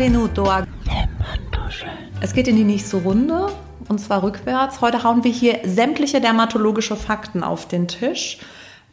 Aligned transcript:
Benvenuto 0.00 0.50
Es 2.22 2.32
geht 2.32 2.48
in 2.48 2.56
die 2.56 2.64
nächste 2.64 2.96
Runde 2.96 3.48
und 3.90 3.98
zwar 3.98 4.22
rückwärts. 4.22 4.80
Heute 4.80 5.04
hauen 5.04 5.24
wir 5.24 5.30
hier 5.30 5.60
sämtliche 5.64 6.22
dermatologische 6.22 6.96
Fakten 6.96 7.42
auf 7.42 7.68
den 7.68 7.86
Tisch. 7.86 8.38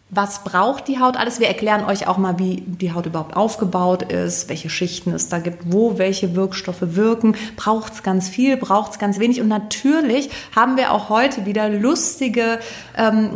Was 0.09 0.45
braucht 0.45 0.87
die 0.87 1.01
Haut 1.01 1.17
alles? 1.17 1.41
Wir 1.41 1.49
erklären 1.49 1.83
euch 1.83 2.07
auch 2.07 2.17
mal, 2.17 2.39
wie 2.39 2.63
die 2.65 2.93
Haut 2.93 3.05
überhaupt 3.05 3.35
aufgebaut 3.35 4.03
ist, 4.03 4.47
welche 4.47 4.69
Schichten 4.69 5.11
es 5.11 5.27
da 5.27 5.39
gibt, 5.39 5.73
wo 5.73 5.97
welche 5.97 6.33
Wirkstoffe 6.33 6.95
wirken. 6.95 7.35
Braucht 7.57 7.91
es 7.91 8.03
ganz 8.03 8.29
viel, 8.29 8.55
braucht 8.55 8.93
es 8.93 8.99
ganz 8.99 9.19
wenig. 9.19 9.41
Und 9.41 9.49
natürlich 9.49 10.29
haben 10.55 10.77
wir 10.77 10.93
auch 10.93 11.09
heute 11.09 11.45
wieder 11.45 11.67
lustige 11.67 12.59
ähm, 12.95 13.31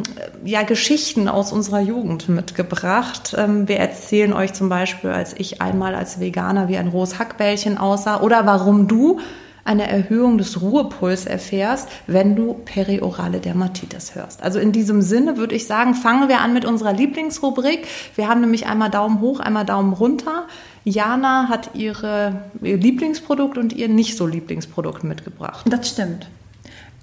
ja, 0.45 0.63
Geschichten 0.63 1.27
aus 1.27 1.51
unserer 1.51 1.81
Jugend 1.81 2.29
mitgebracht. 2.29 3.35
Ähm, 3.37 3.67
wir 3.67 3.77
erzählen 3.77 4.31
euch 4.31 4.53
zum 4.53 4.69
Beispiel, 4.69 5.09
als 5.09 5.33
ich 5.37 5.61
einmal 5.61 5.93
als 5.93 6.21
Veganer 6.21 6.69
wie 6.69 6.77
ein 6.77 6.87
rohes 6.87 7.19
Hackbällchen 7.19 7.77
aussah 7.77 8.21
oder 8.21 8.45
warum 8.45 8.87
du 8.87 9.19
eine 9.63 9.87
Erhöhung 9.87 10.37
des 10.37 10.61
Ruhepuls 10.61 11.25
erfährst, 11.25 11.87
wenn 12.07 12.35
du 12.35 12.53
periorale 12.65 13.39
Dermatitis 13.39 14.15
hörst. 14.15 14.41
Also 14.41 14.59
in 14.59 14.71
diesem 14.71 15.01
Sinne 15.01 15.37
würde 15.37 15.55
ich 15.55 15.67
sagen, 15.67 15.93
fangen 15.93 16.29
wir 16.29 16.39
an 16.41 16.53
mit 16.53 16.65
unserer 16.65 16.93
Lieblingsrubrik. 16.93 17.87
Wir 18.15 18.27
haben 18.27 18.41
nämlich 18.41 18.65
einmal 18.65 18.89
Daumen 18.89 19.19
hoch, 19.21 19.39
einmal 19.39 19.65
Daumen 19.65 19.93
runter. 19.93 20.47
Jana 20.83 21.47
hat 21.47 21.71
ihre, 21.75 22.41
ihr 22.61 22.77
Lieblingsprodukt 22.77 23.57
und 23.57 23.73
ihr 23.73 23.87
nicht 23.87 24.17
so 24.17 24.25
Lieblingsprodukt 24.25 25.03
mitgebracht. 25.03 25.65
Das 25.69 25.89
stimmt. 25.89 26.27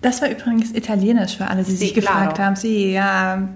Das 0.00 0.22
war 0.22 0.30
übrigens 0.30 0.72
italienisch 0.72 1.36
für 1.36 1.48
alle, 1.48 1.64
die 1.64 1.72
sich 1.72 1.94
gefragt 1.94 2.36
claro. 2.36 2.46
haben. 2.46 2.56
Sie, 2.56 2.92
ja, 2.92 3.48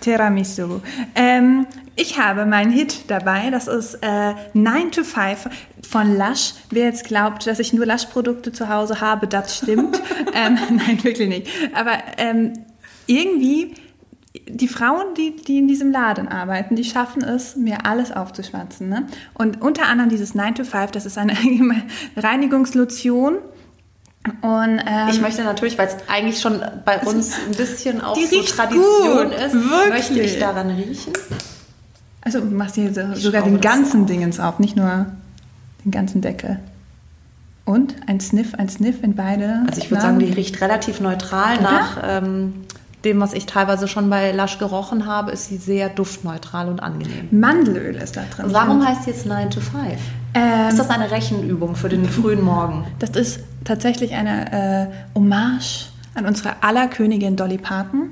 Tiramisu. 0.00 0.80
Ähm, 1.14 1.66
ich 1.96 2.18
habe 2.18 2.44
meinen 2.44 2.70
Hit 2.70 3.10
dabei. 3.10 3.50
Das 3.50 3.68
ist 3.68 3.94
äh, 4.02 4.34
9 4.52 4.92
to 4.92 5.02
5 5.02 5.48
von 5.82 6.16
Lush. 6.16 6.52
Wer 6.70 6.84
jetzt 6.84 7.04
glaubt, 7.04 7.46
dass 7.46 7.58
ich 7.58 7.72
nur 7.72 7.86
Lush-Produkte 7.86 8.52
zu 8.52 8.68
Hause 8.68 9.00
habe, 9.00 9.26
das 9.26 9.56
stimmt. 9.56 10.00
ähm, 10.34 10.58
nein, 10.70 11.02
wirklich 11.02 11.28
nicht. 11.28 11.48
Aber 11.74 11.92
ähm, 12.18 12.52
irgendwie, 13.06 13.74
die 14.48 14.68
Frauen, 14.68 15.14
die, 15.16 15.36
die 15.36 15.58
in 15.58 15.68
diesem 15.68 15.90
Laden 15.90 16.28
arbeiten, 16.28 16.76
die 16.76 16.84
schaffen 16.84 17.24
es, 17.24 17.56
mir 17.56 17.86
alles 17.86 18.12
aufzuschwatzen. 18.12 18.88
Ne? 18.88 19.06
Und 19.32 19.62
unter 19.62 19.86
anderem 19.86 20.10
dieses 20.10 20.34
9 20.34 20.56
to 20.56 20.64
5, 20.64 20.90
das 20.90 21.06
ist 21.06 21.16
eine 21.16 21.34
Reinigungslotion. 22.16 23.38
Und, 24.42 24.80
ähm, 24.86 25.08
Ich 25.08 25.20
möchte 25.20 25.44
natürlich, 25.44 25.78
weil 25.78 25.88
es 25.88 25.96
eigentlich 26.08 26.40
schon 26.40 26.60
bei 26.84 26.98
uns 27.00 27.34
ein 27.48 27.56
bisschen 27.56 28.00
auch 28.00 28.16
so 28.16 28.42
Tradition 28.42 29.28
gut, 29.28 29.34
ist, 29.34 29.54
wirklich. 29.54 29.88
möchte 29.88 30.20
ich 30.20 30.38
daran 30.38 30.70
riechen. 30.70 31.12
also 32.22 32.40
du 32.40 32.46
machst 32.46 32.74
hier 32.74 32.92
so, 32.92 33.14
sogar 33.14 33.42
den 33.42 33.60
ganzen. 33.60 34.06
Dingens 34.06 34.40
auf, 34.40 34.58
nicht 34.58 34.76
nur 34.76 35.06
den 35.84 35.90
ganzen 35.90 36.20
Deckel. 36.20 36.58
Und 37.64 37.96
ein 38.06 38.20
Sniff, 38.20 38.54
ein 38.54 38.68
Sniff 38.68 39.02
in 39.02 39.14
beide. 39.16 39.62
Also 39.68 39.80
ich 39.80 39.90
würde 39.90 40.02
sagen, 40.02 40.18
die 40.20 40.32
riecht 40.32 40.60
relativ 40.60 41.00
neutral. 41.00 41.58
Oder? 41.58 41.62
Nach 41.62 41.98
ähm, 42.04 42.52
dem, 43.04 43.20
was 43.20 43.32
ich 43.32 43.46
teilweise 43.46 43.88
schon 43.88 44.08
bei 44.08 44.32
Lush 44.32 44.58
gerochen 44.58 45.06
habe, 45.06 45.32
ist 45.32 45.48
sie 45.48 45.56
sehr 45.56 45.88
duftneutral 45.88 46.68
und 46.68 46.80
angenehm. 46.80 47.28
Mandelöl 47.30 47.96
ist 47.96 48.16
da 48.16 48.22
drin. 48.22 48.46
Warum 48.50 48.86
heißt 48.86 49.04
sie 49.04 49.10
jetzt 49.10 49.26
9 49.26 49.50
to 49.50 49.60
5? 49.60 49.84
Ähm, 50.34 50.68
ist 50.68 50.78
das 50.78 50.90
eine 50.90 51.10
Rechenübung 51.10 51.74
für 51.76 51.88
den 51.88 52.08
frühen 52.08 52.42
Morgen? 52.42 52.84
Das 52.98 53.10
ist 53.10 53.40
tatsächlich 53.66 54.14
eine 54.14 54.52
äh, 54.52 54.86
Hommage 55.14 55.88
an 56.14 56.24
unsere 56.26 56.62
aller 56.62 56.88
Königin 56.88 57.36
Dolly 57.36 57.58
Parton. 57.58 58.10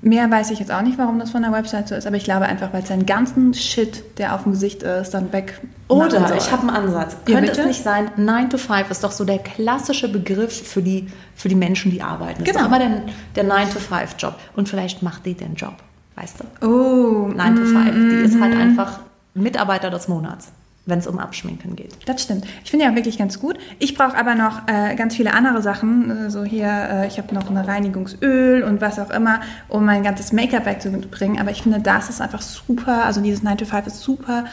Mehr 0.00 0.30
weiß 0.30 0.50
ich 0.50 0.58
jetzt 0.58 0.70
auch 0.70 0.82
nicht, 0.82 0.98
warum 0.98 1.18
das 1.18 1.30
von 1.30 1.40
der 1.40 1.50
Website 1.52 1.88
so 1.88 1.94
ist, 1.94 2.06
aber 2.06 2.16
ich 2.16 2.24
glaube 2.24 2.44
einfach, 2.44 2.74
weil 2.74 2.82
es 2.82 2.88
seinen 2.88 3.06
ganzen 3.06 3.54
Shit, 3.54 4.18
der 4.18 4.34
auf 4.34 4.42
dem 4.42 4.52
Gesicht 4.52 4.82
ist, 4.82 5.14
dann 5.14 5.32
weg. 5.32 5.58
Oder, 5.88 6.28
soll. 6.28 6.36
ich 6.36 6.52
habe 6.52 6.60
einen 6.68 6.70
Ansatz. 6.76 7.16
Ja, 7.26 7.36
Könnte 7.40 7.52
es 7.58 7.66
nicht 7.66 7.82
sein, 7.82 8.10
9 8.16 8.50
to 8.50 8.58
5 8.58 8.90
ist 8.90 9.02
doch 9.02 9.12
so 9.12 9.24
der 9.24 9.38
klassische 9.38 10.08
Begriff 10.08 10.66
für 10.66 10.82
die, 10.82 11.06
für 11.34 11.48
die 11.48 11.54
Menschen, 11.54 11.90
die 11.90 12.02
arbeiten. 12.02 12.44
Das 12.44 12.52
Genau. 12.52 12.66
ist 12.66 12.70
doch 12.70 12.76
immer 12.76 12.78
der, 12.86 13.02
der 13.34 13.44
9 13.44 13.70
to 13.70 13.78
5 13.78 14.14
Job. 14.18 14.34
Und 14.54 14.68
vielleicht 14.68 15.02
macht 15.02 15.24
die 15.24 15.32
den 15.34 15.54
Job, 15.54 15.74
weißt 16.16 16.36
du? 16.60 16.66
Oh, 16.66 17.28
9 17.34 17.56
to 17.56 17.64
5. 17.64 17.90
Die 17.94 18.24
ist 18.26 18.38
halt 18.40 18.54
einfach 18.56 19.00
Mitarbeiter 19.32 19.88
des 19.88 20.06
Monats, 20.08 20.48
wenn 20.86 20.98
es 20.98 21.06
um 21.06 21.18
Abschminken 21.18 21.76
geht. 21.76 21.96
Das 22.06 22.22
stimmt. 22.22 22.44
Ich 22.62 22.70
finde 22.70 22.84
ja 22.84 22.90
auch 22.90 22.94
wirklich 22.96 23.18
ganz 23.18 23.40
gut. 23.40 23.58
Ich 23.78 23.94
brauche 23.94 24.16
aber 24.16 24.34
noch 24.34 24.68
äh, 24.68 24.94
ganz 24.96 25.16
viele 25.16 25.32
andere 25.32 25.62
Sachen. 25.62 26.26
Äh, 26.26 26.30
So 26.30 26.44
hier, 26.44 26.68
äh, 26.68 27.06
ich 27.06 27.18
habe 27.18 27.34
noch 27.34 27.50
ein 27.50 27.56
Reinigungsöl 27.56 28.62
und 28.62 28.80
was 28.80 28.98
auch 28.98 29.10
immer, 29.10 29.40
um 29.68 29.84
mein 29.84 30.02
ganzes 30.02 30.32
Make-up 30.32 30.66
wegzubringen. 30.66 31.40
Aber 31.40 31.50
ich 31.50 31.62
finde, 31.62 31.80
das 31.80 32.10
ist 32.10 32.20
einfach 32.20 32.42
super. 32.42 33.04
Also 33.04 33.20
dieses 33.20 33.42
9 33.42 33.58
to 33.58 33.64
5 33.64 33.86
ist 33.86 34.00
super 34.02 34.44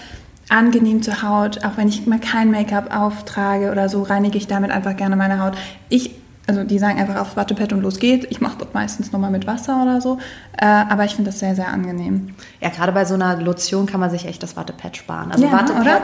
angenehm 0.49 1.01
zur 1.01 1.21
Haut. 1.21 1.63
Auch 1.63 1.77
wenn 1.77 1.87
ich 1.87 2.05
mal 2.07 2.19
kein 2.19 2.51
Make-up 2.51 2.95
auftrage 2.95 3.71
oder 3.71 3.89
so, 3.89 4.03
reinige 4.03 4.37
ich 4.37 4.47
damit 4.47 4.71
einfach 4.71 4.95
gerne 4.95 5.15
meine 5.15 5.41
Haut. 5.41 5.57
Ich 5.89 6.20
also 6.47 6.63
die 6.63 6.79
sagen 6.79 6.99
einfach 6.99 7.17
auf 7.21 7.35
Wattepad 7.35 7.71
und 7.73 7.81
los 7.81 7.99
geht. 7.99 8.29
Ich 8.31 8.41
mache 8.41 8.57
das 8.57 8.69
meistens 8.73 9.11
nochmal 9.11 9.31
mit 9.31 9.47
Wasser 9.47 9.81
oder 9.81 10.01
so. 10.01 10.17
Äh, 10.57 10.65
aber 10.65 11.05
ich 11.05 11.15
finde 11.15 11.31
das 11.31 11.39
sehr, 11.39 11.55
sehr 11.55 11.67
angenehm. 11.69 12.35
Ja, 12.59 12.69
gerade 12.69 12.91
bei 12.91 13.05
so 13.05 13.13
einer 13.13 13.37
Lotion 13.37 13.85
kann 13.85 13.99
man 13.99 14.09
sich 14.09 14.25
echt 14.25 14.41
das 14.43 14.57
Wattepad 14.57 14.97
sparen. 14.97 15.31
Also 15.31 15.43
Ja, 15.45 15.51
ne, 15.51 15.57
Wattepad, 15.59 15.81
oder? 15.81 16.01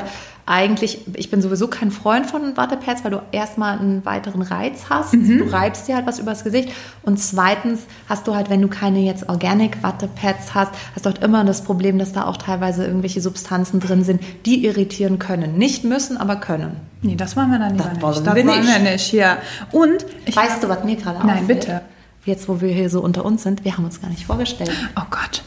Eigentlich, 0.50 1.00
ich 1.16 1.30
bin 1.30 1.42
sowieso 1.42 1.68
kein 1.68 1.92
Freund 1.92 2.26
von 2.26 2.56
Wattepads, 2.56 3.04
weil 3.04 3.12
du 3.12 3.22
erstmal 3.34 3.78
einen 3.78 4.06
weiteren 4.06 4.42
Reiz 4.42 4.86
hast. 4.90 5.14
Mhm. 5.14 5.40
Du 5.40 5.52
reibst 5.52 5.88
dir 5.88 5.96
halt 5.96 6.08
was 6.08 6.20
übers 6.20 6.44
Gesicht. 6.46 6.70
Und 7.04 7.20
zweitens 7.20 7.82
hast 8.08 8.26
du 8.28 8.34
halt, 8.34 8.50
wenn 8.50 8.62
du 8.62 8.70
keine 8.70 9.00
jetzt 9.00 9.28
Organic 9.28 9.84
Wattepads 9.84 10.56
hast, 10.56 10.72
hast 10.96 11.06
du 11.06 11.10
halt 11.10 11.22
immer 11.22 11.44
das 11.44 11.64
Problem, 11.64 12.00
dass 12.00 12.14
da 12.14 12.26
auch 12.26 12.38
teilweise 12.38 12.86
irgendwelche 12.86 13.20
Substanzen 13.20 13.82
drin 13.82 14.04
sind, 14.06 14.22
die 14.46 14.66
irritieren 14.66 15.20
können. 15.20 15.58
Nicht 15.58 15.84
müssen, 15.84 16.16
aber 16.18 16.38
können. 16.38 16.78
Nee, 17.02 17.16
das 17.18 17.36
wollen 17.36 17.52
wir 17.52 17.60
dann 17.60 17.74
lieber 17.74 17.84
Das 17.84 17.94
nicht. 17.94 18.02
wollen 18.02 18.24
das 18.24 18.36
wir 18.36 18.48
wollen 18.48 18.60
nicht. 18.66 18.84
wir 18.84 18.92
nicht, 18.92 19.12
ja. 19.14 19.38
Und 19.74 20.06
ich 20.26 20.36
weißt 20.36 20.64
du, 20.64 20.70
was 20.70 20.84
mir 20.86 20.96
gerade 20.96 21.20
Nein, 21.28 21.44
auffällt? 21.44 21.60
bitte. 21.60 21.82
Jetzt, 22.26 22.48
wo 22.48 22.62
wir 22.62 22.70
hier 22.74 22.90
so 22.90 23.02
unter 23.02 23.26
uns 23.26 23.44
sind, 23.44 23.66
wir 23.66 23.76
haben 23.78 23.86
uns 23.86 24.02
gar 24.02 24.10
nicht 24.10 24.26
vorgestellt. 24.26 24.72
Oh 24.98 25.04
Gott. 25.10 25.44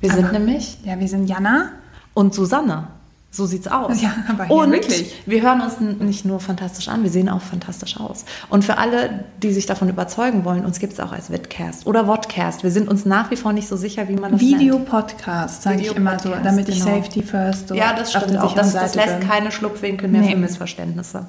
Wir 0.00 0.10
Aber- 0.10 0.20
sind 0.20 0.32
nämlich 0.32 0.78
Ja, 0.84 0.98
wir 0.98 1.06
sind 1.08 1.26
Jana. 1.28 1.70
und 2.14 2.34
Susanne. 2.34 2.88
So 3.34 3.46
sieht's 3.46 3.66
aus. 3.66 4.02
Ja, 4.02 4.12
aber 4.28 4.44
hier 4.44 4.54
und 4.54 4.72
wirklich. 4.72 5.14
wir 5.24 5.40
hören 5.40 5.62
uns 5.62 5.80
nicht 5.80 6.26
nur 6.26 6.38
fantastisch 6.38 6.88
an, 6.88 7.02
wir 7.02 7.08
sehen 7.08 7.30
auch 7.30 7.40
fantastisch 7.40 7.98
aus. 7.98 8.26
Und 8.50 8.62
für 8.62 8.76
alle, 8.76 9.24
die 9.42 9.52
sich 9.54 9.64
davon 9.64 9.88
überzeugen 9.88 10.44
wollen, 10.44 10.66
uns 10.66 10.78
gibt's 10.80 11.00
auch 11.00 11.12
als 11.12 11.30
Vidcast 11.32 11.86
oder 11.86 12.04
Vodcast. 12.04 12.62
Wir 12.62 12.70
sind 12.70 12.90
uns 12.90 13.06
nach 13.06 13.30
wie 13.30 13.36
vor 13.36 13.54
nicht 13.54 13.68
so 13.68 13.76
sicher, 13.76 14.06
wie 14.10 14.16
man 14.16 14.32
das. 14.32 14.40
Video-Podcast, 14.42 15.62
sage 15.62 15.80
ich 15.80 15.96
immer 15.96 16.18
so, 16.18 16.30
damit 16.44 16.68
ich 16.68 16.80
genau. 16.84 16.96
Safety 16.96 17.22
first 17.22 17.68
so 17.68 17.74
Ja, 17.74 17.94
das 17.94 18.10
stimmt 18.12 18.36
auch. 18.36 18.54
Das, 18.54 18.74
das 18.74 18.94
lässt 18.94 19.20
bin. 19.20 19.28
keine 19.28 19.50
Schlupfwinkel 19.50 20.08
mehr 20.10 20.20
Nee. 20.20 20.32
für 20.32 20.36
Missverständnisse. 20.36 21.26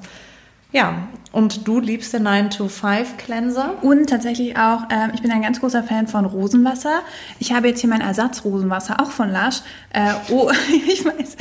Ja, 0.74 1.06
und 1.30 1.68
du 1.68 1.78
liebst 1.78 2.12
den 2.14 2.26
9-to-5-Cleanser? 2.26 3.74
Und 3.82 4.10
tatsächlich 4.10 4.56
auch, 4.58 4.82
ähm, 4.90 5.12
ich 5.14 5.22
bin 5.22 5.30
ein 5.30 5.40
ganz 5.40 5.60
großer 5.60 5.84
Fan 5.84 6.08
von 6.08 6.24
Rosenwasser. 6.24 7.02
Ich 7.38 7.52
habe 7.52 7.68
jetzt 7.68 7.78
hier 7.80 7.88
mein 7.88 8.00
Ersatzrosenwasser, 8.00 9.00
auch 9.00 9.12
von 9.12 9.30
Lush. 9.30 9.60
Äh, 9.92 10.12
oh, 10.30 10.50
ich 10.88 11.04
weiß, 11.04 11.36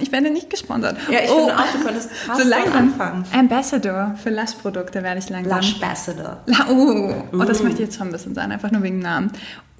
ich 0.00 0.10
werde 0.10 0.30
nicht 0.30 0.48
gesponsert. 0.48 0.96
Ja, 1.10 1.20
ich 1.22 1.30
oh, 1.30 1.36
finde 1.48 1.58
auch, 1.58 1.66
du 1.70 1.84
könntest 1.84 2.10
so 2.38 2.48
langsam 2.48 2.76
anfangen. 2.76 3.24
Ambassador 3.34 4.14
für 4.22 4.30
Lush-Produkte 4.30 5.02
werde 5.02 5.18
ich 5.18 5.28
langsam. 5.28 5.58
Lush 5.58 5.74
Ambassador. 5.74 6.38
La- 6.46 6.66
Oh, 6.70 7.12
oh, 7.32 7.44
das 7.44 7.60
Uh. 7.60 7.64
möchte 7.64 7.82
ich 7.82 7.88
jetzt 7.88 7.98
schon 7.98 8.08
ein 8.08 8.12
bisschen 8.12 8.34
sein, 8.34 8.50
einfach 8.52 8.70
nur 8.70 8.82
wegen 8.82 9.00
Namen. 9.00 9.32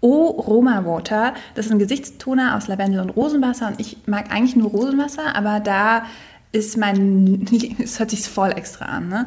O 0.03 0.27
Roma 0.27 0.85
Water, 0.85 1.33
das 1.55 1.65
ist 1.67 1.73
ein 1.73 1.79
Gesichtstoner 1.79 2.57
aus 2.57 2.69
Lavendel 2.69 3.01
und 3.01 3.11
Rosenwasser 3.11 3.69
und 3.69 3.81
ich 3.81 3.97
mag 4.07 4.31
eigentlich 4.31 4.55
nur 4.55 4.69
Rosenwasser, 4.71 5.35
aber 5.35 5.61
da 5.61 6.03
ist 6.53 6.77
mein, 6.77 7.47
es 7.83 7.99
hört 7.99 8.11
sich 8.11 8.21
voll 8.29 8.51
extra 8.53 8.87
an, 8.87 9.09
ne? 9.09 9.27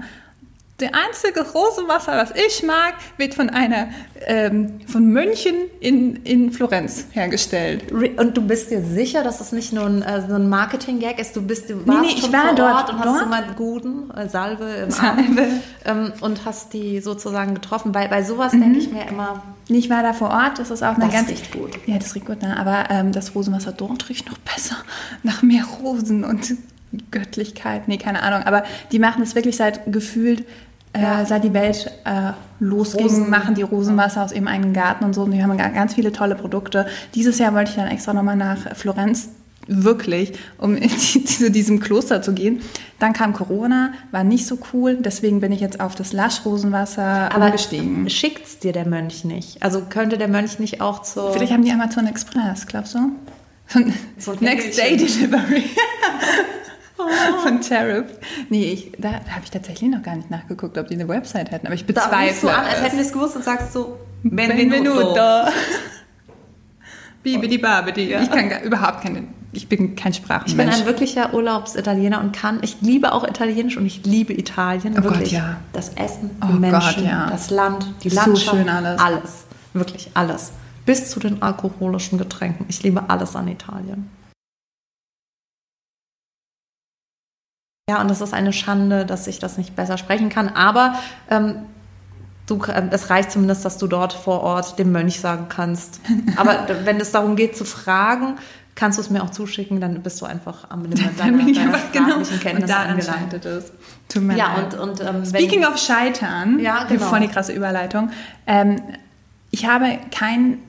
Der 0.80 0.94
einzige 0.96 1.42
Rosenwasser, 1.42 2.14
was 2.18 2.32
ich 2.32 2.64
mag, 2.64 2.96
wird 3.18 3.36
von 3.36 3.52
einer, 3.52 3.90
ähm, 4.26 4.80
von 4.88 5.06
Mönchen 5.14 5.54
in, 5.80 6.16
in 6.24 6.52
Florenz 6.52 7.06
hergestellt. 7.12 7.92
Und 8.18 8.36
du 8.36 8.42
bist 8.42 8.72
dir 8.72 8.82
sicher, 8.82 9.24
dass 9.24 9.42
es 9.42 9.52
nicht 9.52 9.74
nur 9.74 9.86
ein, 9.86 10.02
äh, 10.02 10.28
so 10.28 10.34
ein 10.34 10.50
Marketing-Gag 10.50 11.20
ist? 11.20 11.36
Du 11.36 11.44
bist, 11.44 11.70
du 11.70 11.86
warst 11.86 12.02
nee, 12.02 12.08
ich 12.16 12.22
schon 12.22 12.34
war 12.34 12.48
vor 12.48 12.56
dort. 12.56 12.74
Ort 12.76 12.90
und 12.94 12.98
hast 12.98 13.06
Dort? 13.06 13.20
so 13.20 13.26
mal 13.28 13.44
guten 13.56 14.10
äh, 14.10 14.28
Salve 14.28 14.66
im 14.66 14.90
Salve. 14.90 15.22
Arm 15.22 15.38
ähm, 15.86 16.14
und 16.22 16.46
hast 16.46 16.74
die 16.74 17.00
sozusagen 17.00 17.54
getroffen. 17.54 17.94
Weil 17.94 18.10
bei 18.10 18.24
sowas 18.24 18.52
Mhm. 18.54 18.62
denke 18.62 18.80
ich 18.80 18.92
mir 18.92 19.08
immer, 19.08 19.44
Nee, 19.70 19.78
Ich 19.78 19.90
war 19.92 20.02
da 20.02 20.14
vor 20.14 20.32
Ort, 20.32 20.58
das 20.58 20.72
ist 20.72 20.82
auch 20.82 20.96
eine 20.96 21.06
Das 21.06 21.14
ganz... 21.14 21.30
riecht 21.30 21.52
gut. 21.52 21.78
Ja, 21.86 22.00
das 22.00 22.16
riecht 22.16 22.26
gut, 22.26 22.42
ne? 22.42 22.58
aber 22.58 22.90
ähm, 22.90 23.12
das 23.12 23.36
Rosenwasser 23.36 23.72
dort 23.72 24.10
riecht 24.10 24.28
noch 24.28 24.40
besser. 24.40 24.78
Nach 25.22 25.44
mehr 25.44 25.64
Rosen 25.84 26.24
und 26.24 26.56
Göttlichkeit. 27.12 27.88
Nee, 27.88 27.98
keine 27.98 28.24
Ahnung. 28.24 28.44
Aber 28.44 28.64
die 28.92 29.00
machen 29.00 29.24
es 29.24 29.36
wirklich 29.36 29.56
seit 29.58 29.92
gefühlt, 29.92 30.44
Ja. 30.96 31.22
äh, 31.22 31.26
seit 31.26 31.44
die 31.44 31.54
Welt 31.54 31.90
äh, 32.06 32.32
losging, 32.60 33.04
Rosen. 33.08 33.30
machen 33.30 33.56
die 33.56 33.62
Rosenwasser 33.62 34.24
aus 34.24 34.32
ihrem 34.34 34.48
eigenen 34.48 34.74
Garten 34.74 35.06
und 35.06 35.14
so. 35.14 35.22
Und 35.24 35.32
die 35.32 35.42
haben 35.42 35.58
ga- 35.58 35.70
ganz 35.70 35.94
viele 35.96 36.12
tolle 36.12 36.36
Produkte. 36.36 36.86
Dieses 37.16 37.38
Jahr 37.40 37.54
wollte 37.54 37.72
ich 37.72 37.78
dann 37.78 37.88
extra 37.88 38.14
nochmal 38.14 38.36
nach 38.36 38.76
Florenz, 38.76 39.30
wirklich, 39.68 40.34
um 40.58 40.76
in 40.76 40.90
die, 40.90 41.24
zu 41.24 41.50
diesem 41.50 41.80
Kloster 41.80 42.22
zu 42.22 42.34
gehen. 42.34 42.62
Dann 43.00 43.14
kam 43.14 43.32
Corona, 43.32 43.94
war 44.12 44.24
nicht 44.26 44.46
so 44.46 44.58
cool. 44.74 44.98
Deswegen 45.00 45.40
bin 45.40 45.52
ich 45.54 45.60
jetzt 45.62 45.80
auf 45.80 45.96
das 45.96 46.12
Lush-Rosenwasser 46.14 47.32
aber 47.34 47.46
umgestiegen. 47.46 48.10
schickt's 48.10 48.60
dir 48.60 48.74
der 48.74 48.86
Mönch 48.88 49.24
nicht? 49.24 49.64
Also 49.64 49.84
könnte 49.90 50.18
der 50.18 50.28
Mönch 50.28 50.60
nicht 50.60 50.82
auch 50.82 51.02
zur... 51.04 51.32
Vielleicht 51.32 51.54
haben 51.54 51.64
die 51.64 51.72
Amazon 51.72 52.06
Express, 52.06 52.68
glaubst 52.68 52.96
du? 52.96 53.12
So 54.18 54.34
Next 54.42 54.78
Day. 54.78 54.98
Delivery. 54.98 55.64
Von 57.44 57.62
Cherub. 57.62 58.06
Nee, 58.50 58.72
ich, 58.72 58.92
da 58.98 59.12
habe 59.14 59.42
ich 59.44 59.52
tatsächlich 59.52 59.90
noch 59.90 60.02
gar 60.04 60.16
nicht 60.16 60.30
nachgeguckt, 60.32 60.78
ob 60.78 60.88
die 60.88 60.96
eine 60.96 61.08
Website 61.08 61.52
hätten. 61.52 61.66
Aber 61.68 61.76
ich 61.76 61.86
Da 61.86 61.94
bezweifle. 61.94 62.28
rufst 62.30 62.44
du 62.44 62.48
an, 62.50 62.66
als 62.66 62.82
hätten 62.82 62.98
wir 62.98 63.04
es 63.06 63.12
gewusst 63.14 63.36
und 63.36 63.44
sagst 63.44 63.74
so, 63.74 63.98
Benvenuto. 64.24 65.50
Bibidi 67.24 67.58
babidi. 67.58 68.14
Ich 68.16 68.30
kann 68.32 68.50
gar, 68.50 68.62
überhaupt 68.64 69.02
keine, 69.02 69.24
ich 69.52 69.68
bin 69.70 69.96
kein 69.96 70.12
Ich 70.12 70.58
bin 70.58 70.70
ein 70.70 70.86
wirklicher 70.86 71.34
Urlaubsitaliener 71.34 72.20
und 72.20 72.36
kann, 72.36 72.60
ich 72.64 72.78
liebe 72.82 73.12
auch 73.14 73.28
Italienisch 73.28 73.78
und 73.78 73.86
ich 73.86 74.06
liebe 74.06 74.34
Italien. 74.34 74.94
Oh 74.98 75.02
Gott, 75.02 75.12
wirklich. 75.16 75.32
ja. 75.34 75.58
Das 75.74 75.90
Essen, 75.90 76.32
die 76.32 76.44
Oh 76.44 76.48
Gott, 76.48 76.60
Menschen, 76.60 77.06
ja. 77.06 77.28
das 77.30 77.50
Land, 77.52 77.86
die 78.04 78.10
So 78.10 78.16
Landschaft. 78.16 78.58
schön 78.58 78.70
alles. 78.70 79.00
Alles. 79.00 79.46
Wirklich 79.74 80.10
alles. 80.16 80.52
Bis 80.86 81.12
zu 81.12 81.20
den 81.20 81.42
alkoholischen 81.44 82.18
Getränken. 82.18 82.66
Ich 82.70 82.82
liebe 82.82 83.04
alles 83.08 83.36
an 83.36 83.48
Italien. 83.48 84.10
Ja, 87.92 88.00
und 88.00 88.10
es 88.10 88.22
ist 88.22 88.34
eine 88.34 88.54
Schande, 88.54 89.06
dass 89.06 89.28
ich 89.28 89.40
das 89.40 89.58
nicht 89.58 89.76
besser 89.76 89.98
sprechen 89.98 90.30
kann. 90.30 90.48
Aber 90.48 90.96
ähm, 91.30 91.56
du, 92.48 92.58
äh, 92.64 92.84
es 92.92 93.10
reicht 93.10 93.32
zumindest, 93.32 93.66
dass 93.66 93.78
du 93.78 93.88
dort 93.88 94.14
vor 94.14 94.42
Ort 94.44 94.80
dem 94.80 94.94
Mönch 94.94 95.20
sagen 95.20 95.48
kannst. 95.50 96.00
Aber 96.38 96.68
wenn 96.86 97.02
es 97.02 97.12
darum 97.12 97.36
geht 97.36 97.58
zu 97.58 97.66
fragen, 97.66 98.38
kannst 98.76 98.98
du 98.98 99.02
es 99.02 99.10
mir 99.10 99.22
auch 99.24 99.30
zuschicken, 99.32 99.82
dann 99.82 100.02
bist 100.02 100.22
du 100.22 100.26
einfach 100.26 100.70
am 100.70 100.84
Limit 100.84 101.00
Dann 101.02 101.16
deiner, 101.18 101.38
bin 101.38 101.50
ich 101.50 101.58
deiner 101.58 101.74
einfach 101.74 101.92
genau. 101.92 102.24
sprachlichen 102.24 102.58
Und 102.62 102.70
da 102.70 102.78
angelangt. 102.84 103.72
Tut 104.08 104.24
mir 104.24 104.38
Ja, 104.38 104.56
leid. 104.56 104.80
und, 104.80 105.02
und 105.02 105.02
ähm, 105.02 105.26
Speaking 105.26 105.66
of 105.66 105.78
Scheitern, 105.78 106.60
Ja, 106.60 106.86
genau. 106.86 107.08
voll 107.08 107.20
die 107.20 107.28
krasse 107.28 107.52
Überleitung. 107.52 108.10
Ähm, 108.48 108.78
ich 109.52 109.66
habe 109.68 110.00
kein 110.18 110.60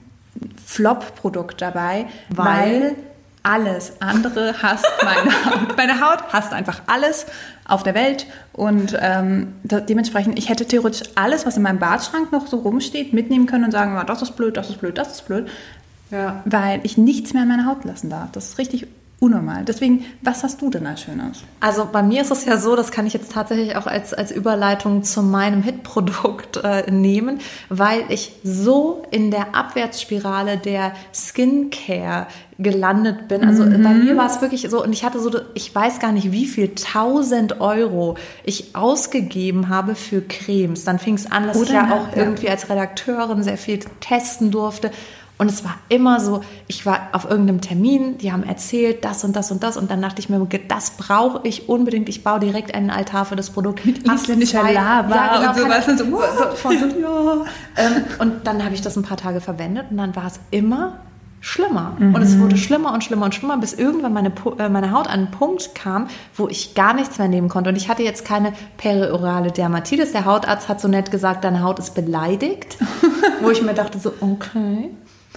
Flop-Produkt 0.67 1.63
dabei, 1.63 2.07
Weil? 2.31 2.47
weil, 2.83 2.97
alles 3.43 4.01
andere 4.01 4.63
hasst 4.63 4.87
meine 5.03 5.31
Haut. 5.45 5.77
Meine 5.77 6.01
Haut 6.01 6.33
hasst 6.33 6.53
einfach 6.53 6.83
alles 6.87 7.27
auf 7.67 7.83
der 7.83 7.95
Welt 7.95 8.27
und 8.53 8.97
ähm, 9.01 9.55
dementsprechend, 9.63 10.39
ich 10.39 10.49
hätte 10.49 10.67
theoretisch 10.67 11.09
alles, 11.15 11.47
was 11.47 11.57
in 11.57 11.63
meinem 11.63 11.79
Badschrank 11.79 12.33
noch 12.33 12.47
so 12.47 12.59
rumsteht, 12.59 13.13
mitnehmen 13.13 13.47
können 13.47 13.65
und 13.65 13.71
sagen, 13.71 13.95
"Ja, 13.95 14.05
das 14.05 14.23
ist 14.23 14.37
blöd, 14.37 14.57
das 14.57 14.71
ist 14.71 14.81
blöd, 14.81 14.99
das 14.99 15.13
ist 15.13 15.27
blöd, 15.27 15.49
ja. 16.11 16.43
weil 16.45 16.81
ich 16.83 16.99
nichts 16.99 17.33
mehr 17.33 17.43
an 17.43 17.49
meine 17.49 17.67
Haut 17.67 17.85
lassen 17.85 18.11
darf. 18.11 18.31
Das 18.33 18.49
ist 18.49 18.59
richtig 18.59 18.87
unnormal. 19.23 19.65
Deswegen, 19.65 20.05
was 20.21 20.43
hast 20.43 20.61
du 20.61 20.69
denn 20.69 20.85
als 20.85 21.03
Schönes? 21.03 21.45
Also 21.61 21.89
bei 21.91 22.03
mir 22.03 22.23
ist 22.23 22.33
es 22.33 22.45
ja 22.45 22.57
so, 22.57 22.75
das 22.75 22.91
kann 22.91 23.07
ich 23.07 23.13
jetzt 23.13 23.31
tatsächlich 23.31 23.77
auch 23.77 23.87
als, 23.87 24.13
als 24.13 24.33
Überleitung 24.33 25.05
zu 25.05 25.23
meinem 25.23 25.63
Hitprodukt 25.63 26.57
äh, 26.65 26.91
nehmen, 26.91 27.39
weil 27.69 28.03
ich 28.09 28.33
so 28.43 29.05
in 29.13 29.31
der 29.31 29.55
Abwärtsspirale 29.55 30.59
der 30.59 30.93
Skincare 31.15 32.27
gelandet 32.59 33.29
bin. 33.29 33.45
Also 33.45 33.65
bei 33.65 33.95
mir 33.95 34.17
war 34.17 34.27
es 34.27 34.41
wirklich 34.41 34.69
so, 34.69 34.83
und 34.83 34.93
ich 34.93 35.05
hatte 35.05 35.21
so, 35.21 35.31
ich 35.55 35.73
weiß 35.75 36.01
gar 36.01 36.11
nicht, 36.13 36.33
wie 36.33 36.47
viel, 36.47 36.71
1000 36.71 37.61
Euro 37.61 38.17
ich 38.45 38.75
ausgegeben 38.75 39.69
habe 39.69 39.95
für 39.95 40.21
Cremes. 40.21 40.85
Dann 40.85 40.99
fing 40.99 41.15
es 41.15 41.31
an, 41.31 41.47
dass 41.47 41.57
ich 41.57 41.63
Oder 41.63 41.75
ja 41.75 41.87
ne? 41.87 41.95
auch 41.95 42.17
Ja. 42.17 42.23
irgendwie 42.25 42.49
als 42.51 42.69
Redakteurin 42.69 43.43
sehr 43.45 43.57
viel 43.57 43.79
testen 44.01 44.51
durfte. 44.51 44.91
Und 45.39 45.51
es 45.51 45.65
war 45.65 45.75
immer 45.89 46.21
so, 46.21 46.43
ich 46.69 46.87
war 46.87 47.09
auf 47.13 47.29
irgendeinem 47.29 47.61
Termin, 47.61 48.19
die 48.19 48.31
haben 48.31 48.45
erzählt, 48.45 49.05
das 49.05 49.25
und 49.25 49.35
das 49.35 49.51
und 49.51 49.63
das. 49.63 49.77
Und 49.77 49.91
dann 49.91 50.01
dachte 50.01 50.21
ich 50.21 50.29
mir, 50.29 50.47
das 50.69 50.93
brauche 50.93 51.41
ich 51.43 51.69
unbedingt. 51.69 52.09
Ich 52.09 52.23
baue 52.23 52.39
direkt 52.39 52.75
einen 52.75 52.91
Altar 52.91 53.25
für 53.25 53.35
das 53.35 53.51
Produkt. 53.51 53.85
Mit 53.85 54.07
isländischer 54.07 54.71
Lava 54.73 55.49
und 55.49 55.57
sowas 55.59 55.89
und 55.89 55.99
so, 55.99 56.05
so, 56.05 57.01
ja. 57.01 57.45
ähm, 57.77 58.05
und 58.21 58.47
dann 58.47 58.65
habe 58.65 58.75
ich 58.75 58.83
das 58.83 58.97
ein 58.97 59.03
paar 59.03 59.17
Tage 59.17 59.41
verwendet 59.41 59.87
und 59.91 59.97
dann 59.97 60.15
war 60.15 60.27
es 60.27 60.39
immer 60.51 60.99
schlimmer. 61.43 61.97
Und 61.99 62.23
es 62.23 62.39
wurde 62.39 62.57
schlimmer 62.57 62.95
und 62.95 63.03
schlimmer 63.03 63.25
und 63.25 63.35
schlimmer, 63.35 63.59
bis 63.59 63.75
irgendwann 63.75 64.13
meine, 64.13 64.33
äh, 64.59 64.69
meine 64.69 64.93
Haut 64.93 65.09
an 65.09 65.13
einen 65.13 65.31
Punkt 65.33 65.75
kam, 65.75 66.07
wo 66.37 66.47
ich 66.49 66.75
gar 66.77 66.95
nichts 66.95 67.19
mehr 67.19 67.27
nehmen 67.27 67.49
konnte. 67.49 67.69
Und 67.69 67.77
ich 67.77 67.89
hatte 67.89 68.05
jetzt 68.05 68.25
keine 68.25 68.53
periorale 68.79 69.51
Dermatitis. 69.51 70.13
Der 70.13 70.25
Hautarzt 70.25 70.69
hat 70.69 70.81
so 70.81 70.87
nett 70.87 71.11
gesagt, 71.11 71.43
deine 71.43 71.63
Haut 71.63 71.81
ist 71.81 71.97
beleidigt. 71.97 72.79
wo 73.43 73.51
ich 73.51 73.61
mir 73.61 73.75
dachte 73.75 73.99
so, 73.99 74.13
okay. 74.21 74.91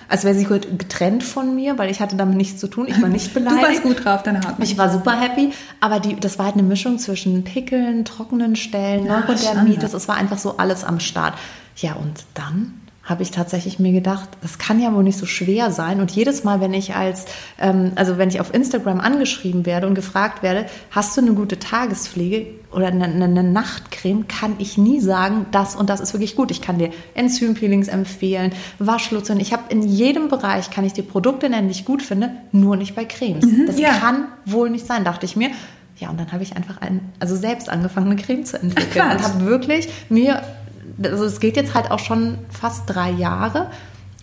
Als 0.08 0.24
wäre 0.24 0.36
sie 0.36 0.46
getrennt 0.46 1.24
von 1.24 1.56
mir, 1.56 1.78
weil 1.78 1.90
ich 1.90 2.00
hatte 2.00 2.16
damit 2.16 2.38
nichts 2.38 2.60
zu 2.60 2.68
tun. 2.68 2.88
Ich 2.88 3.02
war 3.02 3.10
nicht 3.10 3.28
Du 3.36 3.40
beleidigt. 3.40 3.64
warst 3.64 3.84
gut 3.84 4.06
drauf, 4.06 4.24
deine 4.24 4.40
Haut. 4.42 4.56
Ich 4.60 4.78
war 4.78 4.90
super 4.92 5.20
happy, 5.20 5.52
aber 5.80 6.00
die, 6.00 6.16
das 6.20 6.38
war 6.38 6.46
halt 6.46 6.56
eine 6.56 6.64
Mischung 6.64 7.00
zwischen 7.00 7.44
Pickeln, 7.44 8.06
trockenen 8.06 8.56
Stellen, 8.56 9.06
Neurodermitis. 9.06 9.94
Es 9.94 10.08
war 10.08 10.16
einfach 10.16 10.38
so 10.38 10.58
alles 10.58 10.84
am 10.84 11.00
Start. 11.00 11.34
Ja, 11.78 11.94
und 11.94 12.24
dann 12.34 12.74
habe 13.06 13.22
ich 13.22 13.30
tatsächlich 13.30 13.78
mir 13.78 13.92
gedacht, 13.92 14.30
das 14.42 14.58
kann 14.58 14.80
ja 14.80 14.92
wohl 14.94 15.04
nicht 15.04 15.20
so 15.20 15.28
schwer 15.28 15.72
sein. 15.72 16.02
Und 16.02 16.10
jedes 16.12 16.44
Mal, 16.44 16.60
wenn 16.60 16.74
ich 16.74 16.96
als, 16.96 17.26
ähm, 17.60 17.92
also 17.96 18.18
wenn 18.18 18.30
ich 18.30 18.42
auf 18.42 18.52
Instagram 18.52 19.00
angeschrieben 19.00 19.68
werde 19.68 19.86
und 19.86 19.94
gefragt 19.94 20.42
werde, 20.42 20.66
hast 20.90 21.16
du 21.16 21.22
eine 21.22 21.34
gute 21.34 21.60
Tagespflege 21.60 22.48
oder 22.74 22.88
eine, 22.88 23.06
eine, 23.06 23.44
Nachtcreme, 23.44 24.28
kann 24.28 24.56
ich 24.58 24.80
nie 24.80 25.00
sagen, 25.00 25.46
das 25.52 25.76
und 25.76 25.90
das 25.90 26.02
ist 26.02 26.14
wirklich 26.14 26.36
gut. 26.36 26.50
Ich 26.50 26.62
kann 26.62 26.80
dir 26.80 26.90
Enzympeelings 27.14 27.88
empfehlen, 27.90 28.54
Waschlotion. 28.80 29.40
Ich 29.40 29.54
habe 29.54 29.64
in 29.70 29.84
jedem 29.84 30.28
Bereich, 30.28 30.72
kann 30.72 30.84
ich 30.84 30.94
dir 30.94 31.04
Produkte 31.04 31.48
nennen, 31.48 31.68
die 31.68 31.74
ich 31.74 31.86
gut 31.86 32.02
finde, 32.02 32.32
nur 32.52 32.76
nicht 32.76 32.96
bei 32.96 33.06
Cremes. 33.06 33.46
das 33.68 33.80
ja. 33.80 33.94
kann 33.94 34.26
wohl 34.46 34.72
nicht 34.72 34.88
sein, 34.88 35.04
dachte 35.04 35.28
ich 35.28 35.36
mir. 35.36 35.52
Ja, 35.98 36.10
und 36.10 36.20
dann 36.20 36.32
habe 36.32 36.44
ich 36.44 36.58
einfach 36.58 36.82
ein, 36.82 37.00
also 37.20 37.36
selbst 37.36 37.70
angefangen, 37.70 38.12
eine 38.12 38.22
Creme 38.22 38.44
zu 38.44 38.60
entwickeln 38.60 39.08
Krass. 39.08 39.16
und 39.16 39.24
habe 39.24 39.46
wirklich 39.46 39.88
mir, 40.10 40.42
also 41.02 41.26
es 41.26 41.40
geht 41.40 41.56
jetzt 41.56 41.74
halt 41.74 41.92
auch 41.92 42.00
schon 42.00 42.38
fast 42.50 42.84
drei 42.88 43.12
Jahre, 43.12 43.70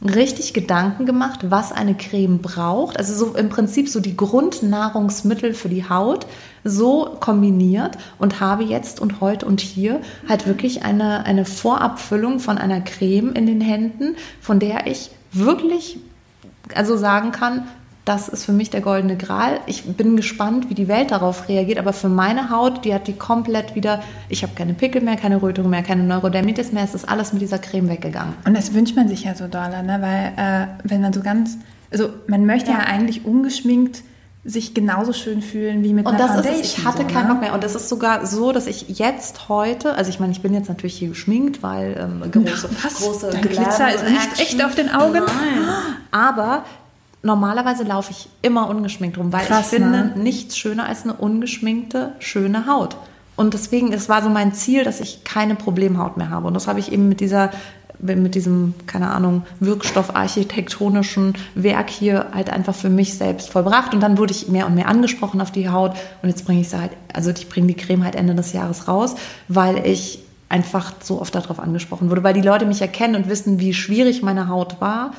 richtig 0.02 0.52
Gedanken 0.52 1.06
gemacht, 1.06 1.40
was 1.48 1.70
eine 1.70 1.94
Creme 1.94 2.38
braucht. 2.38 2.98
Also 2.98 3.14
so 3.14 3.36
im 3.36 3.48
Prinzip 3.48 3.88
so 3.88 4.00
die 4.00 4.16
Grundnahrungsmittel 4.16 5.54
für 5.54 5.68
die 5.68 5.88
Haut 5.88 6.26
so 6.64 7.16
kombiniert 7.20 7.98
und 8.18 8.40
habe 8.40 8.64
jetzt 8.64 9.00
und 9.00 9.20
heute 9.20 9.46
und 9.46 9.60
hier 9.60 10.00
halt 10.28 10.46
wirklich 10.46 10.84
eine, 10.84 11.24
eine 11.24 11.44
Vorabfüllung 11.44 12.40
von 12.40 12.58
einer 12.58 12.80
Creme 12.80 13.32
in 13.32 13.46
den 13.46 13.60
Händen, 13.60 14.16
von 14.40 14.58
der 14.58 14.86
ich 14.86 15.10
wirklich 15.32 15.98
also 16.74 16.96
sagen 16.96 17.32
kann, 17.32 17.66
das 18.04 18.28
ist 18.28 18.44
für 18.44 18.52
mich 18.52 18.68
der 18.70 18.80
goldene 18.80 19.16
Gral. 19.16 19.60
Ich 19.66 19.84
bin 19.84 20.16
gespannt, 20.16 20.68
wie 20.68 20.74
die 20.74 20.88
Welt 20.88 21.12
darauf 21.12 21.48
reagiert, 21.48 21.78
aber 21.78 21.92
für 21.92 22.08
meine 22.08 22.50
Haut, 22.50 22.84
die 22.84 22.92
hat 22.92 23.06
die 23.06 23.12
komplett 23.12 23.76
wieder, 23.76 24.02
ich 24.28 24.42
habe 24.42 24.54
keine 24.56 24.74
Pickel 24.74 25.02
mehr, 25.02 25.16
keine 25.16 25.40
Rötung 25.40 25.70
mehr, 25.70 25.82
keine 25.82 26.02
Neurodermitis 26.02 26.72
mehr, 26.72 26.82
es 26.82 26.94
ist 26.94 27.08
alles 27.08 27.32
mit 27.32 27.42
dieser 27.42 27.58
Creme 27.58 27.88
weggegangen. 27.88 28.34
Und 28.44 28.56
das 28.56 28.74
wünscht 28.74 28.96
man 28.96 29.08
sich 29.08 29.22
ja 29.24 29.34
so 29.36 29.46
doll, 29.46 29.68
ne? 29.68 29.98
weil 30.00 30.32
äh, 30.36 30.66
wenn 30.82 31.00
man 31.00 31.12
so 31.12 31.20
ganz, 31.20 31.58
also 31.92 32.08
man 32.26 32.44
möchte 32.44 32.70
ja, 32.72 32.78
Ja. 32.78 32.84
eigentlich 32.86 33.24
ungeschminkt 33.24 34.02
sich 34.44 34.74
genauso 34.74 35.12
schön 35.12 35.40
fühlen 35.40 35.84
wie 35.84 35.94
mit 35.94 36.04
Und 36.04 36.14
einer 36.16 36.26
das 36.26 36.30
ist 36.38 36.42
Foundation. 36.46 36.64
es, 36.64 36.78
ich 36.78 36.84
hatte 36.84 37.02
so, 37.02 37.06
keinen 37.06 37.28
ne? 37.28 37.34
Bock 37.34 37.42
mehr. 37.42 37.54
Und 37.54 37.62
es 37.62 37.76
ist 37.76 37.88
sogar 37.88 38.26
so, 38.26 38.50
dass 38.50 38.66
ich 38.66 38.98
jetzt 38.98 39.48
heute, 39.48 39.94
also 39.94 40.10
ich 40.10 40.18
meine, 40.18 40.32
ich 40.32 40.42
bin 40.42 40.52
jetzt 40.52 40.68
natürlich 40.68 40.96
hier 40.96 41.10
geschminkt, 41.10 41.62
weil 41.62 41.96
ähm, 41.96 42.28
große, 42.28 42.68
was? 42.82 42.94
große 42.96 43.30
Dein 43.30 43.42
Glitzer 43.42 43.94
ist 43.94 44.02
nicht 44.02 44.40
echt 44.40 44.64
auf 44.64 44.74
den 44.74 44.90
Augen? 44.90 45.20
Nein. 45.20 45.64
Aber 46.10 46.64
normalerweise 47.22 47.84
laufe 47.84 48.10
ich 48.10 48.28
immer 48.42 48.68
ungeschminkt 48.68 49.18
rum, 49.18 49.32
weil 49.32 49.46
Krass, 49.46 49.72
ich 49.72 49.78
finde 49.78 49.90
ne? 49.90 50.12
nichts 50.16 50.58
schöner 50.58 50.86
als 50.86 51.04
eine 51.04 51.14
ungeschminkte, 51.14 52.12
schöne 52.18 52.66
Haut. 52.66 52.96
Und 53.36 53.54
deswegen, 53.54 53.92
es 53.92 54.08
war 54.08 54.22
so 54.22 54.28
mein 54.28 54.52
Ziel, 54.52 54.84
dass 54.84 55.00
ich 55.00 55.24
keine 55.24 55.54
Problemhaut 55.54 56.16
mehr 56.16 56.30
habe. 56.30 56.46
Und 56.46 56.54
das 56.54 56.68
habe 56.68 56.80
ich 56.80 56.92
eben 56.92 57.08
mit 57.08 57.20
dieser 57.20 57.50
mit 58.02 58.34
diesem, 58.34 58.74
keine 58.86 59.12
Ahnung, 59.12 59.44
Wirkstoffarchitektonischen 59.60 61.34
Werk 61.54 61.88
hier 61.88 62.26
halt 62.34 62.50
einfach 62.50 62.74
für 62.74 62.88
mich 62.88 63.14
selbst 63.14 63.50
vollbracht. 63.50 63.94
Und 63.94 64.00
dann 64.00 64.18
wurde 64.18 64.32
ich 64.32 64.48
mehr 64.48 64.66
und 64.66 64.74
mehr 64.74 64.88
angesprochen 64.88 65.40
auf 65.40 65.52
die 65.52 65.68
Haut. 65.68 65.92
Und 66.20 66.28
jetzt 66.28 66.44
bringe 66.44 66.60
ich 66.60 66.68
sie 66.68 66.80
halt, 66.80 66.90
also 67.12 67.30
ich 67.30 67.48
bringe 67.48 67.68
die 67.68 67.76
Creme 67.76 68.02
halt 68.02 68.16
Ende 68.16 68.34
des 68.34 68.52
Jahres 68.52 68.88
raus, 68.88 69.14
weil 69.46 69.86
ich 69.86 70.18
einfach 70.48 70.94
so 71.00 71.20
oft 71.20 71.34
darauf 71.34 71.60
angesprochen 71.60 72.10
wurde, 72.10 72.24
weil 72.24 72.34
die 72.34 72.42
Leute 72.42 72.66
mich 72.66 72.82
erkennen 72.82 73.14
und 73.14 73.28
wissen, 73.28 73.60
wie 73.60 73.72
schwierig 73.72 74.20
meine 74.20 74.48
Haut 74.48 74.80
war 74.80 75.12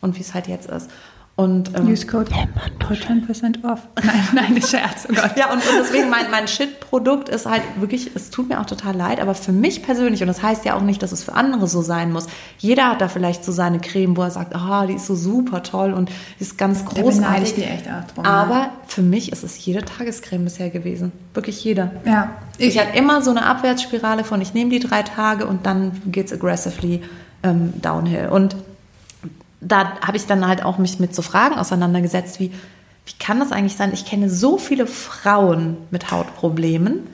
und 0.00 0.16
wie 0.16 0.20
es 0.20 0.34
halt 0.34 0.48
jetzt 0.48 0.68
ist. 0.68 0.90
Und 1.36 1.76
ähm, 1.76 1.88
Use 1.88 2.06
Code 2.06 2.30
for 2.30 2.96
10% 2.96 3.64
off. 3.64 3.80
Nein, 4.04 4.22
nein, 4.34 4.62
Scherz, 4.62 5.08
oh 5.10 5.14
Gott. 5.14 5.36
ja, 5.36 5.50
und, 5.52 5.56
und 5.58 5.78
deswegen 5.80 6.08
mein, 6.08 6.30
mein 6.30 6.46
Shit-Produkt 6.46 7.28
ist 7.28 7.44
halt 7.46 7.62
wirklich, 7.80 8.12
es 8.14 8.30
tut 8.30 8.48
mir 8.48 8.60
auch 8.60 8.66
total 8.66 8.94
leid, 8.94 9.18
aber 9.20 9.34
für 9.34 9.50
mich 9.50 9.82
persönlich, 9.82 10.20
und 10.20 10.28
das 10.28 10.44
heißt 10.44 10.64
ja 10.64 10.74
auch 10.76 10.80
nicht, 10.82 11.02
dass 11.02 11.10
es 11.10 11.24
für 11.24 11.32
andere 11.34 11.66
so 11.66 11.82
sein 11.82 12.12
muss. 12.12 12.28
Jeder 12.58 12.88
hat 12.90 13.00
da 13.00 13.08
vielleicht 13.08 13.44
so 13.44 13.50
seine 13.50 13.80
Creme, 13.80 14.16
wo 14.16 14.22
er 14.22 14.30
sagt, 14.30 14.54
ah, 14.54 14.86
die 14.86 14.94
ist 14.94 15.06
so 15.06 15.16
super 15.16 15.64
toll 15.64 15.92
und 15.92 16.08
die 16.38 16.44
ist 16.44 16.56
ganz 16.56 16.84
Da 16.84 17.00
großartig. 17.02 17.42
ich 17.48 17.54
die 17.56 17.64
echt 17.64 17.88
auch 17.88 18.04
drum. 18.14 18.24
aber 18.24 18.68
für 18.86 19.02
mich 19.02 19.32
ist 19.32 19.42
es 19.42 19.64
jede 19.66 19.84
Tagescreme 19.84 20.44
bisher 20.44 20.70
gewesen. 20.70 21.10
Wirklich 21.32 21.64
jede. 21.64 21.90
ja, 22.04 22.30
Ich 22.58 22.78
hatte 22.78 22.96
immer 22.96 23.22
so 23.22 23.30
eine 23.30 23.44
Abwärtsspirale 23.46 24.22
von, 24.22 24.40
ich 24.40 24.54
nehme 24.54 24.70
die 24.70 24.78
drei 24.78 25.02
Tage 25.02 25.46
und 25.48 25.66
dann 25.66 26.00
geht's 26.06 26.32
aggressively 26.32 27.02
ähm, 27.42 27.72
downhill. 27.82 28.28
Und 28.30 28.54
da 29.66 29.98
habe 30.00 30.16
ich 30.16 30.26
dann 30.26 30.46
halt 30.46 30.64
auch 30.64 30.78
mich 30.78 31.00
mit 31.00 31.14
so 31.14 31.22
Fragen 31.22 31.56
auseinandergesetzt, 31.56 32.40
wie, 32.40 32.52
wie 33.06 33.12
kann 33.18 33.40
das 33.40 33.52
eigentlich 33.52 33.76
sein? 33.76 33.92
Ich 33.92 34.04
kenne 34.04 34.30
so 34.30 34.58
viele 34.58 34.86
Frauen 34.86 35.76
mit 35.90 36.10
Hautproblemen, 36.10 37.06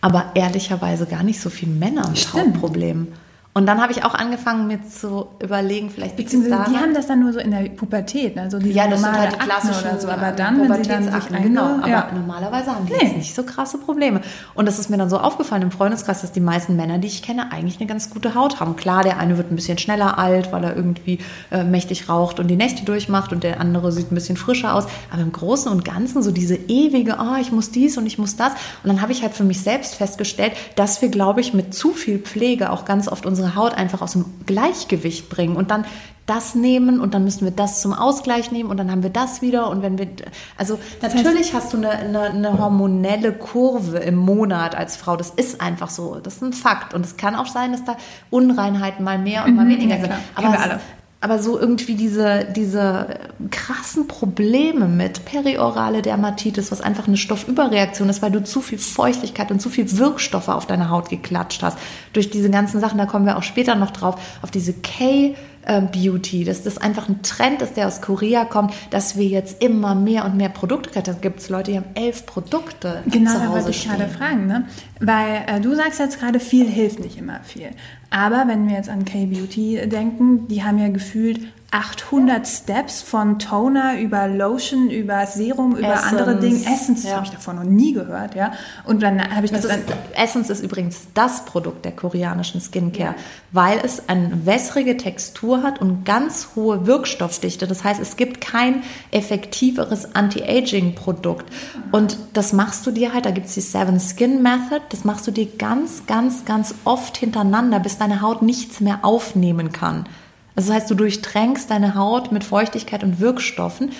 aber 0.00 0.32
ehrlicherweise 0.34 1.06
gar 1.06 1.22
nicht 1.22 1.40
so 1.40 1.50
viele 1.50 1.72
Männer 1.72 2.08
mit 2.08 2.18
Stimmt. 2.18 2.56
Hautproblemen. 2.56 3.08
Und 3.56 3.66
dann 3.66 3.80
habe 3.80 3.92
ich 3.92 4.04
auch 4.04 4.14
angefangen, 4.14 4.66
mir 4.66 4.82
zu 4.82 5.28
überlegen, 5.40 5.88
vielleicht 5.88 6.16
Beziehungsweise 6.16 6.72
die 6.72 6.76
haben 6.76 6.92
das 6.92 7.06
dann 7.06 7.20
nur 7.20 7.32
so 7.32 7.38
in 7.38 7.52
der 7.52 7.68
Pubertät, 7.68 8.34
ne? 8.34 8.50
so 8.50 8.58
diese 8.58 8.74
ja, 8.74 8.88
das 8.88 9.00
normale 9.00 9.20
halt 9.20 9.32
die 9.32 9.36
Akne 9.36 9.48
klassischen 9.48 9.90
oder 9.90 10.00
so. 10.00 10.08
Aber 10.08 10.28
äh, 10.28 10.36
dann, 10.36 10.68
wenn 10.68 10.82
sie 10.82 10.90
dann 10.90 11.04
sich 11.04 11.28
genau. 11.28 11.78
Aber 11.78 11.88
ja. 11.88 12.10
normalerweise 12.12 12.72
haben 12.72 12.86
die 12.86 12.94
Nee. 12.94 12.98
jetzt 13.00 13.16
nicht 13.16 13.32
so 13.32 13.44
krasse 13.44 13.78
Probleme. 13.78 14.22
Und 14.54 14.66
das 14.66 14.80
ist 14.80 14.90
mir 14.90 14.96
dann 14.96 15.08
so 15.08 15.18
aufgefallen 15.18 15.62
im 15.62 15.70
Freundeskreis, 15.70 16.22
dass 16.22 16.32
die 16.32 16.40
meisten 16.40 16.74
Männer, 16.74 16.98
die 16.98 17.06
ich 17.06 17.22
kenne, 17.22 17.52
eigentlich 17.52 17.78
eine 17.78 17.86
ganz 17.86 18.10
gute 18.10 18.34
Haut 18.34 18.58
haben. 18.58 18.74
Klar, 18.74 19.04
der 19.04 19.18
eine 19.18 19.36
wird 19.36 19.52
ein 19.52 19.54
bisschen 19.54 19.78
schneller 19.78 20.18
alt, 20.18 20.50
weil 20.50 20.64
er 20.64 20.74
irgendwie 20.74 21.20
äh, 21.52 21.62
mächtig 21.62 22.08
raucht 22.08 22.40
und 22.40 22.48
die 22.48 22.56
Nächte 22.56 22.84
durchmacht 22.84 23.32
und 23.32 23.44
der 23.44 23.60
andere 23.60 23.92
sieht 23.92 24.10
ein 24.10 24.16
bisschen 24.16 24.36
frischer 24.36 24.74
aus. 24.74 24.86
Aber 25.12 25.22
im 25.22 25.30
Großen 25.30 25.70
und 25.70 25.84
Ganzen 25.84 26.24
so 26.24 26.32
diese 26.32 26.56
ewige, 26.56 27.20
ah, 27.20 27.38
ich 27.40 27.52
muss 27.52 27.70
dies 27.70 27.98
und 27.98 28.06
ich 28.06 28.18
muss 28.18 28.34
das. 28.34 28.52
Und 28.82 28.88
dann 28.88 29.00
habe 29.00 29.12
ich 29.12 29.22
halt 29.22 29.34
für 29.34 29.44
mich 29.44 29.60
selbst 29.60 29.94
festgestellt, 29.94 30.54
dass 30.74 31.02
wir, 31.02 31.08
glaube 31.08 31.40
ich, 31.40 31.54
mit 31.54 31.72
zu 31.72 31.92
viel 31.92 32.18
Pflege 32.18 32.70
auch 32.70 32.84
ganz 32.84 33.06
oft 33.06 33.26
unsere 33.26 33.43
Haut 33.54 33.74
einfach 33.74 34.02
aus 34.02 34.12
dem 34.12 34.24
Gleichgewicht 34.46 35.28
bringen 35.28 35.56
und 35.56 35.70
dann 35.70 35.84
das 36.26 36.54
nehmen 36.54 37.00
und 37.00 37.12
dann 37.12 37.24
müssen 37.24 37.44
wir 37.44 37.50
das 37.50 37.82
zum 37.82 37.92
Ausgleich 37.92 38.50
nehmen 38.50 38.70
und 38.70 38.78
dann 38.78 38.90
haben 38.90 39.02
wir 39.02 39.10
das 39.10 39.42
wieder 39.42 39.68
und 39.68 39.82
wenn 39.82 39.98
wir, 39.98 40.08
also 40.56 40.78
heißt- 41.02 41.16
natürlich 41.16 41.52
hast 41.52 41.72
du 41.74 41.76
eine, 41.76 41.90
eine, 41.90 42.22
eine 42.22 42.58
hormonelle 42.58 43.32
Kurve 43.32 43.98
im 43.98 44.16
Monat 44.16 44.74
als 44.74 44.96
Frau, 44.96 45.16
das 45.16 45.30
ist 45.30 45.60
einfach 45.60 45.90
so, 45.90 46.20
das 46.22 46.36
ist 46.36 46.42
ein 46.42 46.52
Fakt 46.54 46.94
und 46.94 47.04
es 47.04 47.16
kann 47.18 47.36
auch 47.36 47.46
sein, 47.46 47.72
dass 47.72 47.84
da 47.84 47.96
Unreinheiten 48.30 49.04
mal 49.04 49.18
mehr 49.18 49.44
und 49.44 49.54
mal 49.54 49.68
weniger 49.68 49.96
ja, 49.96 50.00
sind, 50.00 50.12
klar. 50.34 50.54
aber. 50.54 50.80
Aber 51.24 51.38
so 51.38 51.58
irgendwie 51.58 51.94
diese, 51.94 52.46
diese 52.54 53.06
krassen 53.50 54.06
Probleme 54.06 54.86
mit 54.86 55.24
periorale 55.24 56.02
Dermatitis, 56.02 56.70
was 56.70 56.82
einfach 56.82 57.08
eine 57.08 57.16
Stoffüberreaktion 57.16 58.10
ist, 58.10 58.20
weil 58.20 58.30
du 58.30 58.44
zu 58.44 58.60
viel 58.60 58.78
Feuchtigkeit 58.78 59.50
und 59.50 59.58
zu 59.58 59.70
viel 59.70 59.96
Wirkstoffe 59.96 60.48
auf 60.48 60.66
deine 60.66 60.90
Haut 60.90 61.08
geklatscht 61.08 61.62
hast. 61.62 61.78
Durch 62.12 62.28
diese 62.28 62.50
ganzen 62.50 62.78
Sachen, 62.78 62.98
da 62.98 63.06
kommen 63.06 63.24
wir 63.24 63.38
auch 63.38 63.42
später 63.42 63.74
noch 63.74 63.90
drauf, 63.90 64.16
auf 64.42 64.50
diese 64.50 64.74
K- 64.74 65.34
Beauty, 65.80 66.44
dass 66.44 66.62
das 66.62 66.78
einfach 66.78 67.08
ein 67.08 67.22
Trend 67.22 67.62
ist, 67.62 67.76
der 67.76 67.86
aus 67.86 68.00
Korea 68.00 68.44
kommt, 68.44 68.74
dass 68.90 69.16
wir 69.16 69.26
jetzt 69.26 69.62
immer 69.62 69.94
mehr 69.94 70.24
und 70.24 70.36
mehr 70.36 70.48
Produkte, 70.48 71.02
da 71.02 71.12
gibt 71.12 71.40
es 71.40 71.48
Leute, 71.48 71.70
die 71.72 71.76
haben 71.78 71.86
elf 71.94 72.26
Produkte 72.26 73.02
Genau, 73.06 73.32
zu 73.32 73.38
da 73.38 73.50
wollte 73.50 73.70
ich 73.70 73.80
stehen. 73.80 73.92
gerade 73.96 74.08
fragen, 74.08 74.46
ne? 74.46 74.66
Weil 75.00 75.44
äh, 75.46 75.60
du 75.60 75.74
sagst 75.74 75.98
jetzt 75.98 76.20
gerade, 76.20 76.40
viel 76.40 76.68
hilft 76.68 77.00
nicht 77.00 77.18
immer 77.18 77.40
viel. 77.44 77.70
Aber 78.10 78.44
wenn 78.46 78.68
wir 78.68 78.76
jetzt 78.76 78.88
an 78.88 79.04
K-Beauty 79.04 79.88
denken, 79.88 80.46
die 80.48 80.62
haben 80.62 80.78
ja 80.78 80.88
gefühlt 80.88 81.40
800 81.74 82.46
Steps 82.46 83.02
von 83.02 83.40
Toner 83.40 83.98
über 83.98 84.28
Lotion, 84.28 84.90
über 84.90 85.26
Serum, 85.26 85.74
über 85.74 85.94
Essence, 85.94 86.12
andere 86.12 86.36
Dinge. 86.36 86.60
Essence 86.60 87.02
ja. 87.02 87.16
habe 87.16 87.24
ich 87.24 87.32
davon 87.32 87.56
noch 87.56 87.64
nie 87.64 87.92
gehört, 87.92 88.36
ja. 88.36 88.52
Und 88.84 89.02
dann 89.02 89.20
habe 89.34 89.44
ich 89.44 89.50
das, 89.50 89.62
Das 89.62 89.78
ist. 89.78 89.86
Essence 90.14 90.50
ist 90.50 90.62
übrigens 90.62 91.08
das 91.14 91.44
Produkt 91.44 91.84
der 91.84 91.90
koreanischen 91.90 92.60
Skincare, 92.60 93.16
weil 93.50 93.80
es 93.82 94.08
eine 94.08 94.46
wässrige 94.46 94.96
Textur 94.96 95.64
hat 95.64 95.80
und 95.80 96.04
ganz 96.04 96.50
hohe 96.54 96.86
Wirkstoffdichte. 96.86 97.66
Das 97.66 97.82
heißt, 97.82 98.00
es 98.00 98.16
gibt 98.16 98.40
kein 98.40 98.84
effektiveres 99.10 100.14
Anti-Aging-Produkt. 100.14 101.52
Und 101.90 102.18
das 102.34 102.52
machst 102.52 102.86
du 102.86 102.92
dir 102.92 103.12
halt, 103.12 103.26
da 103.26 103.32
gibt 103.32 103.48
es 103.48 103.54
die 103.54 103.60
Seven 103.60 103.98
Skin 103.98 104.42
Method, 104.42 104.82
das 104.90 105.02
machst 105.02 105.26
du 105.26 105.32
dir 105.32 105.46
ganz, 105.58 106.06
ganz, 106.06 106.44
ganz 106.44 106.72
oft 106.84 107.16
hintereinander, 107.16 107.80
bis 107.80 107.98
deine 107.98 108.20
Haut 108.20 108.42
nichts 108.42 108.78
mehr 108.78 109.00
aufnehmen 109.02 109.72
kann. 109.72 110.06
Also 110.56 110.68
das 110.68 110.82
heißt, 110.82 110.90
du 110.90 110.94
durchtränkst 110.94 111.70
deine 111.70 111.94
Haut 111.94 112.32
mit 112.32 112.44
Feuchtigkeit 112.44 113.02
und 113.02 113.20
Wirkstoffen. 113.20 113.90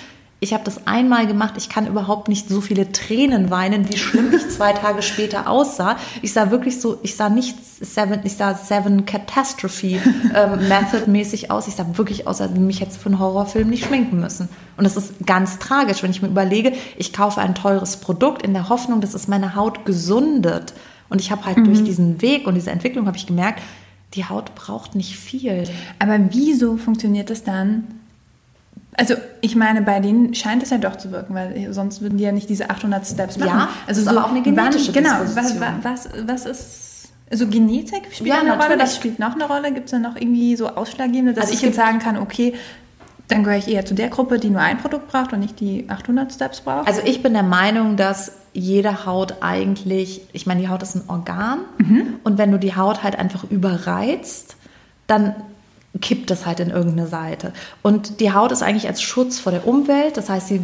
Ich 0.41 0.53
habe 0.53 0.63
das 0.63 0.85
einmal 0.85 1.27
gemacht. 1.27 1.55
Ich 1.57 1.69
kann 1.69 1.87
überhaupt 1.87 2.27
nicht 2.27 2.49
so 2.49 2.61
viele 2.61 2.91
Tränen 2.91 3.49
weinen, 3.49 3.89
wie 3.89 3.97
schlimm 3.97 4.33
ich 4.33 4.47
zwei 4.49 4.73
Tage 4.73 5.01
später 5.01 5.49
aussah. 5.49 5.97
Ich 6.21 6.33
sah 6.33 6.51
wirklich 6.51 6.79
so, 6.79 6.99
ich 7.03 7.15
sah 7.15 7.29
nicht 7.29 7.57
Seven, 7.65 8.19
ich 8.25 8.35
sah 8.35 8.53
Seven 8.53 9.05
Catastrophe 9.05 9.99
ähm, 10.35 10.67
Method 10.67 11.09
mäßig 11.09 11.51
aus. 11.51 11.67
Ich 11.67 11.75
sah 11.75 11.85
wirklich 11.97 12.27
aus, 12.27 12.41
als 12.41 12.51
hätte 12.51 12.59
mich 12.59 12.79
jetzt 12.79 12.97
für 12.97 13.07
einen 13.07 13.19
Horrorfilm 13.19 13.69
nicht 13.69 13.85
schminken 13.85 14.19
müssen. 14.19 14.49
Und 14.77 14.83
das 14.83 14.97
ist 14.97 15.25
ganz 15.25 15.57
tragisch, 15.57 16.03
wenn 16.03 16.11
ich 16.11 16.21
mir 16.21 16.27
überlege, 16.27 16.73
ich 16.97 17.13
kaufe 17.13 17.41
ein 17.41 17.55
teures 17.55 17.97
Produkt 17.97 18.43
in 18.43 18.53
der 18.53 18.69
Hoffnung, 18.69 19.01
dass 19.01 19.13
es 19.13 19.27
meine 19.27 19.55
Haut 19.55 19.85
gesundet. 19.85 20.73
Und 21.09 21.21
ich 21.21 21.31
habe 21.31 21.45
halt 21.45 21.57
durch 21.65 21.83
diesen 21.83 22.21
Weg 22.21 22.45
und 22.45 22.55
diese 22.55 22.71
Entwicklung 22.71 23.07
habe 23.07 23.17
ich 23.17 23.25
gemerkt, 23.25 23.61
die 24.13 24.25
Haut 24.25 24.55
braucht 24.55 24.95
nicht 24.95 25.17
viel. 25.17 25.65
Aber 25.99 26.17
wieso 26.31 26.77
funktioniert 26.77 27.29
das 27.29 27.43
dann? 27.43 27.83
Also, 28.97 29.15
ich 29.41 29.57
meine, 29.57 29.81
bei 29.81 29.99
denen 29.99 30.33
scheint 30.35 30.63
es 30.63 30.69
ja 30.69 30.77
doch 30.77 30.95
zu 30.95 31.11
wirken, 31.11 31.33
weil 31.35 31.73
sonst 31.73 32.01
würden 32.01 32.17
die 32.17 32.23
ja 32.23 32.31
nicht 32.31 32.47
diese 32.49 32.69
800 32.69 33.05
Steps 33.05 33.37
machen. 33.37 33.49
Ja, 33.49 33.69
also 33.87 33.99
ist 34.01 34.07
aber 34.07 34.23
auch 34.23 34.29
eine 34.31 34.41
genetische 34.41 34.93
Genau, 34.93 35.09
was, 35.33 35.59
was, 35.83 36.09
was 36.25 36.45
ist. 36.45 36.81
Also 37.29 37.47
Genetik 37.47 38.03
spielt 38.13 38.29
Ja, 38.29 38.35
eine 38.39 38.51
Rolle, 38.51 38.59
natürlich. 38.59 38.81
das 38.83 38.95
spielt 38.95 39.19
noch 39.19 39.33
eine 39.33 39.47
Rolle. 39.47 39.73
Gibt 39.73 39.85
es 39.85 39.91
da 39.91 39.99
noch 39.99 40.15
irgendwie 40.15 40.55
so 40.55 40.69
Ausschlaggebende, 40.69 41.33
dass 41.33 41.45
Also 41.45 41.55
ich 41.55 41.61
jetzt 41.63 41.75
sagen 41.75 41.99
kann, 41.99 42.17
okay, 42.17 42.53
dann 43.27 43.43
gehöre 43.43 43.57
ich 43.57 43.67
eher 43.67 43.85
zu 43.85 43.95
der 43.95 44.09
Gruppe, 44.09 44.39
die 44.39 44.49
nur 44.49 44.61
ein 44.61 44.77
Produkt 44.77 45.07
braucht 45.07 45.33
und 45.33 45.39
nicht 45.39 45.59
die 45.59 45.89
800 45.89 46.31
Steps 46.31 46.61
braucht? 46.61 46.87
Also 46.87 47.01
ich 47.05 47.23
bin 47.23 47.33
der 47.33 47.43
Meinung, 47.43 47.97
dass 47.97 48.33
jede 48.53 49.05
Haut 49.05 49.35
eigentlich, 49.41 50.21
ich 50.31 50.45
meine, 50.45 50.61
die 50.61 50.69
Haut 50.69 50.83
ist 50.83 50.95
ein 50.95 51.03
Organ 51.07 51.59
und 52.23 52.37
wenn 52.37 52.51
du 52.51 52.59
die 52.59 52.75
Haut 52.75 53.03
halt 53.03 53.17
einfach 53.17 53.43
überreizt, 53.45 54.55
dann 55.07 55.35
kippt 56.01 56.29
das 56.29 56.45
halt 56.45 56.59
in 56.59 56.69
irgendeine 56.69 57.07
Seite. 57.07 57.53
Und 57.81 58.19
die 58.19 58.33
Haut 58.33 58.51
ist 58.51 58.63
eigentlich 58.63 58.87
als 58.87 59.01
Schutz 59.01 59.39
vor 59.39 59.51
der 59.51 59.67
Umwelt, 59.67 60.17
das 60.17 60.29
heißt, 60.29 60.47
sie 60.47 60.59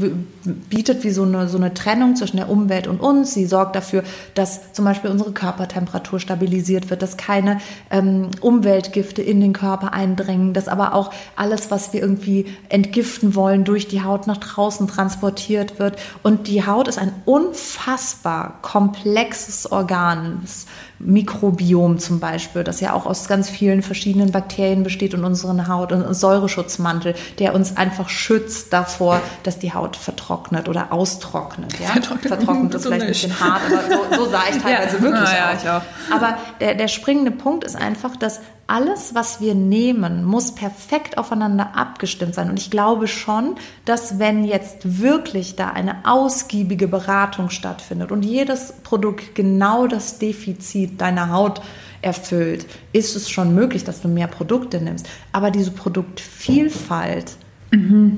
bietet 0.70 1.04
wie 1.04 1.12
so 1.12 1.24
eine, 1.24 1.48
so 1.48 1.58
eine 1.58 1.74
Trennung 1.74 2.16
zwischen 2.16 2.38
der 2.38 2.50
Umwelt 2.50 2.88
und 2.88 3.00
uns. 3.00 3.34
Sie 3.34 3.46
sorgt 3.46 3.76
dafür, 3.76 4.04
dass 4.34 4.74
zum 4.74 4.86
Beispiel 4.86 5.10
unsere 5.10 5.32
Körpertemperatur 5.32 6.20
stabilisiert 6.20 6.90
wird, 6.90 7.02
dass 7.02 7.18
keine 7.18 7.62
ähm, 7.90 8.30
Umweltgifte 8.42 9.22
in 9.22 9.40
den 9.40 9.54
Körper 9.54 9.94
eindringen, 9.94 10.54
dass 10.54 10.68
aber 10.68 10.94
auch 10.94 11.12
alles, 11.36 11.72
was 11.72 11.94
wir 11.94 12.02
irgendwie 12.02 12.46
entgiften 12.70 13.36
wollen, 13.36 13.64
durch 13.64 13.88
die 13.88 14.04
Haut 14.04 14.28
nach 14.28 14.38
draußen 14.38 14.88
transportiert 14.88 15.80
wird. 15.80 15.98
Und 16.24 16.48
die 16.48 16.66
Haut 16.66 16.88
ist 16.88 17.00
ein 17.00 17.14
unfassbar 17.26 18.60
komplexes 18.62 19.72
Organ. 19.72 20.40
Das 20.42 20.66
Mikrobiom 21.06 22.00
zum 22.00 22.20
Beispiel, 22.20 22.64
das 22.64 22.80
ja 22.80 22.94
auch 22.94 23.06
aus 23.06 23.28
ganz 23.28 23.50
vielen 23.50 23.82
verschiedenen 23.82 24.32
Bakterien 24.32 24.84
besteht 24.84 25.14
und 25.14 25.24
unseren 25.24 25.68
Haut 25.68 25.92
und 25.92 26.06
ein 26.06 26.14
Säureschutzmantel, 26.14 27.16
der 27.40 27.54
uns 27.56 27.78
einfach 27.78 28.10
schützt 28.10 28.74
davor, 28.74 29.22
dass 29.44 29.60
die 29.60 29.74
Haut 29.74 29.96
vertrocknet 29.96 30.68
oder 30.70 30.92
austrocknet. 30.92 31.74
Ja? 31.80 31.88
Vertrocknet. 31.90 32.28
vertrocknet 32.34 32.74
ist 32.76 32.84
So 32.84 32.90
vielleicht 32.90 33.04
ein 33.04 33.10
nicht. 33.10 33.22
bisschen 33.24 33.40
hart, 33.40 33.62
aber 33.66 34.16
so, 34.18 34.24
so 34.26 34.32
sah 34.32 34.42
ich 34.50 34.58
teilweise 34.62 34.98
Ja. 34.98 35.02
wirklich 35.04 35.30
Ja, 35.30 35.36
ja, 35.36 35.52
aus. 35.52 35.64
ich 35.64 35.70
auch. 35.70 36.16
Aber 36.16 36.38
der, 36.60 36.76
der 36.76 36.88
springende 36.88 37.32
Punkt 37.32 37.64
ist 37.64 37.76
einfach, 37.76 38.16
dass 38.16 38.40
alles, 38.68 39.14
was 39.16 39.42
wir 39.42 39.54
nehmen, 39.54 40.24
muss 40.24 40.56
perfekt 40.56 41.18
aufeinander 41.18 41.76
abgestimmt 41.76 42.36
sein. 42.36 42.50
Und 42.50 42.58
ich 42.58 42.72
glaube 42.72 43.08
schon, 43.08 43.56
dass 43.86 44.18
wenn 44.18 44.46
jetzt 44.46 45.02
wirklich 45.02 45.56
da 45.56 45.70
eine 45.70 46.06
ausgiebige 46.06 46.88
Beratung 46.88 47.50
stattfindet 47.50 48.12
und 48.12 48.24
jedes 48.24 48.74
Produkt 48.84 49.36
genau 49.36 49.88
das 49.88 50.20
Defizit 50.20 51.02
deiner 51.02 51.32
Haut 51.32 51.62
erfüllt, 52.02 52.66
ist 52.94 53.16
es 53.16 53.30
schon 53.30 53.54
möglich, 53.54 53.84
dass 53.84 54.02
du 54.02 54.08
mehr 54.08 54.28
Produkte 54.28 54.82
nimmst. 54.82 55.08
Aber 55.32 55.52
diese 55.52 55.72
Produktvielfalt, 55.72 57.36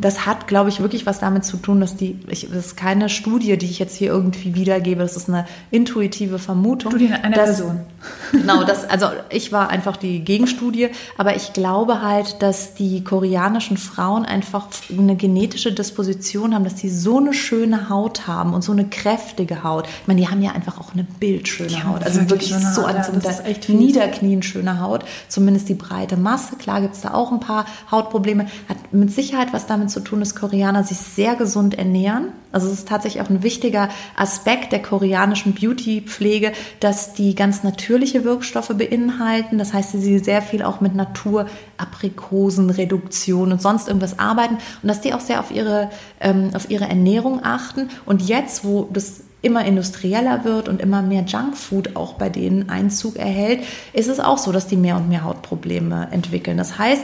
das 0.01 0.25
hat, 0.25 0.47
glaube 0.47 0.69
ich, 0.69 0.81
wirklich 0.81 1.05
was 1.05 1.19
damit 1.19 1.45
zu 1.45 1.57
tun, 1.57 1.79
dass 1.79 1.95
die, 1.95 2.19
ich, 2.27 2.47
das 2.49 2.67
ist 2.67 2.77
keine 2.77 3.09
Studie, 3.09 3.57
die 3.57 3.67
ich 3.67 3.79
jetzt 3.79 3.95
hier 3.95 4.09
irgendwie 4.09 4.55
wiedergebe, 4.55 5.01
das 5.01 5.15
ist 5.15 5.29
eine 5.29 5.45
intuitive 5.71 6.39
Vermutung. 6.39 6.91
Studie 6.91 7.11
einer 7.11 7.35
dass, 7.35 7.57
Person. 7.57 7.81
Genau, 8.31 8.63
das, 8.63 8.89
also 8.89 9.07
ich 9.29 9.51
war 9.51 9.69
einfach 9.69 9.95
die 9.95 10.19
Gegenstudie, 10.19 10.89
aber 11.17 11.35
ich 11.35 11.53
glaube 11.53 12.01
halt, 12.01 12.41
dass 12.41 12.73
die 12.73 13.03
koreanischen 13.03 13.77
Frauen 13.77 14.25
einfach 14.25 14.67
eine 14.97 15.15
genetische 15.15 15.71
Disposition 15.71 16.53
haben, 16.53 16.63
dass 16.63 16.75
die 16.75 16.89
so 16.89 17.19
eine 17.19 17.33
schöne 17.33 17.89
Haut 17.89 18.27
haben 18.27 18.53
und 18.53 18.63
so 18.63 18.71
eine 18.71 18.85
kräftige 18.85 19.63
Haut. 19.63 19.87
Ich 20.01 20.07
meine, 20.07 20.19
die 20.19 20.27
haben 20.27 20.41
ja 20.41 20.51
einfach 20.51 20.79
auch 20.79 20.93
eine 20.93 21.03
bildschöne 21.03 21.83
Haut, 21.85 22.03
also 22.03 22.21
wirklich 22.29 22.43
wirklich 22.51 22.73
so 22.73 22.85
an 22.85 22.97
ist 22.97 23.45
echt. 23.45 23.69
Niederknien 23.69 24.43
schöne 24.43 24.79
Haut, 24.79 25.05
zumindest 25.27 25.69
die 25.69 25.73
breite 25.73 26.17
Masse. 26.17 26.55
Klar 26.57 26.81
gibt 26.81 26.95
es 26.95 27.01
da 27.01 27.13
auch 27.13 27.31
ein 27.31 27.39
paar 27.39 27.65
Hautprobleme. 27.91 28.47
Hat 28.67 28.77
mit 28.91 29.11
Sicherheit 29.11 29.42
was 29.51 29.65
damit 29.65 29.89
zu 29.89 29.99
tun, 29.99 30.19
dass 30.19 30.35
Koreaner 30.35 30.83
sich 30.83 30.97
sehr 30.97 31.35
gesund 31.35 31.77
ernähren. 31.77 32.29
Also 32.51 32.67
es 32.67 32.73
ist 32.73 32.87
tatsächlich 32.87 33.21
auch 33.21 33.29
ein 33.29 33.43
wichtiger 33.43 33.89
Aspekt 34.15 34.71
der 34.71 34.81
koreanischen 34.81 35.53
Beauty-Pflege, 35.53 36.53
dass 36.79 37.13
die 37.13 37.35
ganz 37.35 37.63
natürliche 37.63 38.23
Wirkstoffe 38.23 38.73
beinhalten. 38.77 39.57
Das 39.57 39.73
heißt, 39.73 39.91
sie 39.93 40.19
sehr 40.19 40.41
viel 40.41 40.63
auch 40.63 40.79
mit 40.79 40.95
Natur, 40.95 41.47
Aprikosenreduktion 41.77 43.51
und 43.51 43.61
sonst 43.61 43.87
irgendwas 43.87 44.19
arbeiten 44.19 44.59
und 44.81 44.87
dass 44.87 45.01
die 45.01 45.13
auch 45.13 45.19
sehr 45.19 45.39
auf 45.39 45.51
ihre, 45.51 45.89
ähm, 46.21 46.51
auf 46.53 46.69
ihre 46.69 46.85
Ernährung 46.85 47.41
achten. 47.43 47.89
Und 48.05 48.21
jetzt, 48.21 48.63
wo 48.63 48.87
das 48.93 49.23
immer 49.43 49.65
industrieller 49.65 50.45
wird 50.45 50.69
und 50.69 50.81
immer 50.81 51.01
mehr 51.01 51.23
Junkfood 51.23 51.95
auch 51.95 52.13
bei 52.13 52.29
denen 52.29 52.69
Einzug 52.69 53.17
erhält, 53.17 53.63
ist 53.91 54.07
es 54.07 54.19
auch 54.19 54.37
so, 54.37 54.51
dass 54.51 54.67
die 54.67 54.77
mehr 54.77 54.95
und 54.95 55.09
mehr 55.09 55.23
Hautprobleme 55.23 56.07
entwickeln. 56.11 56.57
Das 56.57 56.77
heißt, 56.79 57.03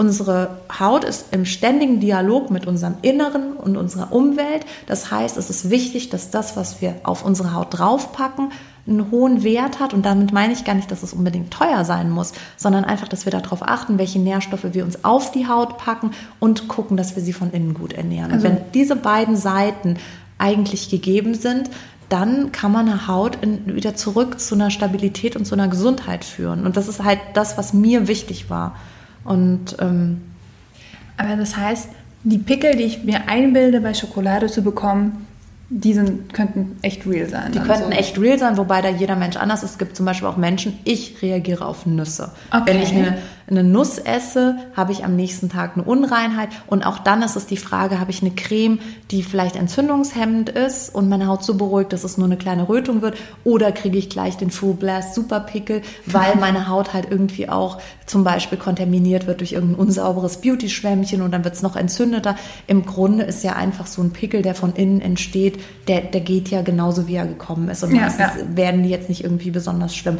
unsere 0.00 0.60
Haut 0.80 1.04
ist 1.04 1.26
im 1.30 1.44
ständigen 1.44 2.00
Dialog 2.00 2.50
mit 2.50 2.66
unserem 2.66 2.94
Inneren 3.02 3.52
und 3.52 3.76
unserer 3.76 4.12
Umwelt. 4.12 4.64
Das 4.86 5.10
heißt, 5.10 5.36
es 5.36 5.50
ist 5.50 5.68
wichtig, 5.68 6.08
dass 6.08 6.30
das, 6.30 6.56
was 6.56 6.80
wir 6.80 6.94
auf 7.02 7.22
unsere 7.22 7.52
Haut 7.52 7.78
draufpacken, 7.78 8.50
einen 8.86 9.10
hohen 9.10 9.42
Wert 9.42 9.78
hat. 9.78 9.92
Und 9.92 10.06
damit 10.06 10.32
meine 10.32 10.54
ich 10.54 10.64
gar 10.64 10.72
nicht, 10.72 10.90
dass 10.90 11.02
es 11.02 11.12
unbedingt 11.12 11.50
teuer 11.50 11.84
sein 11.84 12.08
muss, 12.08 12.32
sondern 12.56 12.86
einfach, 12.86 13.08
dass 13.08 13.26
wir 13.26 13.30
darauf 13.30 13.62
achten, 13.62 13.98
welche 13.98 14.18
Nährstoffe 14.18 14.72
wir 14.72 14.86
uns 14.86 15.04
auf 15.04 15.32
die 15.32 15.46
Haut 15.46 15.76
packen 15.76 16.12
und 16.38 16.66
gucken, 16.66 16.96
dass 16.96 17.14
wir 17.14 17.22
sie 17.22 17.34
von 17.34 17.50
innen 17.50 17.74
gut 17.74 17.92
ernähren. 17.92 18.32
Also, 18.32 18.48
und 18.48 18.54
wenn 18.54 18.72
diese 18.72 18.96
beiden 18.96 19.36
Seiten 19.36 19.98
eigentlich 20.38 20.88
gegeben 20.88 21.34
sind, 21.34 21.68
dann 22.08 22.52
kann 22.52 22.72
man 22.72 22.88
eine 22.88 23.06
Haut 23.06 23.36
in, 23.42 23.74
wieder 23.74 23.96
zurück 23.96 24.40
zu 24.40 24.54
einer 24.54 24.70
Stabilität 24.70 25.36
und 25.36 25.44
zu 25.44 25.54
einer 25.54 25.68
Gesundheit 25.68 26.24
führen. 26.24 26.64
Und 26.64 26.78
das 26.78 26.88
ist 26.88 27.04
halt 27.04 27.20
das, 27.34 27.58
was 27.58 27.74
mir 27.74 28.08
wichtig 28.08 28.48
war. 28.48 28.76
Und 29.30 29.76
ähm, 29.78 30.22
aber 31.16 31.36
das 31.36 31.56
heißt, 31.56 31.88
die 32.24 32.38
Pickel, 32.38 32.74
die 32.74 32.82
ich 32.82 33.04
mir 33.04 33.28
einbilde, 33.28 33.80
bei 33.80 33.94
Schokolade 33.94 34.48
zu 34.48 34.62
bekommen, 34.62 35.24
die 35.68 35.92
sind, 35.94 36.34
könnten 36.34 36.76
echt 36.82 37.06
real 37.06 37.28
sein. 37.28 37.52
Die 37.52 37.60
könnten 37.60 37.92
so. 37.92 37.98
echt 37.98 38.18
real 38.18 38.40
sein, 38.40 38.56
wobei 38.56 38.82
da 38.82 38.88
jeder 38.88 39.14
Mensch 39.14 39.36
anders 39.36 39.62
ist. 39.62 39.72
Es 39.72 39.78
gibt 39.78 39.94
zum 39.94 40.04
Beispiel 40.04 40.26
auch 40.26 40.36
Menschen, 40.36 40.80
ich 40.82 41.22
reagiere 41.22 41.64
auf 41.64 41.86
Nüsse. 41.86 42.32
Okay. 42.50 42.62
Wenn 42.66 42.82
ich 42.82 42.90
eine, 42.90 43.18
eine 43.50 43.64
Nuss 43.64 43.98
esse, 43.98 44.56
habe 44.76 44.92
ich 44.92 45.04
am 45.04 45.16
nächsten 45.16 45.48
Tag 45.48 45.72
eine 45.74 45.84
Unreinheit. 45.84 46.50
Und 46.66 46.86
auch 46.86 46.98
dann 46.98 47.22
ist 47.22 47.36
es 47.36 47.46
die 47.46 47.56
Frage, 47.56 48.00
habe 48.00 48.10
ich 48.10 48.22
eine 48.22 48.30
Creme, 48.30 48.78
die 49.10 49.22
vielleicht 49.22 49.56
entzündungshemmend 49.56 50.48
ist 50.50 50.94
und 50.94 51.08
meine 51.08 51.26
Haut 51.26 51.44
so 51.44 51.54
beruhigt, 51.54 51.92
dass 51.92 52.04
es 52.04 52.16
nur 52.16 52.26
eine 52.26 52.36
kleine 52.36 52.68
Rötung 52.68 53.02
wird? 53.02 53.16
Oder 53.44 53.72
kriege 53.72 53.98
ich 53.98 54.08
gleich 54.08 54.36
den 54.36 54.50
Full 54.50 54.74
Blast 54.74 55.14
Superpickel, 55.14 55.82
weil 56.06 56.36
meine 56.40 56.68
Haut 56.68 56.92
halt 56.92 57.08
irgendwie 57.10 57.48
auch 57.48 57.78
zum 58.06 58.24
Beispiel 58.24 58.58
kontaminiert 58.58 59.26
wird 59.26 59.40
durch 59.40 59.52
irgendein 59.52 59.78
unsauberes 59.78 60.38
Beauty-Schwämmchen 60.38 61.22
und 61.22 61.30
dann 61.32 61.44
wird 61.44 61.54
es 61.54 61.62
noch 61.62 61.76
entzündeter. 61.76 62.36
Im 62.66 62.84
Grunde 62.84 63.24
ist 63.24 63.44
ja 63.44 63.54
einfach 63.54 63.86
so 63.86 64.02
ein 64.02 64.10
Pickel, 64.10 64.42
der 64.42 64.54
von 64.54 64.74
innen 64.74 65.00
entsteht, 65.00 65.60
der, 65.86 66.00
der 66.02 66.20
geht 66.20 66.48
ja 66.48 66.62
genauso, 66.62 67.06
wie 67.06 67.14
er 67.14 67.26
gekommen 67.26 67.68
ist. 67.68 67.82
Und 67.84 67.94
ja, 67.94 68.02
meistens 68.02 68.26
ja. 68.40 68.56
werden 68.56 68.82
die 68.82 68.90
jetzt 68.90 69.08
nicht 69.08 69.24
irgendwie 69.24 69.50
besonders 69.50 69.94
schlimm. 69.94 70.18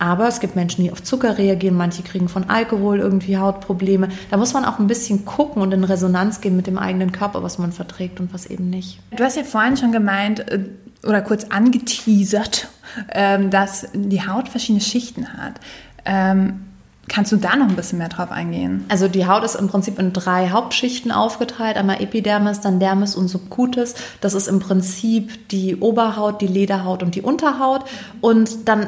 Aber 0.00 0.26
es 0.26 0.40
gibt 0.40 0.56
Menschen, 0.56 0.82
die 0.82 0.90
auf 0.90 1.02
Zucker 1.02 1.36
reagieren, 1.36 1.76
manche 1.76 2.02
kriegen 2.02 2.30
von 2.30 2.48
Alkohol 2.48 3.00
irgendwie 3.00 3.36
Hautprobleme. 3.36 4.08
Da 4.30 4.38
muss 4.38 4.54
man 4.54 4.64
auch 4.64 4.78
ein 4.78 4.86
bisschen 4.86 5.26
gucken 5.26 5.60
und 5.60 5.72
in 5.72 5.84
Resonanz 5.84 6.40
gehen 6.40 6.56
mit 6.56 6.66
dem 6.66 6.78
eigenen 6.78 7.12
Körper, 7.12 7.42
was 7.42 7.58
man 7.58 7.70
verträgt 7.70 8.18
und 8.18 8.32
was 8.32 8.46
eben 8.46 8.70
nicht. 8.70 8.98
Du 9.14 9.22
hast 9.22 9.36
ja 9.36 9.44
vorhin 9.44 9.76
schon 9.76 9.92
gemeint 9.92 10.40
äh, 10.50 10.64
oder 11.06 11.20
kurz 11.20 11.44
angeteasert, 11.44 12.68
ähm, 13.12 13.50
dass 13.50 13.88
die 13.92 14.26
Haut 14.26 14.48
verschiedene 14.48 14.80
Schichten 14.80 15.34
hat. 15.34 15.60
Ähm, 16.06 16.60
Kannst 17.08 17.32
du 17.32 17.36
da 17.38 17.56
noch 17.56 17.68
ein 17.68 17.74
bisschen 17.74 17.98
mehr 17.98 18.08
drauf 18.08 18.30
eingehen? 18.30 18.84
Also 18.88 19.08
die 19.08 19.26
Haut 19.26 19.42
ist 19.42 19.56
im 19.56 19.66
Prinzip 19.66 19.98
in 19.98 20.12
drei 20.12 20.50
Hauptschichten 20.50 21.10
aufgeteilt. 21.10 21.76
Einmal 21.76 22.00
Epidermis, 22.00 22.60
dann 22.60 22.78
Dermis 22.78 23.16
und 23.16 23.26
Subcutis. 23.26 23.96
Das 24.20 24.34
ist 24.34 24.46
im 24.46 24.60
Prinzip 24.60 25.48
die 25.48 25.74
Oberhaut, 25.74 26.40
die 26.40 26.46
Lederhaut 26.46 27.02
und 27.02 27.16
die 27.16 27.22
Unterhaut. 27.22 27.84
Und 28.20 28.68
dann 28.68 28.86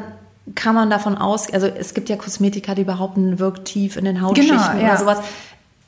kann 0.55 0.75
man 0.75 0.89
davon 0.89 1.17
aus, 1.17 1.51
also 1.51 1.67
es 1.67 1.93
gibt 1.93 2.09
ja 2.09 2.17
Kosmetika, 2.17 2.75
die 2.75 2.83
behaupten, 2.83 3.39
wirkt 3.39 3.65
tief 3.65 3.95
in 3.95 4.05
den 4.05 4.21
Hautschichten 4.21 4.57
genau, 4.57 4.79
ja. 4.79 4.89
oder 4.89 4.97
sowas. 4.97 5.19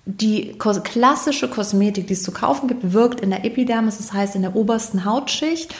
Die 0.06 0.56
klassische 0.58 1.50
Kosmetik, 1.50 2.08
die 2.08 2.14
es 2.14 2.24
zu 2.24 2.32
kaufen 2.32 2.68
gibt, 2.68 2.94
wirkt 2.94 3.22
in 3.22 3.32
der 3.32 3.44
Epidermis, 3.44 3.98
das 3.98 4.14
heißt 4.14 4.36
in 4.36 4.44
der 4.44 4.56
obersten 4.56 5.04
Hautschicht. 5.04 5.74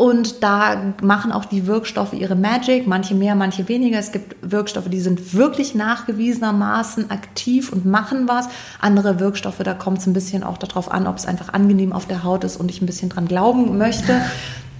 Und 0.00 0.42
da 0.42 0.94
machen 1.02 1.30
auch 1.30 1.44
die 1.44 1.66
Wirkstoffe 1.66 2.14
ihre 2.14 2.34
Magic, 2.34 2.86
manche 2.86 3.14
mehr, 3.14 3.34
manche 3.34 3.68
weniger. 3.68 3.98
Es 3.98 4.12
gibt 4.12 4.34
Wirkstoffe, 4.40 4.88
die 4.88 4.98
sind 4.98 5.34
wirklich 5.34 5.74
nachgewiesenermaßen 5.74 7.10
aktiv 7.10 7.70
und 7.70 7.84
machen 7.84 8.26
was. 8.26 8.48
Andere 8.80 9.20
Wirkstoffe, 9.20 9.58
da 9.58 9.74
kommt 9.74 9.98
es 9.98 10.06
ein 10.06 10.14
bisschen 10.14 10.42
auch 10.42 10.56
darauf 10.56 10.90
an, 10.90 11.06
ob 11.06 11.18
es 11.18 11.26
einfach 11.26 11.52
angenehm 11.52 11.92
auf 11.92 12.06
der 12.06 12.24
Haut 12.24 12.44
ist 12.44 12.56
und 12.56 12.70
ich 12.70 12.80
ein 12.80 12.86
bisschen 12.86 13.10
dran 13.10 13.28
glauben 13.28 13.76
möchte. 13.76 14.22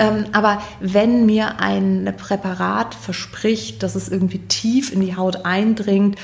Ähm, 0.02 0.24
aber 0.32 0.62
wenn 0.80 1.26
mir 1.26 1.60
ein 1.60 2.14
Präparat 2.16 2.94
verspricht, 2.94 3.82
dass 3.82 3.96
es 3.96 4.08
irgendwie 4.08 4.38
tief 4.38 4.94
in 4.94 5.00
die 5.02 5.14
Haut 5.14 5.44
eindringt, 5.44 6.16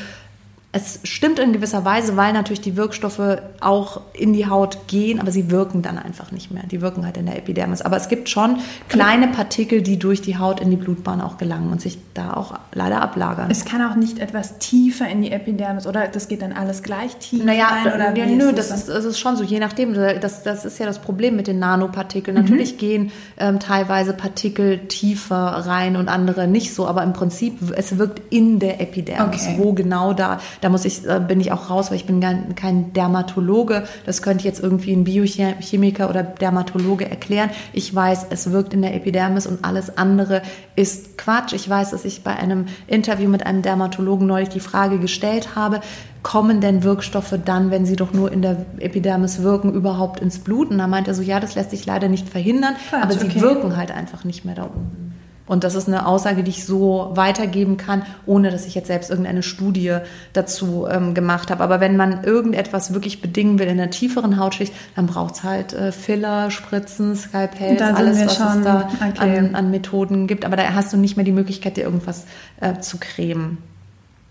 es 0.77 1.01
stimmt 1.05 1.39
in 1.39 1.55
gewisser 1.55 1.87
Weise, 1.87 2.17
weil 2.17 2.35
natürlich 2.35 2.61
die 2.61 2.77
Wirkstoffe 2.77 3.39
auch 3.61 4.03
in 4.13 4.35
die 4.35 4.47
Haut 4.47 4.87
gehen, 4.89 5.19
aber 5.21 5.31
sie 5.31 5.51
wirken 5.51 5.81
dann 5.81 5.99
einfach 5.99 6.33
nicht 6.33 6.51
mehr. 6.51 6.65
Die 6.71 6.83
wirken 6.83 7.07
halt 7.07 7.17
in 7.17 7.25
der 7.25 7.39
Epidermis. 7.39 7.81
Aber 7.81 7.97
es 7.97 8.09
gibt 8.09 8.29
schon 8.29 8.59
kleine 8.89 9.29
Partikel, 9.29 9.81
die 9.81 9.99
durch 9.99 10.21
die 10.21 10.37
Haut 10.39 10.61
in 10.61 10.69
die 10.69 10.77
Blutbahn 10.77 11.23
auch 11.23 11.39
gelangen 11.39 11.73
und 11.73 11.81
sich 11.81 11.99
da 12.13 12.35
auch 12.35 12.59
leider 12.73 13.01
ablagern. 13.01 13.51
Es 13.51 13.65
kann 13.65 13.81
auch 13.83 13.97
nicht 13.97 14.19
etwas 14.19 14.59
tiefer 14.59 15.09
in 15.09 15.23
die 15.23 15.33
Epidermis 15.33 15.87
oder 15.87 16.09
das 16.09 16.29
geht 16.29 16.43
dann 16.43 16.53
alles 16.53 16.83
gleich 16.83 17.17
tief 17.17 17.43
naja, 17.43 17.69
rein? 17.69 17.95
Oder 17.95 18.15
ja, 18.15 18.27
nö, 18.27 18.53
das, 18.53 18.69
das 18.69 18.81
ist, 18.81 18.89
das 18.91 19.05
ist 19.07 19.19
schon 19.19 19.37
so, 19.37 19.45
je 19.45 19.59
nachdem. 19.59 19.95
Das, 19.95 20.43
das 20.43 20.67
ist 20.67 20.79
ja 20.79 20.85
das 20.85 20.99
Problem 20.99 21.37
mit 21.37 21.47
den 21.47 21.59
Nanopartikeln. 21.59 22.37
Mhm. 22.37 22.43
Natürlich 22.43 22.77
gehen 22.77 23.13
ähm, 23.39 23.61
teilweise 23.61 24.13
Partikel 24.13 24.87
tiefer 24.89 25.37
rein 25.37 25.97
und 25.97 26.09
andere 26.09 26.47
nicht 26.47 26.75
so, 26.75 26.87
aber 26.87 27.03
im 27.03 27.15
Prinzip, 27.15 27.59
es 27.75 27.97
wirkt 27.97 28.21
in 28.29 28.59
der 28.59 28.81
Epidermis, 28.81 29.47
okay. 29.47 29.57
wo 29.59 29.73
genau 29.73 30.13
da, 30.13 30.39
da 30.61 30.66
da 30.67 30.71
muss 30.71 30.85
ich, 30.85 31.07
äh, 31.07 31.21
bin 31.21 31.39
ich 31.39 31.53
auch 31.53 31.71
raus, 31.71 31.91
weil 31.91 31.97
ich 31.97 32.07
bin 32.07 32.21
kein 32.57 32.93
Dermatologe. 32.93 33.85
Das 34.05 34.21
könnte 34.21 34.45
jetzt 34.45 34.61
irgendwie 34.61 34.95
ein 34.95 35.05
Biochemiker 35.05 36.11
oder 36.11 36.25
Dermatologe 36.25 37.09
erklären. 37.09 37.51
Ich 37.73 37.95
weiß, 37.95 38.27
es 38.31 38.51
wirkt 38.51 38.75
in 38.75 38.83
der 38.83 38.93
Epidermis 38.97 39.47
und 39.47 39.65
alles 39.65 39.97
andere 39.97 40.43
ist 40.75 41.19
Quatsch. 41.19 41.53
Ich 41.53 41.71
weiß, 41.71 41.93
dass 41.93 42.05
ich 42.05 42.25
bei 42.25 42.35
einem 42.35 42.67
Interview 42.89 43.29
mit 43.29 43.47
einem 43.47 43.63
Dermatologen 43.63 44.27
neulich 44.27 44.49
die 44.49 44.59
Frage 44.59 44.99
gestellt 44.99 45.55
habe, 45.55 45.79
kommen 46.25 46.61
denn 46.61 46.83
Wirkstoffe 46.83 47.39
dann, 47.45 47.71
wenn 47.71 47.87
sie 47.87 47.95
doch 47.95 48.13
nur 48.13 48.33
in 48.33 48.43
der 48.43 48.67
Epidermis 48.81 49.43
wirken, 49.43 49.73
überhaupt 49.73 50.19
ins 50.19 50.41
Blut? 50.41 50.73
Und 50.73 50.79
da 50.79 50.89
meint 50.89 51.07
er 51.07 51.15
so, 51.15 51.23
ja, 51.23 51.39
das 51.39 51.55
lässt 51.55 51.71
sich 51.71 51.87
leider 51.87 52.09
nicht 52.09 52.29
verhindern, 52.29 52.75
Quatsch, 52.89 53.03
aber 53.05 53.13
sie 53.13 53.27
okay. 53.27 53.41
wirken 53.41 53.77
halt 53.77 53.93
einfach 53.93 54.25
nicht 54.25 54.45
mehr 54.45 54.57
da 54.57 54.65
oben. 54.65 55.06
Und 55.47 55.63
das 55.63 55.75
ist 55.77 55.87
eine 55.87 56.07
Aussage, 56.07 56.43
die 56.43 56.51
ich 56.51 56.65
so 56.65 57.13
weitergeben 57.15 57.77
kann, 57.77 58.03
ohne 58.27 58.51
dass 58.51 58.67
ich 58.67 58.75
jetzt 58.75 58.89
selbst 58.89 59.11
irgendeine 59.11 59.43
Studie 59.43 59.99
dazu 60.33 60.87
ähm, 60.91 61.15
gemacht 61.15 61.51
habe. 61.51 61.63
Aber 61.63 61.79
wenn 61.81 61.97
man 61.97 62.25
irgendetwas 62.25 62.93
wirklich 62.93 63.21
bedingen 63.21 63.59
will 63.59 63.69
in 63.69 63.77
der 63.77 63.91
tieferen 63.91 64.39
Hautschicht, 64.41 64.75
dann 64.97 65.07
braucht 65.07 65.37
es 65.37 65.43
halt 65.45 65.73
äh, 65.73 65.93
Filler, 65.93 66.51
Spritzen, 66.51 67.15
Skalpells, 67.15 67.81
alles, 67.81 68.25
was 68.25 68.37
schon, 68.37 68.59
es 68.59 68.65
da 68.65 68.89
okay. 69.09 69.39
an, 69.39 69.55
an, 69.55 69.71
Methoden 69.71 70.27
gibt. 70.27 70.45
Aber 70.45 70.57
da 70.57 70.75
hast 70.75 70.93
du 70.93 70.97
nicht 70.97 71.17
mehr 71.17 71.25
die 71.25 71.33
Möglichkeit, 71.33 71.77
dir 71.77 71.85
irgendwas 71.85 72.25
äh, 72.61 72.81
zu 72.81 72.99
cremen. 72.99 73.59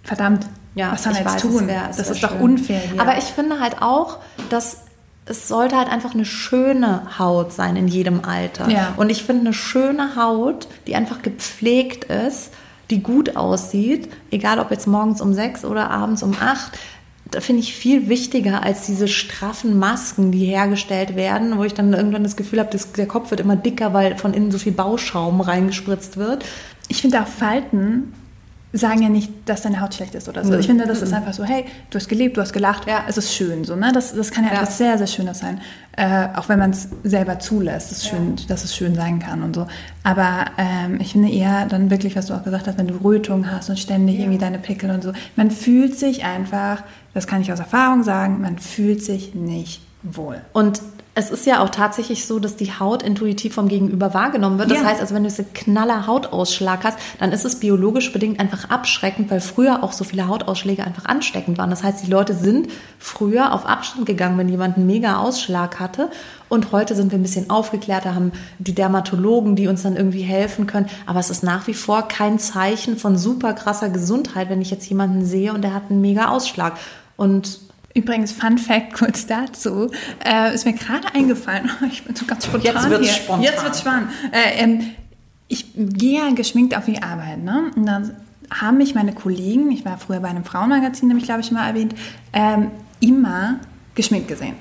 Verdammt. 0.03 0.45
Ja, 0.75 0.91
was 0.91 1.03
soll 1.03 1.13
man 1.13 1.23
jetzt 1.23 1.35
weiß, 1.35 1.41
tun? 1.41 1.67
Wär, 1.67 1.87
das 1.87 2.09
ist 2.09 2.19
schön. 2.19 2.29
doch 2.29 2.39
unfair. 2.41 2.79
Hier. 2.79 3.01
Aber 3.01 3.17
ich 3.17 3.23
finde 3.23 3.61
halt 3.61 3.81
auch, 3.81 4.17
dass 4.49 4.81
es 5.25 5.47
sollte 5.47 5.75
halt 5.77 5.89
einfach 5.89 6.13
eine 6.13 6.25
schöne 6.25 7.17
Haut 7.17 7.51
sein 7.51 7.75
in 7.75 7.87
jedem 7.87 8.23
Alter. 8.25 8.69
Ja. 8.69 8.93
Und 8.97 9.09
ich 9.09 9.23
finde 9.23 9.41
eine 9.41 9.53
schöne 9.53 10.15
Haut, 10.15 10.67
die 10.87 10.95
einfach 10.95 11.21
gepflegt 11.21 12.05
ist, 12.05 12.51
die 12.91 13.01
gut 13.01 13.35
aussieht, 13.35 14.09
egal 14.29 14.59
ob 14.59 14.69
jetzt 14.69 14.85
morgens 14.85 15.21
um 15.21 15.33
sechs 15.33 15.65
oder 15.65 15.89
abends 15.89 16.21
um 16.21 16.35
acht, 16.39 16.77
da 17.31 17.41
finde 17.41 17.61
ich 17.61 17.73
viel 17.73 18.07
wichtiger 18.07 18.61
als 18.61 18.85
diese 18.85 19.07
straffen 19.07 19.79
Masken, 19.79 20.31
die 20.31 20.45
hergestellt 20.45 21.15
werden, 21.15 21.57
wo 21.57 21.63
ich 21.63 21.73
dann 21.73 21.91
irgendwann 21.93 22.23
das 22.23 22.35
Gefühl 22.35 22.59
habe, 22.59 22.77
der 22.95 23.07
Kopf 23.07 23.31
wird 23.31 23.41
immer 23.41 23.55
dicker, 23.55 23.93
weil 23.93 24.15
von 24.17 24.35
innen 24.35 24.51
so 24.51 24.59
viel 24.59 24.73
Bauschaum 24.73 25.41
reingespritzt 25.41 26.17
wird. 26.17 26.45
Ich 26.87 27.01
finde 27.01 27.21
auch 27.21 27.27
Falten 27.27 28.13
sagen 28.77 29.01
ja 29.01 29.09
nicht, 29.09 29.31
dass 29.45 29.61
deine 29.61 29.79
Haut 29.79 29.93
schlecht 29.93 30.15
ist 30.15 30.27
oder 30.27 30.43
so. 30.43 30.51
Mhm. 30.51 30.59
Ich 30.59 30.67
finde, 30.67 30.85
das 30.85 31.01
ist 31.01 31.13
einfach 31.13 31.33
so, 31.33 31.43
hey, 31.43 31.65
du 31.89 31.97
hast 31.97 32.09
gelebt, 32.09 32.35
du 32.37 32.41
hast 32.41 32.51
gelacht, 32.51 32.87
ja. 32.87 33.05
es 33.07 33.17
ist 33.17 33.33
schön. 33.33 33.63
So, 33.63 33.75
ne? 33.75 33.91
das, 33.93 34.13
das 34.13 34.31
kann 34.31 34.43
ja, 34.43 34.51
ja. 34.51 34.61
etwas 34.61 34.77
sehr, 34.77 34.97
sehr 34.97 35.07
Schönes 35.07 35.39
sein. 35.39 35.61
Äh, 35.97 36.27
auch 36.35 36.49
wenn 36.49 36.59
man 36.59 36.71
es 36.71 36.89
selber 37.03 37.39
zulässt, 37.39 37.91
dass, 37.91 38.03
ja. 38.03 38.11
schön, 38.11 38.35
dass 38.47 38.65
es 38.65 38.75
schön 38.75 38.95
sein 38.95 39.19
kann 39.19 39.43
und 39.43 39.55
so. 39.55 39.65
Aber 40.03 40.45
ähm, 40.57 40.99
ich 40.99 41.13
finde 41.13 41.29
eher 41.29 41.65
dann 41.67 41.89
wirklich, 41.89 42.15
was 42.15 42.25
du 42.25 42.33
auch 42.33 42.43
gesagt 42.43 42.67
hast, 42.67 42.77
wenn 42.77 42.87
du 42.87 42.95
Rötung 42.95 43.49
hast 43.49 43.69
und 43.69 43.79
ständig 43.79 44.19
irgendwie 44.19 44.37
deine 44.39 44.59
Pickel 44.59 44.89
und 44.91 45.03
so, 45.03 45.13
man 45.35 45.51
fühlt 45.51 45.97
sich 45.97 46.25
einfach, 46.25 46.83
das 47.13 47.27
kann 47.27 47.41
ich 47.41 47.53
aus 47.53 47.59
Erfahrung 47.59 48.03
sagen, 48.03 48.41
man 48.41 48.59
fühlt 48.59 49.03
sich 49.03 49.33
nicht 49.35 49.81
wohl. 50.03 50.41
Und 50.51 50.81
es 51.17 51.31
ist 51.31 51.45
ja 51.45 51.63
auch 51.63 51.69
tatsächlich 51.69 52.25
so, 52.25 52.39
dass 52.39 52.57
die 52.57 52.77
Haut 52.77 53.01
intuitiv 53.01 53.53
vom 53.55 53.69
Gegenüber 53.69 54.13
wahrgenommen 54.13 54.59
wird. 54.59 54.69
Das 54.69 54.79
ja. 54.79 54.83
heißt, 54.83 54.99
also 54.99 55.15
wenn 55.15 55.23
du 55.23 55.29
einen 55.29 55.53
knaller 55.53 56.07
Hautausschlag 56.07 56.83
hast, 56.83 56.99
dann 57.19 57.31
ist 57.31 57.45
es 57.45 57.61
biologisch 57.61 58.11
bedingt 58.11 58.41
einfach 58.41 58.69
abschreckend, 58.69 59.31
weil 59.31 59.39
früher 59.39 59.81
auch 59.81 59.93
so 59.93 60.03
viele 60.03 60.27
Hautausschläge 60.27 60.83
einfach 60.83 61.05
ansteckend 61.05 61.57
waren. 61.57 61.69
Das 61.69 61.83
heißt, 61.83 62.05
die 62.05 62.11
Leute 62.11 62.33
sind 62.33 62.67
früher 62.99 63.53
auf 63.53 63.65
Abstand 63.65 64.05
gegangen, 64.05 64.37
wenn 64.37 64.49
jemand 64.49 64.75
einen 64.75 64.87
mega 64.87 65.15
Ausschlag 65.15 65.79
hatte. 65.79 66.11
Und 66.49 66.73
heute 66.73 66.95
sind 66.95 67.13
wir 67.13 67.17
ein 67.17 67.23
bisschen 67.23 67.49
aufgeklärter, 67.49 68.13
haben 68.13 68.33
die 68.59 68.75
Dermatologen, 68.75 69.55
die 69.55 69.69
uns 69.69 69.83
dann 69.83 69.95
irgendwie 69.95 70.21
helfen 70.21 70.67
können. 70.67 70.89
Aber 71.05 71.21
es 71.21 71.29
ist 71.29 71.43
nach 71.43 71.65
wie 71.67 71.73
vor 71.73 72.09
kein 72.09 72.39
Zeichen 72.39 72.97
von 72.97 73.17
super 73.17 73.53
krasser 73.53 73.87
Gesundheit, 73.87 74.49
wenn 74.49 74.61
ich 74.61 74.69
jetzt 74.69 74.89
jemanden 74.89 75.25
sehe 75.25 75.53
und 75.53 75.61
der 75.61 75.73
hat 75.73 75.83
einen 75.89 76.01
mega 76.01 76.27
Ausschlag. 76.27 76.73
Und 77.15 77.61
Übrigens, 77.95 78.33
Fun 78.33 78.57
Fact 78.57 78.93
kurz 78.93 79.25
dazu, 79.25 79.89
äh, 80.23 80.53
ist 80.53 80.65
mir 80.65 80.73
gerade 80.73 81.13
eingefallen, 81.15 81.69
ich 81.91 82.03
bin 82.03 82.15
so 82.15 82.25
ganz 82.25 82.45
spontan 82.45 82.73
Jetzt 82.75 82.89
wird's 82.89 83.07
hier. 83.07 83.15
spontan. 83.15 83.43
Jetzt 83.43 83.63
wird's 83.63 83.79
spannend. 83.79 84.09
Äh, 84.31 84.63
ähm, 84.63 84.91
ich 85.47 85.65
gehe 85.75 86.19
ja 86.19 86.33
geschminkt 86.33 86.75
auf 86.75 86.85
die 86.85 87.01
Arbeit, 87.01 87.41
ne? 87.43 87.71
Und 87.75 87.85
dann 87.85 88.11
haben 88.51 88.77
mich 88.77 88.95
meine 88.95 89.13
Kollegen, 89.13 89.71
ich 89.71 89.85
war 89.85 89.97
früher 89.97 90.19
bei 90.19 90.27
einem 90.27 90.43
Frauenmagazin, 90.43 91.07
nämlich 91.07 91.25
glaube 91.25 91.41
ich 91.41 91.51
mal 91.51 91.67
erwähnt, 91.67 91.95
ähm, 92.33 92.71
immer 92.99 93.59
geschminkt 93.95 94.27
gesehen. 94.27 94.55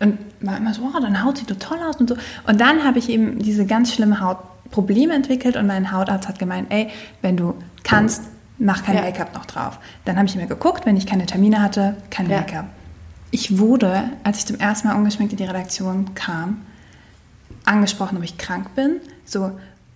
Und 0.00 0.18
war 0.40 0.56
immer 0.56 0.72
so, 0.74 0.82
oh, 0.82 1.00
deine 1.00 1.22
Haut 1.24 1.38
sieht 1.38 1.50
doch 1.50 1.58
toll 1.58 1.78
aus 1.86 1.96
und 1.96 2.08
so. 2.08 2.16
Und 2.46 2.60
dann 2.60 2.84
habe 2.84 2.98
ich 2.98 3.08
eben 3.08 3.38
diese 3.38 3.66
ganz 3.66 3.92
schlimme 3.94 4.20
Haut 4.20 4.38
Probleme 4.70 5.14
entwickelt 5.14 5.56
und 5.56 5.66
mein 5.66 5.92
Hautarzt 5.92 6.26
hat 6.28 6.38
gemeint, 6.38 6.68
ey, 6.70 6.88
wenn 7.22 7.36
du 7.36 7.54
kannst, 7.82 8.22
mach 8.58 8.82
kein 8.84 8.96
Ja. 8.96 9.02
Make-up 9.02 9.34
noch 9.34 9.44
drauf. 9.46 9.78
Dann 10.04 10.16
habe 10.16 10.26
ich 10.26 10.36
mir 10.36 10.46
geguckt, 10.46 10.86
wenn 10.86 10.96
ich 10.96 11.06
keine 11.06 11.26
Termine 11.26 11.60
hatte, 11.60 11.96
kein 12.10 12.28
Ja. 12.30 12.38
Make-up. 12.38 12.66
Ich 13.30 13.58
wurde, 13.58 14.10
als 14.24 14.38
ich 14.38 14.46
zum 14.46 14.58
ersten 14.58 14.88
Mal 14.88 14.96
ungeschminkt 14.96 15.32
in 15.32 15.36
die 15.38 15.44
Redaktion 15.44 16.14
kam, 16.14 16.62
angesprochen, 17.64 18.16
ob 18.18 18.24
ich 18.24 18.38
krank 18.38 18.74
bin. 18.74 18.96
So, 19.24 19.52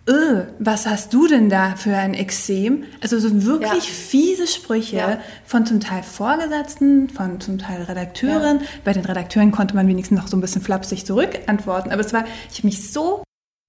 öh, 0.08 0.42
was 0.58 0.86
hast 0.86 1.12
du 1.12 1.26
denn 1.26 1.48
da 1.48 1.74
für 1.76 1.96
ein 1.96 2.14
Exem? 2.14 2.84
Also 3.02 3.18
so 3.18 3.44
wirklich 3.44 3.72
Ja. 3.72 3.92
fiese 3.92 4.46
Sprüche 4.46 4.96
Ja. 4.96 5.18
von 5.46 5.66
zum 5.66 5.80
Teil 5.80 6.02
Vorgesetzten, 6.02 7.08
von 7.08 7.40
zum 7.40 7.58
Teil 7.58 7.82
Redakteuren. 7.82 8.60
Bei 8.84 8.92
den 8.92 9.04
Redakteuren 9.04 9.50
konnte 9.50 9.74
man 9.74 9.88
wenigstens 9.88 10.18
noch 10.20 10.28
so 10.28 10.36
ein 10.36 10.40
bisschen 10.40 10.62
flapsig 10.62 11.04
zurückantworten. 11.06 11.90
Aber 11.90 12.02
es 12.02 12.12
war, 12.12 12.24
ich 12.52 12.58
habe 12.58 12.68
mich 12.68 12.92
so 12.92 13.24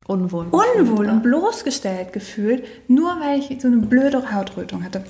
Unwohl. 0.07 0.47
unwohl 0.51 1.09
und 1.09 1.23
bloßgestellt 1.23 2.13
gefühlt, 2.13 2.63
nur 2.87 3.19
weil 3.19 3.39
ich 3.39 3.59
so 3.61 3.67
eine 3.67 3.77
blöde 3.77 4.31
Hautrötung 4.31 4.83
hatte. 4.83 5.03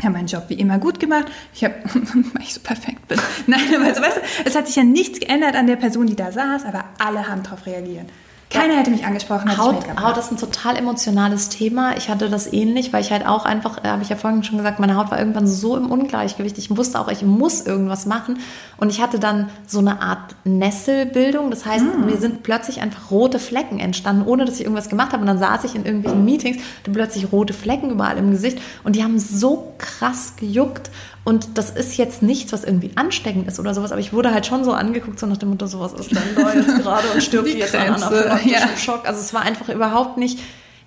Ich 0.00 0.06
habe 0.06 0.14
meinen 0.14 0.28
Job 0.28 0.44
wie 0.48 0.54
immer 0.54 0.78
gut 0.78 0.98
gemacht. 0.98 1.26
Ich 1.52 1.62
habe, 1.62 1.74
weil 1.84 2.42
ich 2.42 2.54
so 2.54 2.60
perfekt 2.60 3.06
bin. 3.06 3.20
Nein, 3.46 3.60
aber 3.76 3.84
also, 3.84 4.00
weißt 4.00 4.16
du, 4.16 4.20
es 4.46 4.56
hat 4.56 4.66
sich 4.66 4.76
ja 4.76 4.82
nichts 4.82 5.20
geändert 5.20 5.54
an 5.56 5.66
der 5.66 5.76
Person, 5.76 6.06
die 6.06 6.16
da 6.16 6.32
saß, 6.32 6.64
aber 6.64 6.86
alle 6.98 7.28
haben 7.28 7.42
darauf 7.42 7.66
reagiert. 7.66 8.06
Keiner 8.50 8.74
hätte 8.74 8.90
mich 8.90 9.06
angesprochen, 9.06 9.48
als 9.48 9.58
ich 9.58 9.58
Haut, 9.64 9.74
Make-up 9.86 10.02
Haut 10.02 10.16
ist 10.16 10.32
ein 10.32 10.36
total 10.36 10.76
emotionales 10.76 11.50
Thema. 11.50 11.96
Ich 11.96 12.08
hatte 12.08 12.28
das 12.28 12.52
ähnlich, 12.52 12.92
weil 12.92 13.00
ich 13.00 13.12
halt 13.12 13.24
auch 13.24 13.44
einfach, 13.44 13.84
äh, 13.84 13.88
habe 13.88 14.02
ich 14.02 14.08
ja 14.08 14.16
vorhin 14.16 14.42
schon 14.42 14.58
gesagt, 14.58 14.80
meine 14.80 14.96
Haut 14.96 15.10
war 15.12 15.20
irgendwann 15.20 15.46
so 15.46 15.76
im 15.76 15.88
Ungleichgewicht. 15.90 16.58
Ich 16.58 16.76
wusste 16.76 16.98
auch, 16.98 17.08
ich 17.08 17.22
muss 17.22 17.64
irgendwas 17.64 18.06
machen. 18.06 18.40
Und 18.76 18.90
ich 18.90 19.00
hatte 19.00 19.20
dann 19.20 19.50
so 19.68 19.78
eine 19.78 20.02
Art 20.02 20.34
Nesselbildung. 20.44 21.50
Das 21.50 21.64
heißt, 21.64 21.84
Mm. 21.84 22.06
mir 22.06 22.16
sind 22.16 22.42
plötzlich 22.42 22.80
einfach 22.80 23.12
rote 23.12 23.38
Flecken 23.38 23.78
entstanden, 23.78 24.26
ohne 24.26 24.44
dass 24.44 24.56
ich 24.56 24.62
irgendwas 24.62 24.88
gemacht 24.88 25.12
habe. 25.12 25.20
Und 25.20 25.28
dann 25.28 25.38
saß 25.38 25.62
ich 25.64 25.76
in 25.76 25.84
irgendwelchen 25.84 26.24
Meetings, 26.24 26.56
hatte 26.80 26.90
plötzlich 26.90 27.30
rote 27.30 27.52
Flecken 27.52 27.90
überall 27.90 28.18
im 28.18 28.32
Gesicht. 28.32 28.58
Und 28.82 28.96
die 28.96 29.04
haben 29.04 29.18
so 29.20 29.74
krass 29.78 30.34
gejuckt. 30.36 30.90
Und 31.22 31.58
das 31.58 31.70
ist 31.70 31.98
jetzt 31.98 32.22
nichts, 32.22 32.52
was 32.52 32.64
irgendwie 32.64 32.92
ansteckend 32.94 33.46
ist 33.46 33.60
oder 33.60 33.74
sowas, 33.74 33.92
aber 33.92 34.00
ich 34.00 34.12
wurde 34.12 34.32
halt 34.32 34.46
schon 34.46 34.64
so 34.64 34.72
angeguckt, 34.72 35.18
so 35.20 35.26
nach 35.26 35.36
dem 35.36 35.50
Motto, 35.50 35.66
sowas 35.66 35.92
ist 35.92 36.10
denn 36.10 36.18
da 36.34 36.54
jetzt 36.54 36.78
gerade 36.82 37.08
und 37.10 37.22
stirbt 37.22 37.48
die 37.48 37.58
jetzt 37.58 37.74
an 37.74 37.88
Grenze, 37.88 38.06
anaphylaktischen 38.06 38.50
ja. 38.52 38.76
Schock. 38.76 39.06
Also 39.06 39.20
es 39.20 39.34
war 39.34 39.42
einfach 39.42 39.68
überhaupt 39.68 40.16
nicht 40.16 40.38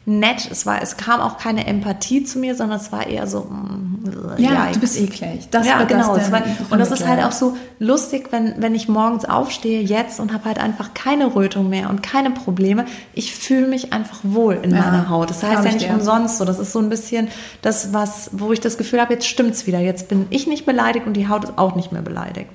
nett. 0.05 0.47
Es, 0.49 0.65
war, 0.65 0.81
es 0.81 0.97
kam 0.97 1.21
auch 1.21 1.37
keine 1.37 1.67
Empathie 1.67 2.23
zu 2.23 2.39
mir, 2.39 2.55
sondern 2.55 2.79
es 2.79 2.91
war 2.91 3.07
eher 3.07 3.27
so, 3.27 3.41
mm, 3.41 3.92
Ja, 4.37 4.63
yikes. 4.65 4.73
du 4.73 4.79
bist 4.79 4.99
eklig. 5.01 5.47
Das 5.51 5.65
ja, 5.65 5.83
genau. 5.83 6.15
Das 6.15 6.31
war, 6.31 6.41
und 6.69 6.79
das 6.79 6.91
ist 6.91 7.07
halt 7.07 7.23
auch 7.23 7.31
so 7.31 7.55
lustig, 7.79 8.27
wenn, 8.31 8.55
wenn 8.61 8.75
ich 8.75 8.89
morgens 8.89 9.25
aufstehe 9.25 9.81
jetzt 9.81 10.19
und 10.19 10.33
habe 10.33 10.45
halt 10.45 10.57
einfach 10.59 10.93
keine 10.93 11.35
Rötung 11.35 11.69
mehr 11.69 11.89
und 11.89 12.03
keine 12.03 12.31
Probleme. 12.31 12.85
Ich 13.13 13.33
fühle 13.33 13.67
mich 13.67 13.93
einfach 13.93 14.19
wohl 14.23 14.55
in 14.61 14.71
Ja, 14.71 14.81
meiner 14.81 15.09
Haut. 15.09 15.29
Das 15.29 15.41
heißt 15.43 15.63
ja 15.63 15.69
ich 15.69 15.73
nicht 15.75 15.89
dir. 15.89 15.93
umsonst 15.93 16.37
so. 16.37 16.45
Das 16.45 16.59
ist 16.59 16.71
so 16.73 16.79
ein 16.79 16.89
bisschen 16.89 17.29
das, 17.61 17.93
was, 17.93 18.29
wo 18.33 18.51
ich 18.51 18.59
das 18.59 18.77
Gefühl 18.77 18.99
habe, 18.99 19.13
jetzt 19.13 19.27
stimmt's 19.27 19.67
wieder. 19.67 19.79
Jetzt 19.79 20.09
bin 20.09 20.25
ich 20.31 20.47
nicht 20.47 20.65
beleidigt 20.65 21.07
und 21.07 21.13
die 21.13 21.27
Haut 21.29 21.45
ist 21.45 21.53
auch 21.57 21.75
nicht 21.75 21.91
mehr 21.91 22.01
beleidigt. 22.01 22.49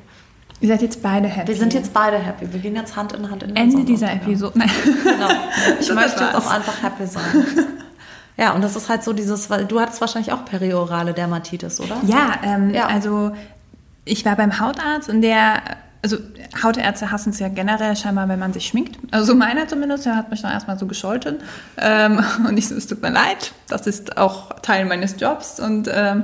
Ihr 0.60 0.68
seid 0.68 0.82
jetzt 0.82 1.02
beide 1.02 1.28
happy. 1.28 1.48
Wir 1.48 1.56
sind 1.56 1.72
jetzt 1.72 1.94
beide 1.94 2.18
happy. 2.18 2.52
Wir 2.52 2.58
gehen 2.60 2.74
jetzt 2.74 2.96
Hand 2.96 3.12
in 3.12 3.30
Hand 3.30 3.44
in 3.44 3.50
den 3.54 3.56
Ende 3.56 3.84
dieser. 3.84 4.12
Episode. 4.12 4.58
Nein. 4.58 4.70
Genau. 5.04 5.28
Ich 5.80 5.94
möchte 5.94 6.24
jetzt 6.24 6.34
auch 6.34 6.50
einfach 6.50 6.82
happy 6.82 7.06
sein. 7.06 7.22
Ja, 8.38 8.52
und 8.52 8.62
das 8.62 8.76
ist 8.76 8.88
halt 8.88 9.02
so 9.02 9.12
dieses, 9.12 9.50
weil 9.50 9.64
du 9.66 9.80
hattest 9.80 10.00
wahrscheinlich 10.00 10.32
auch 10.32 10.44
periorale 10.44 11.12
Dermatitis, 11.12 11.80
oder? 11.80 11.96
Ja, 12.06 12.34
ähm, 12.44 12.70
Ja. 12.72 12.86
also 12.86 13.32
ich 14.04 14.24
war 14.24 14.36
beim 14.36 14.58
Hautarzt 14.60 15.08
und 15.08 15.22
der, 15.22 15.60
also 16.02 16.16
Hautärzte 16.62 17.10
hassen 17.10 17.30
es 17.30 17.40
ja 17.40 17.48
generell 17.48 17.96
scheinbar, 17.96 18.28
wenn 18.28 18.38
man 18.38 18.52
sich 18.52 18.66
schminkt. 18.68 18.96
Also 19.10 19.34
meiner 19.34 19.66
zumindest, 19.66 20.06
der 20.06 20.16
hat 20.16 20.30
mich 20.30 20.40
dann 20.40 20.52
erstmal 20.52 20.78
so 20.78 20.86
gescholten. 20.86 21.38
Ähm, 21.76 22.20
und 22.48 22.56
ich 22.56 22.68
so, 22.68 22.76
es 22.76 22.86
tut 22.86 23.02
mir 23.02 23.10
leid, 23.10 23.52
das 23.68 23.86
ist 23.88 24.16
auch 24.16 24.52
Teil 24.62 24.84
meines 24.84 25.16
Jobs 25.20 25.58
und 25.60 25.90
ähm, 25.92 26.22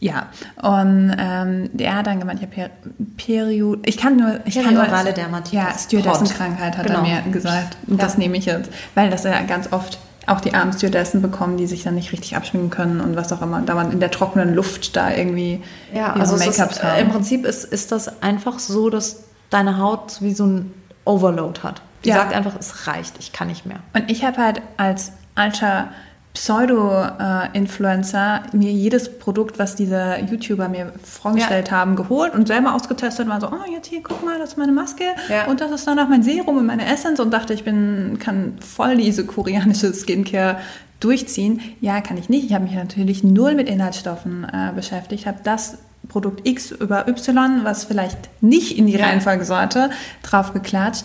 ja, 0.00 0.26
und 0.60 1.14
ähm, 1.16 1.70
der 1.74 1.94
hat 1.96 2.08
dann 2.08 2.18
gemeint, 2.18 2.40
ich 2.40 2.46
habe 2.46 2.54
per 2.56 2.70
Period, 3.16 3.78
ich 3.86 3.96
kann 3.96 4.16
nur, 4.16 4.40
ich 4.46 4.54
kann 4.56 4.72
nur, 4.74 4.82
Periorale 4.82 5.12
Dermatitis. 5.12 5.52
Ja, 5.52 5.78
Stewardessenkrankheit 5.78 6.76
hat 6.76 6.86
Genau. 6.88 7.04
er 7.04 7.22
mir 7.22 7.30
gesagt. 7.30 7.76
Und 7.86 7.98
Ja. 7.98 8.04
das 8.04 8.18
nehme 8.18 8.36
ich 8.36 8.46
jetzt, 8.46 8.68
weil 8.96 9.10
das 9.10 9.22
ja 9.22 9.40
ganz 9.42 9.70
oft 9.72 9.98
auch 10.26 10.40
die 10.40 10.54
armen 10.54 10.72
Stewardessen 10.72 11.20
bekommen, 11.22 11.56
die 11.56 11.66
sich 11.66 11.82
dann 11.82 11.94
nicht 11.96 12.12
richtig 12.12 12.36
abschminken 12.36 12.70
können 12.70 13.00
und 13.00 13.16
was 13.16 13.32
auch 13.32 13.42
immer, 13.42 13.60
da 13.62 13.74
man 13.74 13.90
in 13.92 14.00
der 14.00 14.10
trockenen 14.10 14.54
Luft 14.54 14.94
da 14.96 15.10
irgendwie 15.10 15.62
Ja, 15.92 16.12
also 16.12 16.36
Make-ups 16.36 16.78
äh, 16.78 17.00
im 17.00 17.06
haben. 17.06 17.10
Prinzip 17.10 17.44
ist, 17.44 17.64
ist 17.64 17.90
das 17.92 18.22
einfach 18.22 18.58
so, 18.58 18.88
dass 18.90 19.24
deine 19.50 19.78
Haut 19.78 20.20
wie 20.20 20.32
so 20.32 20.46
ein 20.46 20.72
Overload 21.04 21.60
hat. 21.62 21.82
Die 22.04 22.10
Ja. 22.10 22.16
sagt 22.16 22.34
einfach, 22.34 22.52
es 22.58 22.86
reicht, 22.86 23.14
ich 23.18 23.32
kann 23.32 23.48
nicht 23.48 23.66
mehr. 23.66 23.80
Und 23.94 24.10
ich 24.10 24.24
habe 24.24 24.38
halt 24.38 24.62
als 24.76 25.12
alter 25.34 25.88
Pseudo-Influencer 26.34 28.42
mir 28.52 28.72
jedes 28.72 29.18
Produkt, 29.18 29.58
was 29.58 29.74
diese 29.74 30.16
YouTuber 30.30 30.68
mir 30.68 30.92
vorgestellt 31.02 31.70
haben, 31.70 31.96
geholt 31.96 32.34
und 32.34 32.46
selber 32.48 32.74
ausgetestet 32.74 33.26
und 33.26 33.32
war 33.32 33.40
so, 33.40 33.48
oh, 33.48 33.70
jetzt 33.72 33.88
hier, 33.88 34.02
guck 34.02 34.24
mal, 34.24 34.38
das 34.38 34.50
ist 34.50 34.58
meine 34.58 34.72
Maske 34.72 35.04
Ja. 35.28 35.46
und 35.46 35.60
das 35.60 35.70
ist 35.70 35.86
dann 35.86 35.98
auch 35.98 36.08
mein 36.08 36.22
Serum 36.22 36.58
und 36.58 36.66
meine 36.66 36.86
Essence 36.86 37.20
und 37.20 37.30
dachte, 37.32 37.54
ich 37.54 37.64
bin, 37.64 38.18
kann 38.18 38.56
voll 38.60 38.96
diese 38.96 39.24
koreanische 39.26 39.92
Skincare 39.92 40.58
durchziehen. 41.00 41.60
Ja, 41.80 42.00
kann 42.00 42.16
ich 42.16 42.28
nicht. 42.28 42.44
Ich 42.46 42.54
habe 42.54 42.64
mich 42.64 42.74
natürlich 42.74 43.24
null 43.24 43.54
mit 43.54 43.68
Inhaltsstoffen 43.68 44.44
äh, 44.44 44.72
beschäftigt, 44.74 45.26
habe 45.26 45.38
das 45.42 45.78
Produkt 46.08 46.46
X 46.48 46.70
über 46.72 47.06
Y, 47.08 47.60
was 47.64 47.84
vielleicht 47.84 48.18
nicht 48.42 48.76
in 48.76 48.86
die 48.86 48.94
Ja. 48.96 49.06
Reihenfolge 49.06 49.44
sollte, 49.44 49.90
drauf 50.22 50.52
geklatscht 50.52 51.04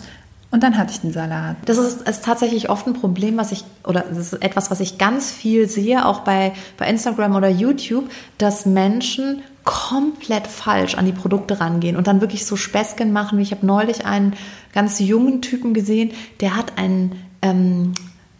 und 0.50 0.62
dann 0.62 0.78
hatte 0.78 0.92
ich 0.92 1.00
den 1.00 1.12
Salat. 1.12 1.56
Das 1.66 1.76
ist, 1.76 2.08
ist 2.08 2.24
tatsächlich 2.24 2.70
oft 2.70 2.86
ein 2.86 2.94
Problem, 2.94 3.36
was 3.36 3.52
ich, 3.52 3.64
oder 3.84 4.00
das 4.08 4.32
ist 4.32 4.42
etwas, 4.42 4.70
was 4.70 4.80
ich 4.80 4.96
ganz 4.96 5.30
viel 5.30 5.68
sehe, 5.68 6.06
auch 6.06 6.20
bei, 6.20 6.52
bei 6.78 6.88
Instagram 6.88 7.36
oder 7.36 7.48
YouTube, 7.48 8.10
dass 8.38 8.64
Menschen 8.64 9.42
komplett 9.64 10.46
falsch 10.46 10.94
an 10.94 11.04
die 11.04 11.12
Produkte 11.12 11.60
rangehen 11.60 11.96
und 11.96 12.06
dann 12.06 12.22
wirklich 12.22 12.46
so 12.46 12.56
Späßchen 12.56 13.12
machen. 13.12 13.38
Ich 13.38 13.50
habe 13.50 13.66
neulich 13.66 14.06
einen 14.06 14.32
ganz 14.72 14.98
jungen 14.98 15.42
Typen 15.42 15.74
gesehen, 15.74 16.12
der 16.40 16.56
hat 16.56 16.78
einen, 16.78 17.22
ähm, 17.42 17.92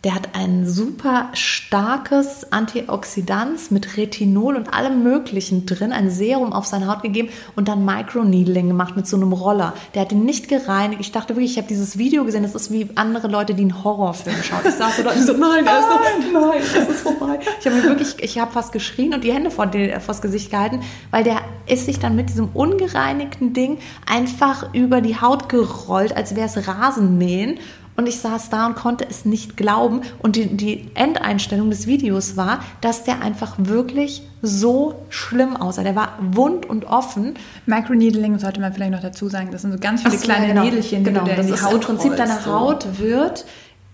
der 0.05 0.15
hat 0.15 0.37
ein 0.37 0.65
super 0.65 1.29
starkes 1.33 2.53
Antioxidans 2.53 3.73
mit 3.73 3.97
Retinol 3.97 4.55
und 4.55 4.73
allem 4.73 5.03
Möglichen 5.03 5.67
drin, 5.67 5.91
ein 5.91 6.09
Serum 6.09 6.53
auf 6.53 6.67
seine 6.67 6.87
Haut 6.87 7.03
gegeben 7.03 7.31
und 7.57 7.67
dann 7.67 7.85
Microneedling 7.85 8.69
gemacht 8.69 8.95
mit 8.95 9.09
so 9.09 9.17
einem 9.17 9.33
Roller. 9.33 9.75
Der 9.95 10.03
hat 10.03 10.13
ihn 10.13 10.25
nicht 10.25 10.47
gereinigt. 10.47 11.01
Ich 11.01 11.11
dachte 11.11 11.35
wirklich, 11.35 11.53
ich 11.53 11.59
habe 11.59 11.67
dieses 11.67 11.99
Video 11.99 12.25
gesehen, 12.25 12.45
das 12.45 12.55
ist 12.55 12.71
wie 12.71 12.89
andere 12.95 13.27
Leute, 13.27 13.55
die 13.55 13.63
einen 13.63 13.83
Horrorfilm 13.83 14.41
schauen. 14.45 14.61
Ich 14.69 14.75
saß 14.75 14.99
so 14.99 15.03
da 15.03 15.11
und 15.11 15.27
so, 15.27 15.33
nein, 15.33 15.65
ist 15.65 16.33
noch, 16.33 16.43
nein, 16.43 16.61
es 16.63 16.89
ist 16.89 17.01
vorbei. 17.01 17.41
Ich 17.59 17.67
habe 17.67 17.83
wirklich, 17.83 18.23
ich 18.23 18.39
habe 18.39 18.53
fast 18.53 18.71
geschrien 18.71 19.15
und 19.15 19.25
die 19.25 19.33
Hände 19.33 19.51
vor 19.51 19.67
die, 19.67 19.93
vors 19.99 20.23
Gesicht 20.23 20.53
gehalten, 20.53 20.81
weil 21.11 21.25
der 21.25 21.41
ist 21.67 21.87
sich 21.87 21.99
dann 21.99 22.15
mit 22.15 22.29
diesem 22.29 22.51
ungereinigten 22.55 23.53
Ding 23.53 23.79
einfach 24.07 24.73
über 24.75 25.01
die 25.01 25.21
Haut 25.21 25.49
gerollt, 25.49 26.17
als 26.17 26.37
wäre 26.37 26.47
es 26.47 26.69
Rasenmähen. 26.69 27.59
Und 27.99 28.07
ich 28.07 28.21
saß 28.21 28.49
da 28.49 28.67
und 28.67 28.77
konnte 28.77 29.05
es 29.11 29.25
nicht 29.25 29.57
glauben. 29.57 30.03
Und 30.21 30.37
die, 30.37 30.47
die 30.47 30.89
Endeinstellung 30.95 31.69
des 31.69 31.89
Videos 31.89 32.37
war, 32.37 32.61
dass 32.81 33.03
der 33.03 33.23
einfach 33.23 33.57
wirklich 33.59 34.23
so 34.41 35.05
schlimm 35.09 35.57
aussah. 35.57 35.83
Der 35.83 35.97
war 35.97 36.17
wund 36.21 36.65
und 36.65 36.85
offen. 36.85 37.35
Microneedling 37.67 38.39
sollte 38.39 38.61
man 38.61 38.73
vielleicht 38.73 38.93
noch 38.93 39.03
dazu 39.03 39.29
sagen. 39.29 39.49
Das 39.51 39.63
sind 39.63 39.73
so 39.73 39.79
ganz 39.81 40.03
viele 40.03 40.17
so, 40.17 40.25
kleine 40.25 40.47
ja, 40.47 40.53
genau. 40.53 40.65
Nädelchen, 40.65 41.03
die 41.03 41.11
genau. 41.11 41.25
du 41.25 41.33
in 41.33 41.47
die 41.49 41.61
Haut 41.61 41.73
im 41.73 41.81
Prinzip 41.81 42.11
rollst, 42.13 42.21
deine 42.21 42.41
so. 42.41 42.53
Haut 42.53 43.01
wird 43.01 43.45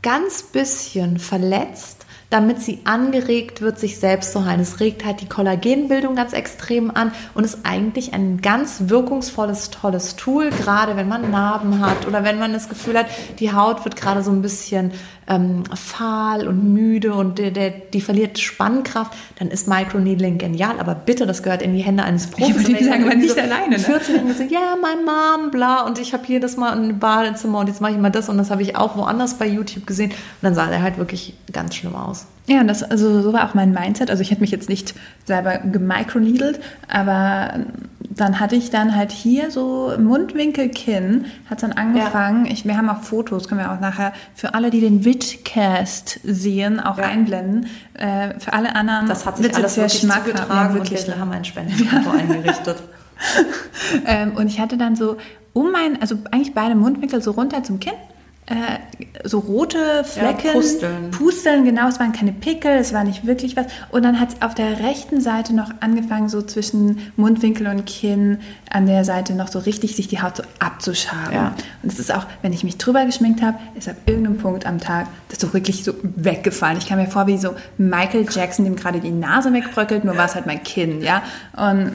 ganz 0.03 0.43
bisschen 0.43 1.19
verletzt, 1.19 2.04
damit 2.35 2.61
sie 2.61 2.81
angeregt 2.83 3.61
wird, 3.61 3.79
sich 3.79 4.01
selbst 4.01 4.33
zu 4.33 4.45
heilen. 4.45 4.59
Es 4.59 4.81
regt 4.81 5.05
halt 5.05 5.21
die 5.21 5.29
Kollagenbildung 5.29 6.17
ganz 6.17 6.33
extrem 6.33 6.91
an 6.91 7.13
und 7.33 7.45
ist 7.45 7.59
eigentlich 7.63 8.13
ein 8.13 8.41
ganz 8.41 8.89
wirkungsvolles, 8.89 9.71
tolles 9.71 10.17
Tool, 10.17 10.51
gerade 10.51 10.97
wenn 10.97 11.07
man 11.07 11.31
Narben 11.31 11.79
hat 11.79 12.09
oder 12.09 12.25
wenn 12.25 12.41
man 12.41 12.53
das 12.53 12.69
Gefühl 12.69 12.99
hat, 12.99 13.07
die 13.39 13.53
Haut 13.53 13.85
wird 13.85 13.95
gerade 13.95 14.25
so 14.25 14.33
ein 14.33 14.43
bisschen 14.43 14.91
ähm, 15.27 15.65
fahl 15.75 16.47
und 16.47 16.73
müde 16.73 17.15
und 17.15 17.39
der, 17.39 17.51
der, 17.51 17.71
die 17.71 18.01
verliert 18.01 18.39
Spannkraft, 18.39 19.13
dann 19.39 19.49
ist 19.49 19.69
Microneedling 19.69 20.39
genial. 20.39 20.79
Aber 20.79 20.95
bitte, 20.95 21.27
das 21.27 21.43
gehört 21.43 21.63
in 21.63 21.75
die 21.75 21.83
Hände 21.83 22.05
eines 22.05 22.29
Profis. 22.29 22.57
Und 22.57 22.69
wenn 22.69 22.85
sagen, 22.85 23.03
irgendwie 23.05 23.27
nicht 23.27 23.39
alleine, 23.39 23.71
ne? 23.71 23.79
14 23.79 24.21
und 24.21 24.29
gesagt, 24.29 24.51
ja, 24.51 24.77
mein 24.81 25.05
Mom, 25.05 25.51
bla, 25.51 25.87
und 25.87 25.99
ich 25.99 26.13
habe 26.13 26.25
hier 26.25 26.41
das 26.41 26.57
mal 26.57 26.73
im 26.77 26.99
Badezimmer 26.99 27.61
und 27.61 27.69
jetzt 27.69 27.81
mache 27.81 27.93
ich 27.93 27.99
mal 27.99 28.11
das 28.11 28.29
und 28.29 28.39
das 28.39 28.51
habe 28.51 28.63
ich 28.63 28.77
auch 28.77 28.97
woanders 28.97 29.35
bei 29.35 29.47
YouTube 29.47 29.87
gesehen. 29.87 30.11
Und 30.11 30.43
dann 30.43 30.55
sah 30.55 30.67
der 30.67 30.83
halt 30.83 30.99
wirklich 30.99 31.35
ganz 31.53 31.75
schlimm 31.75 31.95
aus. 31.95 32.27
Ja, 32.47 32.61
und 32.61 32.69
das, 32.69 32.83
also 32.83 33.23
so 33.23 33.33
war 33.33 33.49
auch 33.49 33.55
mein 33.55 33.73
Mindset. 33.73 34.11
Also 34.11 34.21
ich 34.21 34.31
hätte 34.31 34.43
mich 34.43 34.51
jetzt 34.51 34.69
nicht 34.69 34.95
selber 35.25 35.59
gemicroneedelt, 35.59 36.61
aber 36.89 37.55
dann 38.11 38.39
hatte 38.39 38.55
ich 38.55 38.71
dann 38.71 38.95
halt 38.95 39.11
hier 39.13 39.51
so 39.51 39.93
Mundwinkel, 39.99 40.69
Kinn, 40.69 41.25
hat 41.49 41.63
dann 41.63 41.73
angefangen. 41.73 42.47
Ich, 42.47 42.65
wir 42.65 42.77
haben 42.77 42.89
auch 42.89 43.03
Fotos, 43.03 43.49
können 43.49 43.61
wir 43.61 43.73
auch 43.73 43.81
nachher 43.81 44.13
für 44.35 44.55
alle, 44.55 44.71
die 44.71 44.81
den 44.81 45.05
Vidcast 45.05 46.21
sehen, 46.23 46.81
auch 46.81 46.99
Ja. 46.99 47.05
einblenden. 47.05 47.67
Äh, 47.95 48.39
für 48.39 48.53
alle 48.53 48.77
anderen 48.77 49.09
Das 49.09 49.27
hat 49.27 49.37
sich 49.39 49.45
wird's 49.47 49.57
alles 49.57 49.77
wirklich 49.77 50.01
zugetragen 50.03 50.49
Ja, 50.51 50.67
und 50.69 50.75
wirklich. 50.75 51.07
wir 51.07 51.19
haben 51.19 51.33
ein 51.33 51.45
Spendenkonto 51.45 52.11
eingerichtet. 52.11 52.77
Ähm, 54.07 54.33
und 54.37 54.47
ich 54.49 54.61
hatte 54.61 54.77
dann 54.77 54.97
so 54.97 55.17
um 55.53 55.71
mein, 55.73 56.01
also 56.01 56.17
eigentlich 56.31 56.53
beide 56.55 56.75
Mundwinkel 56.75 57.23
so 57.23 57.31
runter 57.31 57.63
zum 57.63 57.81
Kinn 57.81 57.95
äh, 58.47 59.27
so 59.27 59.39
rote 59.39 60.05
Flecken, 60.05 60.47
Ja, 60.49 60.53
Pusteln. 60.53 61.11
Pusteln, 61.11 61.65
genau, 61.65 61.89
es 61.89 61.99
waren 61.99 62.13
keine 62.13 62.33
Pickel, 62.33 62.73
es 62.73 62.93
war 62.93 63.03
nicht 63.03 63.27
wirklich 63.27 63.57
was. 63.57 63.67
Und 63.91 64.05
dann 64.05 64.21
hat 64.21 64.35
es 64.35 64.43
auf 64.43 64.55
der 64.55 64.81
rechten 64.81 65.23
Seite 65.23 65.55
noch 65.55 65.71
angefangen, 65.81 66.29
so 66.29 66.43
zwischen 66.43 66.99
Mundwinkel 67.17 67.67
und 67.69 67.87
Kinn 67.87 68.39
an 68.71 68.87
der 68.87 69.07
Seite 69.07 69.35
noch 69.35 69.49
so 69.49 69.61
richtig 69.61 69.97
sich 69.97 70.09
die 70.09 70.21
Haut 70.21 70.37
so 70.37 70.43
abzuschaben. 70.59 71.33
Ja. 71.33 71.55
Und 71.83 71.91
es 71.91 71.99
ist 71.99 72.15
auch, 72.15 72.27
wenn 72.43 72.53
ich 72.53 72.65
mich 72.65 72.77
drüber 72.77 73.07
geschminkt 73.07 73.41
habe, 73.41 73.59
ist 73.77 73.89
ab 73.89 73.97
irgendeinem 74.05 74.37
Punkt 74.37 74.67
am 74.67 74.79
Tag 74.79 75.07
das 75.31 75.41
so 75.41 75.55
wirklich 75.55 75.83
so 75.83 75.95
weggefallen. 76.03 76.77
Ich 76.77 76.87
kam 76.87 76.99
mir 76.99 77.07
vor 77.07 77.27
wie 77.27 77.39
so 77.39 77.55
Michael 77.79 78.27
Jackson, 78.31 78.67
dem 78.67 78.77
gerade 78.77 79.01
die 79.01 79.11
Nase 79.11 79.55
wegbröckelt, 79.55 80.05
nur 80.05 80.19
war 80.19 80.27
es 80.27 80.35
halt 80.35 80.45
mein 80.45 80.63
Kinn, 80.63 81.01
ja. 81.01 81.23
Und 81.57 81.93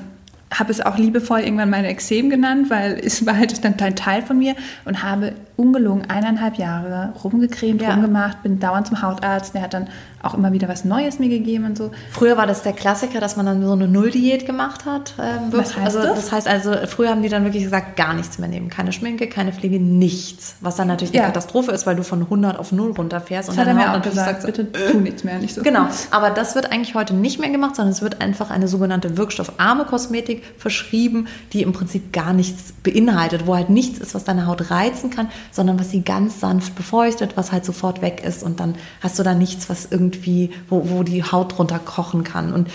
habe 0.51 0.71
es 0.71 0.81
auch 0.81 0.97
liebevoll 0.97 1.41
irgendwann 1.41 1.69
meine 1.69 1.89
Exem 1.89 2.31
genannt, 2.31 2.71
weil 2.71 2.99
es 3.03 3.23
war 3.25 3.37
halt 3.37 3.63
dann 3.63 3.75
ein 3.79 3.95
Teil 3.95 4.23
von 4.23 4.39
mir 4.39 4.55
und 4.85 5.03
habe 5.03 5.33
ungelogen 5.59 6.09
eineinhalb 6.09 6.55
Jahre 6.57 7.13
rumgecremt, 7.23 7.81
Ja. 7.81 7.91
rumgemacht, 7.93 8.41
bin 8.43 8.59
dauernd 8.59 8.87
zum 8.87 9.01
Hautarzt, 9.01 9.53
der 9.53 9.61
hat 9.61 9.73
dann 9.73 9.87
auch 10.21 10.33
immer 10.33 10.51
wieder 10.51 10.67
was 10.67 10.83
Neues 10.83 11.17
mir 11.19 11.29
gegeben 11.29 11.63
und 11.65 11.77
so. 11.77 11.91
Früher 12.11 12.35
war 12.35 12.45
das 12.45 12.61
der 12.63 12.73
Klassiker, 12.73 13.21
dass 13.21 13.37
man 13.37 13.45
dann 13.45 13.63
so 13.65 13.71
eine 13.71 13.87
Nulldiät 13.87 14.45
gemacht 14.45 14.85
hat. 14.85 15.13
Ähm, 15.17 15.47
Was 15.51 15.77
heißt 15.77 15.95
also, 15.95 16.01
das? 16.01 16.15
Das 16.15 16.31
heißt 16.33 16.47
also, 16.47 16.73
früher 16.87 17.09
haben 17.09 17.21
die 17.21 17.29
dann 17.29 17.45
wirklich 17.45 17.63
gesagt, 17.63 17.95
gar 17.95 18.13
nichts 18.13 18.37
mehr 18.37 18.49
nehmen. 18.49 18.69
Keine 18.69 18.91
Schminke, 18.91 19.27
keine 19.27 19.53
Pflege, 19.53 19.79
nichts. 19.79 20.55
Was 20.59 20.75
dann 20.75 20.87
natürlich 20.89 21.13
eine 21.13 21.21
Ja. 21.21 21.27
Katastrophe 21.27 21.71
ist, 21.71 21.85
weil 21.87 21.95
du 21.95 22.03
von 22.03 22.21
100 22.29 22.59
auf 22.59 22.71
0 22.73 22.91
runterfährst. 22.91 23.47
Das 23.47 23.57
hat 23.57 23.67
er 23.67 23.73
deine 23.73 23.85
mir 23.91 23.97
auch 23.97 24.01
gesagt, 24.01 24.41
sagt 24.41 24.57
so, 24.57 24.63
bitte 24.63 24.91
tu 24.91 24.99
nichts 24.99 25.23
mehr, 25.23 25.39
nicht 25.39 25.55
so. 25.55 25.61
Genau, 25.61 25.87
aber 26.11 26.31
das 26.31 26.53
wird 26.55 26.71
eigentlich 26.71 26.95
heute 26.95 27.13
nicht 27.15 27.39
mehr 27.39 27.49
gemacht, 27.49 27.77
sondern 27.77 27.93
es 27.93 28.01
wird 28.01 28.19
einfach 28.21 28.49
eine 28.49 28.67
sogenannte 28.67 29.15
wirkstoffarme 29.17 29.85
Kosmetik 29.85 30.43
verschrieben, 30.57 31.27
die 31.53 31.61
im 31.61 31.71
Prinzip 31.71 32.11
gar 32.11 32.33
nichts 32.33 32.73
beinhaltet, 32.83 33.47
wo 33.47 33.55
halt 33.55 33.69
nichts 33.69 33.99
ist, 33.99 34.13
was 34.15 34.25
deine 34.25 34.47
Haut 34.47 34.69
reizen 34.69 35.09
kann, 35.11 35.29
sondern 35.51 35.79
was 35.79 35.91
sie 35.91 36.01
ganz 36.01 36.39
sanft 36.39 36.75
befeuchtet, 36.75 37.37
was 37.37 37.51
halt 37.51 37.65
sofort 37.65 38.01
weg 38.01 38.23
ist 38.23 38.43
und 38.43 38.59
dann 38.59 38.75
hast 39.01 39.19
du 39.19 39.23
da 39.23 39.33
nichts, 39.33 39.69
was 39.69 39.87
irgendwie, 39.89 40.51
wo, 40.69 40.89
wo 40.89 41.03
die 41.03 41.23
Haut 41.23 41.57
drunter 41.57 41.79
kochen 41.79 42.23
kann. 42.23 42.53
Und 42.53 42.69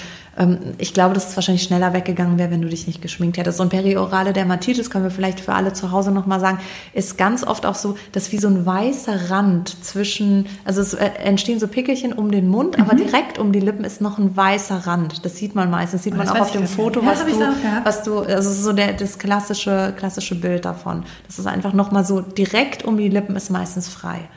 ich 0.79 0.92
glaube, 0.92 1.14
dass 1.14 1.29
es 1.29 1.37
wahrscheinlich 1.37 1.62
schneller 1.62 1.92
weggegangen 1.92 2.38
wäre, 2.38 2.51
wenn 2.51 2.61
du 2.61 2.68
dich 2.68 2.87
nicht 2.88 3.01
geschminkt 3.01 3.38
hättest. 3.38 3.61
Und 3.61 3.68
periorale 3.68 4.33
Dermatitis, 4.33 4.90
können 4.90 5.05
wir 5.05 5.12
vielleicht 5.12 5.38
für 5.38 5.55
alle 5.55 5.73
zu 5.73 5.92
Hause 5.92 6.11
nochmal 6.11 6.40
sagen, 6.40 6.59
ist 6.92 7.16
ganz 7.16 7.44
oft 7.44 7.66
auch 7.66 7.77
so, 7.77 7.97
dass 8.12 8.33
wie 8.33 8.38
so 8.38 8.49
ein 8.49 8.66
weißer 8.66 9.31
Rand 9.31 9.85
zwischen, 9.85 10.47
also 10.64 10.81
es 10.81 10.94
äh, 10.94 11.07
entstehen 11.23 11.61
so 11.61 11.68
Pickelchen 11.68 12.12
um 12.12 12.33
den 12.33 12.49
Mund, 12.49 12.81
aber 12.81 12.97
direkt 12.97 13.38
um 13.38 13.53
die 13.53 13.61
Lippen 13.61 13.85
ist 13.85 14.01
noch 14.01 14.18
ein 14.18 14.37
weißer 14.37 14.87
Rand. 14.87 15.25
Das 15.25 15.37
sieht 15.37 15.55
man 15.55 15.70
meistens, 15.70 16.03
sieht 16.03 16.14
Oh, 16.14 16.16
man 16.16 16.29
auch 16.29 16.40
auf 16.40 16.53
dem 16.53 16.66
Foto. 16.66 17.01
Ja, 17.01 17.07
was 17.07 17.25
du, 17.25 17.40
was 17.85 18.03
du, 18.03 18.18
also 18.20 18.51
so 18.51 18.73
der, 18.73 18.94
das 18.94 19.18
klassische, 19.18 19.94
klassische 19.97 20.35
Bild 20.35 20.64
davon. 20.64 21.05
Das 21.27 21.38
ist 21.38 21.47
einfach 21.47 21.73
nochmal 21.73 22.05
so 22.05 22.20
direkt 22.20 22.85
um 22.85 22.97
die 22.97 23.09
Lippen 23.09 23.37
ist 23.37 23.51
meistens 23.51 23.88
frei. 23.88 24.29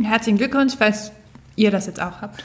Herzlichen 0.00 0.38
Glückwunsch, 0.38 0.74
falls 0.78 1.10
ihr 1.56 1.70
das 1.70 1.86
jetzt 1.86 2.00
auch 2.00 2.20
habt. 2.20 2.42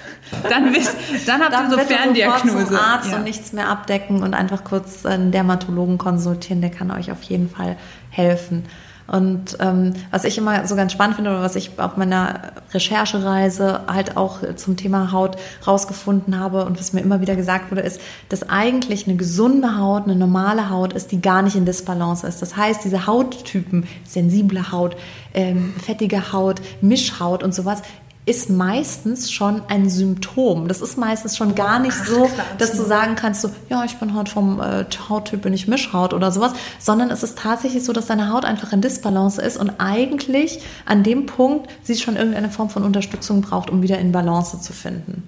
Dann, 0.50 0.74
wisst, 0.74 0.96
dann 1.28 1.42
habt 1.42 1.54
ihr 1.54 1.70
so 1.70 1.78
Ferndiagnose. 1.80 2.68
zum 2.68 2.76
Arzt 2.76 3.12
Ja. 3.12 3.18
und 3.18 3.24
nichts 3.24 3.54
mehr 3.54 3.68
abdecken 3.70 4.22
und 4.24 4.34
einfach 4.34 4.64
kurz 4.64 5.06
einen 5.06 5.32
Dermatologen 5.32 5.98
konsultieren, 5.98 6.62
der 6.62 6.70
kann 6.72 6.92
euch 6.92 7.12
auf 7.12 7.24
jeden 7.24 7.50
Fall 7.50 7.78
helfen. 8.10 8.66
Und 9.08 9.58
ähm, 9.60 9.94
was 10.12 10.24
ich 10.24 10.38
immer 10.38 10.68
so 10.68 10.76
ganz 10.76 10.92
spannend 10.92 11.16
finde 11.16 11.32
oder 11.32 11.42
was 11.42 11.56
ich 11.56 11.80
auf 11.80 11.98
meiner 11.98 12.52
Recherchereise 12.72 13.82
halt 13.88 14.18
auch 14.18 14.40
zum 14.56 14.78
Thema 14.78 15.12
Haut 15.12 15.36
rausgefunden 15.66 16.40
habe 16.40 16.64
und 16.66 16.80
was 16.80 16.94
mir 16.94 17.02
immer 17.02 17.20
wieder 17.20 17.36
gesagt 17.36 17.72
wurde, 17.72 17.82
ist, 17.82 18.00
dass 18.30 18.50
eigentlich 18.50 19.08
eine 19.08 19.16
gesunde 19.16 19.78
Haut, 19.80 20.04
eine 20.04 20.16
normale 20.16 20.70
Haut 20.70 20.94
ist, 20.94 21.12
die 21.12 21.22
gar 21.22 21.42
nicht 21.42 21.56
in 21.56 21.66
Disbalance 21.66 22.28
ist. 22.28 22.44
Das 22.44 22.56
heißt, 22.56 22.84
diese 22.86 23.08
Hauttypen, 23.08 23.88
sensible 24.08 24.72
Haut, 24.72 24.96
ähm, 25.34 25.74
fettige 25.84 26.32
Haut, 26.32 26.62
Mischhaut 26.82 27.42
und 27.42 27.56
sowas, 27.56 27.82
ist 28.26 28.50
meistens 28.50 29.32
schon 29.32 29.62
ein 29.70 29.90
Symptom. 29.90 30.68
Das 30.68 30.82
ist 30.82 30.98
meistens 30.98 31.36
schon 31.36 31.56
gar 31.56 31.80
nicht 31.80 31.98
so, 32.06 32.26
Quatsch. 32.26 32.46
dass 32.60 32.72
du 32.74 32.84
sagen 32.84 33.16
kannst, 33.16 33.42
so, 33.42 33.50
ja, 33.70 33.84
ich 33.86 33.98
bin 33.98 34.14
halt 34.14 34.30
vom 34.30 34.62
äh, 34.62 34.86
Hauttyp, 35.10 35.42
bin 35.42 35.54
ich 35.54 35.68
Mischhaut 35.68 36.14
oder 36.14 36.32
sowas, 36.32 36.54
sondern 36.78 37.10
es 37.10 37.24
ist 37.24 37.38
tatsächlich 37.40 37.84
so, 37.84 37.92
dass 37.94 38.06
deine 38.06 38.32
Haut 38.32 38.46
einfach 38.46 38.72
in 38.72 38.82
Disbalance 38.82 39.42
ist 39.42 39.58
und 39.58 39.72
eigentlich 39.80 40.60
an 40.86 41.04
dem 41.04 41.26
Punkt 41.26 41.70
sie 41.82 41.96
schon 41.96 42.18
irgendeine 42.18 42.50
Form 42.50 42.70
von 42.70 42.84
Unterstützung 42.84 43.42
braucht, 43.42 43.70
um 43.70 43.82
wieder 43.82 43.98
in 43.98 44.12
Balance 44.12 44.62
zu 44.62 44.74
finden. 44.74 45.24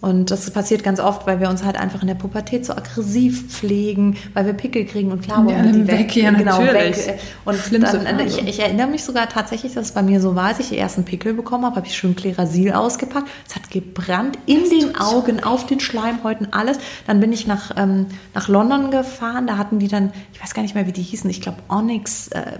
Und 0.00 0.30
das 0.30 0.50
passiert 0.50 0.82
ganz 0.82 0.98
oft, 0.98 1.26
weil 1.26 1.40
wir 1.40 1.50
uns 1.50 1.62
halt 1.62 1.78
einfach 1.78 2.00
in 2.00 2.08
der 2.08 2.14
Pubertät 2.14 2.64
so 2.64 2.72
aggressiv 2.72 3.48
pflegen, 3.50 4.16
weil 4.32 4.46
wir 4.46 4.54
Pickel 4.54 4.86
kriegen 4.86 5.12
und 5.12 5.20
klar 5.22 5.40
Ja, 5.40 5.44
wollen 5.44 5.64
wir 5.64 5.72
die 5.84 5.88
weg, 5.88 6.16
ja, 6.16 6.30
genau, 6.30 6.58
natürlich. 6.58 7.06
weg. 7.06 7.18
Und 7.44 7.56
Schlimmste 7.58 7.98
dann, 7.98 8.18
Phase. 8.18 8.40
ich, 8.40 8.48
ich 8.48 8.60
erinnere 8.60 8.86
mich 8.86 9.04
sogar 9.04 9.28
tatsächlich, 9.28 9.74
dass 9.74 9.86
es 9.86 9.92
bei 9.92 10.02
mir 10.02 10.22
so 10.22 10.34
war, 10.34 10.46
als 10.46 10.60
ich 10.60 10.70
die 10.70 10.78
ersten 10.78 11.04
Pickel 11.04 11.34
bekommen 11.34 11.66
habe, 11.66 11.76
habe 11.76 11.86
ich 11.86 11.94
schön 11.96 12.16
Klerasil 12.16 12.72
ausgepackt. 12.72 13.28
Es 13.46 13.54
hat 13.54 13.70
gebrannt 13.70 14.38
in 14.46 14.70
den 14.70 14.96
Augen, 14.96 15.44
auf 15.44 15.66
den 15.66 15.80
Schleimhäuten, 15.80 16.50
alles. 16.52 16.78
Dann 17.06 17.20
bin 17.20 17.32
ich 17.32 17.46
nach, 17.46 17.72
ähm, 17.76 18.06
nach 18.34 18.48
London 18.48 18.90
gefahren. 18.90 19.46
Da 19.46 19.58
hatten 19.58 19.80
die 19.80 19.88
dann, 19.88 20.12
ich 20.32 20.42
weiß 20.42 20.54
gar 20.54 20.62
nicht 20.62 20.74
mehr, 20.74 20.86
wie 20.86 20.92
die 20.92 21.02
hießen, 21.02 21.28
ich 21.28 21.42
glaube 21.42 21.58
Onyx, 21.68 22.28
äh, 22.28 22.58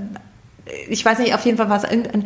ich 0.88 1.04
weiß 1.04 1.18
nicht, 1.18 1.34
auf 1.34 1.44
jeden 1.44 1.56
Fall 1.56 1.68
war 1.68 1.82
es 1.82 1.84
irgendein, 1.84 2.24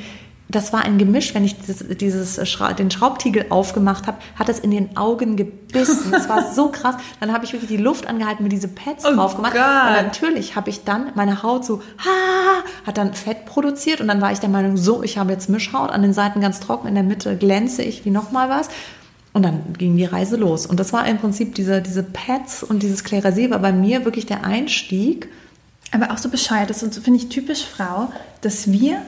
das 0.49 0.73
war 0.73 0.85
ein 0.85 0.99
Gemisch, 0.99 1.35
wenn 1.35 1.45
ich 1.45 1.59
dieses, 1.59 1.97
dieses 1.97 2.49
Schra 2.49 2.75
den 2.75 2.91
Schraubtiegel 2.91 3.47
aufgemacht 3.49 4.07
habe, 4.07 4.19
hat 4.39 4.49
es 4.49 4.59
in 4.59 4.71
den 4.71 4.97
Augen 4.97 5.37
gebissen. 5.37 6.13
Das 6.13 6.29
war 6.29 6.53
so 6.53 6.69
krass. 6.69 6.97
Dann 7.19 7.33
habe 7.33 7.45
ich 7.45 7.53
wirklich 7.53 7.71
die 7.71 7.79
Luft 7.79 8.07
angehalten, 8.07 8.43
mir 8.43 8.51
diese 8.51 8.69
Pads 8.69 9.05
Oh 9.07 9.15
drauf 9.15 9.37
gemacht. 9.37 9.55
Und 9.55 10.07
natürlich 10.07 10.55
habe 10.55 10.69
ich 10.69 10.85
dann 10.85 11.13
meine 11.15 11.43
Haut 11.43 11.65
so, 11.65 11.81
ha, 11.99 12.63
hat 12.87 12.99
dann 12.99 13.15
Fett 13.15 13.47
produziert 13.47 14.01
und 14.01 14.09
dann 14.09 14.21
war 14.21 14.33
ich 14.33 14.39
der 14.39 14.51
Meinung, 14.51 14.77
so, 14.77 15.03
ich 15.03 15.17
habe 15.17 15.33
jetzt 15.33 15.49
Mischhaut, 15.49 15.91
an 15.91 16.03
den 16.03 16.13
Seiten 16.13 16.41
ganz 16.41 16.61
trocken, 16.61 16.89
in 16.89 16.95
der 16.95 17.05
Mitte 17.05 17.37
glänze 17.37 17.83
ich 17.83 18.05
wie 18.05 18.11
nochmal 18.11 18.51
was. 18.51 18.69
Und 19.33 19.43
dann 19.43 19.73
ging 19.77 19.97
die 19.97 20.05
Reise 20.05 20.37
los. 20.37 20.67
Und 20.67 20.79
das 20.79 20.93
war 20.93 21.07
im 21.09 21.19
Prinzip 21.19 21.55
diese, 21.55 21.83
diese 21.83 22.03
Pads 22.03 22.63
und 22.63 22.83
dieses 22.83 23.03
Klerasil 23.03 23.51
war 23.51 23.59
bei 23.59 23.73
mir 23.73 24.05
wirklich 24.05 24.27
der 24.27 24.45
Einstieg. 24.45 25.29
Aber 25.91 26.13
auch 26.13 26.19
so 26.19 26.29
bescheuert, 26.29 26.71
das 26.71 26.81
finde 26.81 27.19
ich, 27.19 27.31
typisch 27.31 27.65
Frau, 27.65 28.13
dass 28.43 28.71
wir 28.71 29.03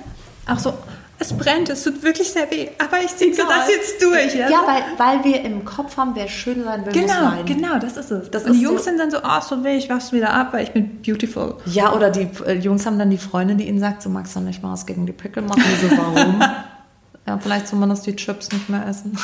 auch 0.46 0.59
so, 0.59 0.72
es 1.18 1.33
brennt, 1.33 1.68
es 1.70 1.83
tut 1.83 2.02
wirklich 2.02 2.31
sehr 2.31 2.50
weh, 2.50 2.68
aber 2.79 3.00
ich 3.02 3.16
ziehe 3.16 3.33
Egal. 3.33 3.46
das 3.48 3.68
jetzt 3.70 4.02
durch. 4.02 4.35
Ja, 4.35 4.61
weil, 4.66 4.83
weil 4.98 5.24
wir 5.24 5.42
im 5.42 5.64
Kopf 5.64 5.96
haben, 5.96 6.11
wer 6.14 6.29
schön 6.29 6.62
sein 6.64 6.85
will, 6.85 6.92
muss 6.92 7.02
Genau, 7.14 7.31
leiden. 7.31 7.46
genau, 7.46 7.79
das 7.79 7.96
ist 7.96 8.11
es. 8.11 8.31
Das 8.31 8.44
und 8.44 8.52
die 8.52 8.61
Jungs 8.61 8.81
so- 8.85 8.90
sind 8.90 8.98
dann 8.98 9.11
so, 9.11 9.18
oh, 9.24 9.40
so 9.40 9.64
weh, 9.64 9.76
ich 9.76 9.88
wach's 9.88 10.12
wieder 10.12 10.33
ab, 10.35 10.48
weil 10.52 10.64
ich 10.64 10.72
bin 10.72 11.00
beautiful. 11.02 11.57
Ja, 11.66 11.94
oder 11.94 12.11
die 12.11 12.29
äh, 12.46 12.52
Jungs 12.59 12.85
haben 12.85 12.98
dann 12.98 13.09
die 13.11 13.16
Freundin, 13.18 13.57
die 13.59 13.66
ihnen 13.66 13.79
sagt, 13.81 14.02
so 14.02 14.11
magst 14.11 14.37
du 14.37 14.40
nicht 14.40 14.62
mal 14.62 14.72
was 14.72 14.85
gegen 14.85 15.07
die 15.07 15.12
Pickel 15.12 15.42
machen. 15.42 15.62
Die 15.83 15.88
so, 15.88 15.96
warum? 15.96 16.40
ja, 17.26 17.38
vielleicht 17.38 17.68
soll 17.68 17.79
man 17.79 17.88
das 17.88 18.02
die 18.02 18.14
Chips 18.14 18.52
nicht 18.52 18.68
mehr 18.68 18.87
essen. 18.87 19.18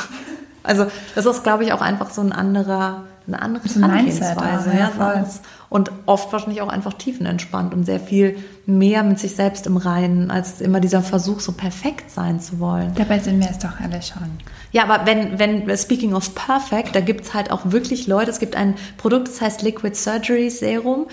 Also 0.62 0.86
das 1.14 1.26
ist, 1.26 1.42
glaube 1.42 1.64
ich, 1.64 1.72
auch 1.72 1.80
einfach 1.82 2.10
so 2.10 2.20
ein 2.22 2.32
anderer, 2.32 3.04
eine 3.26 3.40
andere 3.40 3.68
So 3.68 3.80
Herangehensweise. 3.80 4.70
ja, 4.70 4.78
ja, 4.78 4.88
voll. 4.88 5.24
Und 5.68 5.90
oft 6.06 6.32
wahrscheinlich 6.32 6.60
auch 6.60 6.68
einfach 6.68 6.92
tiefenentspannt 6.92 7.72
und 7.72 7.84
sehr 7.84 8.00
viel 8.00 8.36
mehr 8.66 9.02
mit 9.02 9.18
sich 9.18 9.34
selbst 9.34 9.66
im 9.66 9.78
Reinen, 9.78 10.30
als 10.30 10.60
immer 10.60 10.80
dieser 10.80 11.00
Versuch, 11.02 11.40
so 11.40 11.52
perfekt 11.52 12.10
sein 12.10 12.40
zu 12.40 12.60
wollen. 12.60 12.92
Dabei 12.94 13.18
sind 13.18 13.40
wir 13.40 13.50
es 13.50 13.58
doch 13.58 13.80
alle 13.80 14.02
schon. 14.02 14.30
Ja, 14.72 14.84
aber 14.84 15.06
wenn, 15.06 15.38
wenn, 15.38 15.76
speaking 15.76 16.14
of 16.14 16.34
perfect, 16.34 16.94
da 16.94 17.00
gibt's 17.00 17.32
halt 17.32 17.50
auch 17.50 17.60
wirklich 17.64 18.06
Leute, 18.06 18.30
es 18.30 18.38
gibt 18.38 18.54
ein 18.54 18.74
Produkt, 18.98 19.28
das 19.28 19.40
heißt 19.40 19.62
Liquid 19.62 19.94
Surgery 19.94 20.50
Serum. 20.50 21.06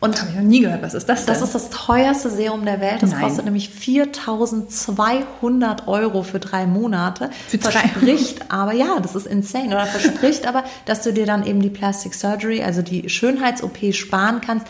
Und 0.00 0.18
Habe 0.18 0.30
ich 0.30 0.36
noch 0.36 0.42
nie 0.44 0.60
gehört, 0.60 0.80
was 0.82 0.94
ist 0.94 1.06
das 1.10 1.26
denn? 1.26 1.34
das 1.34 1.42
ist 1.42 1.54
das 1.54 1.68
teuerste 1.68 2.30
Serum 2.30 2.64
der 2.64 2.80
Welt. 2.80 3.02
Das 3.02 3.10
Nein. 3.10 3.20
kostet 3.20 3.44
nämlich 3.44 3.68
4200 3.68 5.88
Euro 5.88 6.22
für 6.22 6.38
drei 6.40 6.66
Monate. 6.66 7.30
Für 7.48 7.58
drei- 7.58 7.70
verspricht 7.70 8.50
aber, 8.50 8.72
ja, 8.72 8.98
das 9.00 9.14
ist 9.14 9.26
insane. 9.26 9.68
Oder 9.68 9.86
verspricht 9.86 10.46
aber, 10.46 10.64
dass 10.86 11.02
du 11.02 11.12
dir 11.12 11.26
dann 11.26 11.46
eben 11.46 11.60
die 11.60 11.70
Plastic 11.70 12.14
Surgery, 12.14 12.62
also 12.62 12.82
die 12.82 13.08
Schönheits-OP 13.08 13.92
sparen 13.92 14.40
kannst. 14.40 14.66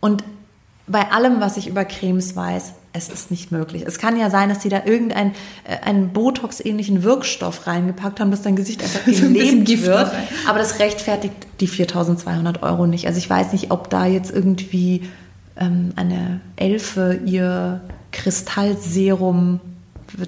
Und 0.00 0.24
bei 0.86 1.10
allem, 1.10 1.40
was 1.40 1.56
ich 1.56 1.66
über 1.68 1.84
Cremes 1.84 2.36
weiß, 2.36 2.72
es 2.96 3.08
ist 3.08 3.30
nicht 3.30 3.52
möglich. 3.52 3.84
Es 3.86 3.98
kann 3.98 4.18
ja 4.18 4.30
sein, 4.30 4.48
dass 4.48 4.60
die 4.60 4.68
da 4.68 4.82
irgendeinen 4.84 5.32
äh, 5.64 5.84
einen 5.84 6.12
Botox-ähnlichen 6.12 7.02
Wirkstoff 7.02 7.66
reingepackt 7.66 8.20
haben, 8.20 8.30
dass 8.30 8.42
dein 8.42 8.56
Gesicht 8.56 8.82
einfach 8.82 9.06
So 9.12 9.26
ein 9.26 9.34
wird. 9.66 10.12
Aber 10.48 10.58
das 10.58 10.78
rechtfertigt 10.78 11.34
die 11.60 11.66
4200 11.66 12.62
Euro 12.62 12.86
nicht. 12.86 13.06
Also 13.06 13.18
ich 13.18 13.28
weiß 13.28 13.52
nicht, 13.52 13.70
ob 13.70 13.90
da 13.90 14.06
jetzt 14.06 14.30
irgendwie 14.30 15.08
ähm, 15.56 15.92
eine 15.96 16.40
Elfe 16.56 17.20
ihr 17.24 17.80
Kristallserum 18.12 19.60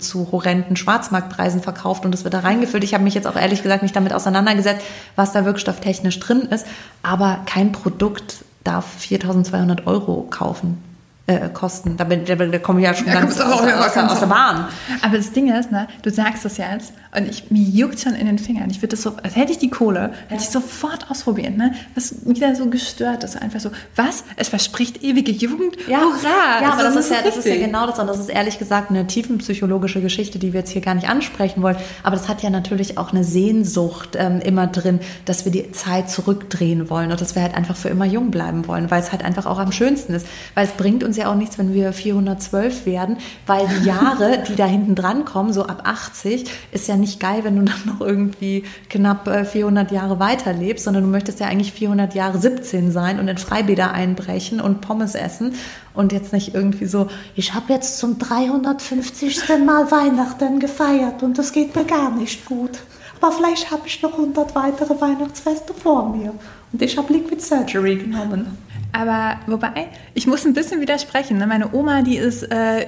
zu 0.01 0.33
horrenden 0.33 0.77
Schwarzmarktpreisen 0.77 1.63
verkauft 1.63 2.05
und 2.05 2.13
das 2.13 2.25
wird 2.25 2.35
da 2.35 2.41
reingefüllt. 2.41 2.85
Ich 2.85 2.95
habe 2.95 3.05
mich 3.05 3.15
jetzt 3.15 3.27
auch 3.27 3.37
ehrlich 3.37 3.63
gesagt 3.63 3.83
nicht 3.83 3.95
damit 3.95 4.13
auseinandergesetzt, 4.13 4.85
was 5.17 5.33
da 5.33 5.45
wirkstofftechnisch 5.45 6.19
drin 6.19 6.43
ist, 6.43 6.67
aber 7.03 7.41
kein 7.47 7.73
Produkt 7.73 8.45
darf 8.65 8.87
4200 8.99 9.87
Euro 9.87 10.27
kaufen. 10.29 10.83
Äh, 11.29 11.49
kosten. 11.51 11.97
Da, 11.97 12.03
bin, 12.05 12.25
da, 12.25 12.35
da 12.35 12.59
komme 12.59 12.81
ich 12.81 12.87
ja 12.87 12.95
schon 12.95 13.07
Ja, 13.07 13.21
ganz 13.21 13.41
aus, 13.41 13.61
der- 13.63 13.81
aus, 13.87 13.93
der- 13.95 14.11
aus 14.11 14.19
der. 14.19 14.27
Bahn. 14.27 14.67
Aber 15.03 15.17
das 15.17 15.31
Ding 15.33 15.53
ist, 15.53 15.71
ne, 15.71 15.87
du 16.03 16.11
sagst 16.11 16.45
das 16.45 16.57
jetzt 16.57 16.93
und 17.17 17.29
ich, 17.29 17.51
mir 17.51 17.63
juckt 17.63 18.01
schon 18.01 18.15
in 18.15 18.27
den 18.27 18.39
Fingern. 18.39 18.69
Ich 18.71 18.79
würde 18.79 18.89
das 18.97 19.03
so, 19.03 19.13
als 19.23 19.37
hätte 19.37 19.53
ich 19.53 19.59
die 19.59 19.71
Kohle, 19.71 20.13
hätte 20.29 20.43
ich 20.43 20.49
sofort 20.51 21.11
ausprobiert, 21.11 21.57
ne? 21.57 21.73
Was 21.95 22.27
wieder 22.27 22.55
so 22.57 22.67
gestört 22.67 23.25
ist. 23.25 23.41
Einfach 23.41 23.61
so, 23.61 23.71
was? 23.95 24.25
Es 24.37 24.49
verspricht 24.49 25.03
ewige 25.05 25.31
Jugend? 25.33 25.77
Ja, 25.89 25.99
Hurra! 26.01 26.63
ja 26.63 26.73
aber 26.73 26.83
das 26.83 26.97
ist 26.97 27.11
ja, 27.11 27.19
das 27.25 27.37
ist 27.37 27.47
ja 27.47 27.57
genau 27.57 27.87
das. 27.87 27.99
Und 27.99 28.07
das 28.09 28.19
ist 28.19 28.29
ehrlich 28.31 28.59
gesagt 28.59 28.91
eine 28.91 29.07
tiefenpsychologische 29.07 30.01
Geschichte, 30.01 30.39
die 30.39 30.53
wir 30.53 30.61
jetzt 30.61 30.71
hier 30.71 30.83
gar 30.83 30.95
nicht 30.95 31.09
ansprechen 31.09 31.63
wollen. 31.63 31.77
Aber 32.03 32.17
das 32.17 32.29
hat 32.29 32.43
ja 32.43 32.51
natürlich 32.51 32.99
auch 32.99 33.13
eine 33.13 33.23
Sehnsucht 33.25 34.17
ähm, 34.19 34.41
immer 34.41 34.67
drin, 34.67 35.01
dass 35.27 35.45
wir 35.45 35.53
die 35.53 35.71
Zeit 35.73 36.11
zurückdrehen 36.11 36.91
wollen 36.91 37.11
und 37.13 37.21
dass 37.21 37.35
wir 37.35 37.43
halt 37.43 37.55
einfach 37.55 37.77
für 37.77 37.89
immer 37.89 38.07
jung 38.07 38.31
bleiben 38.31 38.67
wollen, 38.67 38.91
weil 38.91 39.03
es 39.03 39.13
halt 39.13 39.25
einfach 39.25 39.47
auch 39.47 39.59
am 39.59 39.73
schönsten 39.73 40.15
ist. 40.15 40.27
Weil 40.55 40.65
es 40.67 40.73
bringt 40.73 41.05
uns 41.05 41.17
ja 41.19 41.31
auch 41.31 41.35
nichts, 41.35 41.59
wenn 41.59 41.75
wir 41.75 41.93
412 41.93 42.87
werden, 42.87 43.19
weil 43.47 43.69
die 43.69 43.87
Jahre, 43.87 44.43
die 44.49 44.57
da 44.57 44.65
hinten 44.65 44.95
dran 44.95 45.25
kommen, 45.25 45.53
so 45.53 45.65
ab 45.65 45.83
80, 45.85 46.51
ist 46.73 46.89
ja 46.89 46.97
nicht 46.97 47.21
geil, 47.21 47.41
wenn 47.45 47.57
du 47.57 47.63
dann 47.63 47.83
noch 47.87 48.01
irgendwie 48.01 48.65
knapp 48.89 49.29
äh, 49.29 49.45
400 49.45 49.93
Jahre 49.93 50.19
weiterlebst, 50.19 50.85
sondern 50.85 51.05
du 51.05 51.11
möchtest 51.11 51.41
ja 51.41 51.47
eigentlich 51.47 51.73
400 51.73 52.15
Jahre 52.15 52.39
17 52.39 52.91
sein 52.91 53.19
und 53.19 53.29
in 53.29 53.39
Freibäder 53.39 53.93
einbrechen 53.93 54.61
und 54.61 54.81
Pommes 54.81 55.15
essen 55.15 55.55
und 55.95 56.13
jetzt 56.13 56.33
nicht 56.33 56.55
irgendwie 56.55 56.87
so, 56.87 57.09
Ich 57.35 57.55
habe 57.55 57.73
jetzt 57.73 57.99
zum 57.99 58.19
350. 58.19 59.49
Mal 59.65 59.91
Weihnachten 59.91 60.61
gefeiert 60.61 61.23
und 61.23 61.37
das 61.39 61.53
geht 61.53 61.75
mir 61.75 61.85
gar 61.85 62.11
nicht 62.15 62.47
gut. 62.47 62.79
Aber 63.21 63.33
vielleicht 63.33 63.71
habe 63.71 63.83
ich 63.87 64.01
noch 64.03 64.13
100 64.13 64.55
weitere 64.55 65.01
Weihnachtsfeste 65.01 65.75
vor 65.75 66.09
mir. 66.09 66.33
und 66.73 66.83
ich 66.83 66.97
habe 66.97 67.13
Liquid 67.13 67.41
Surgery 67.41 67.97
genommen. 67.97 68.57
Aber 68.93 69.39
wobei, 69.47 69.89
ich 70.15 70.27
muss 70.27 70.45
ein 70.45 70.55
bisschen 70.55 70.81
widersprechen. 70.81 71.39
Ne? 71.39 71.47
Meine 71.47 71.75
Oma, 71.75 72.03
die 72.03 72.17
ist 72.17 72.43
äh, 72.45 72.87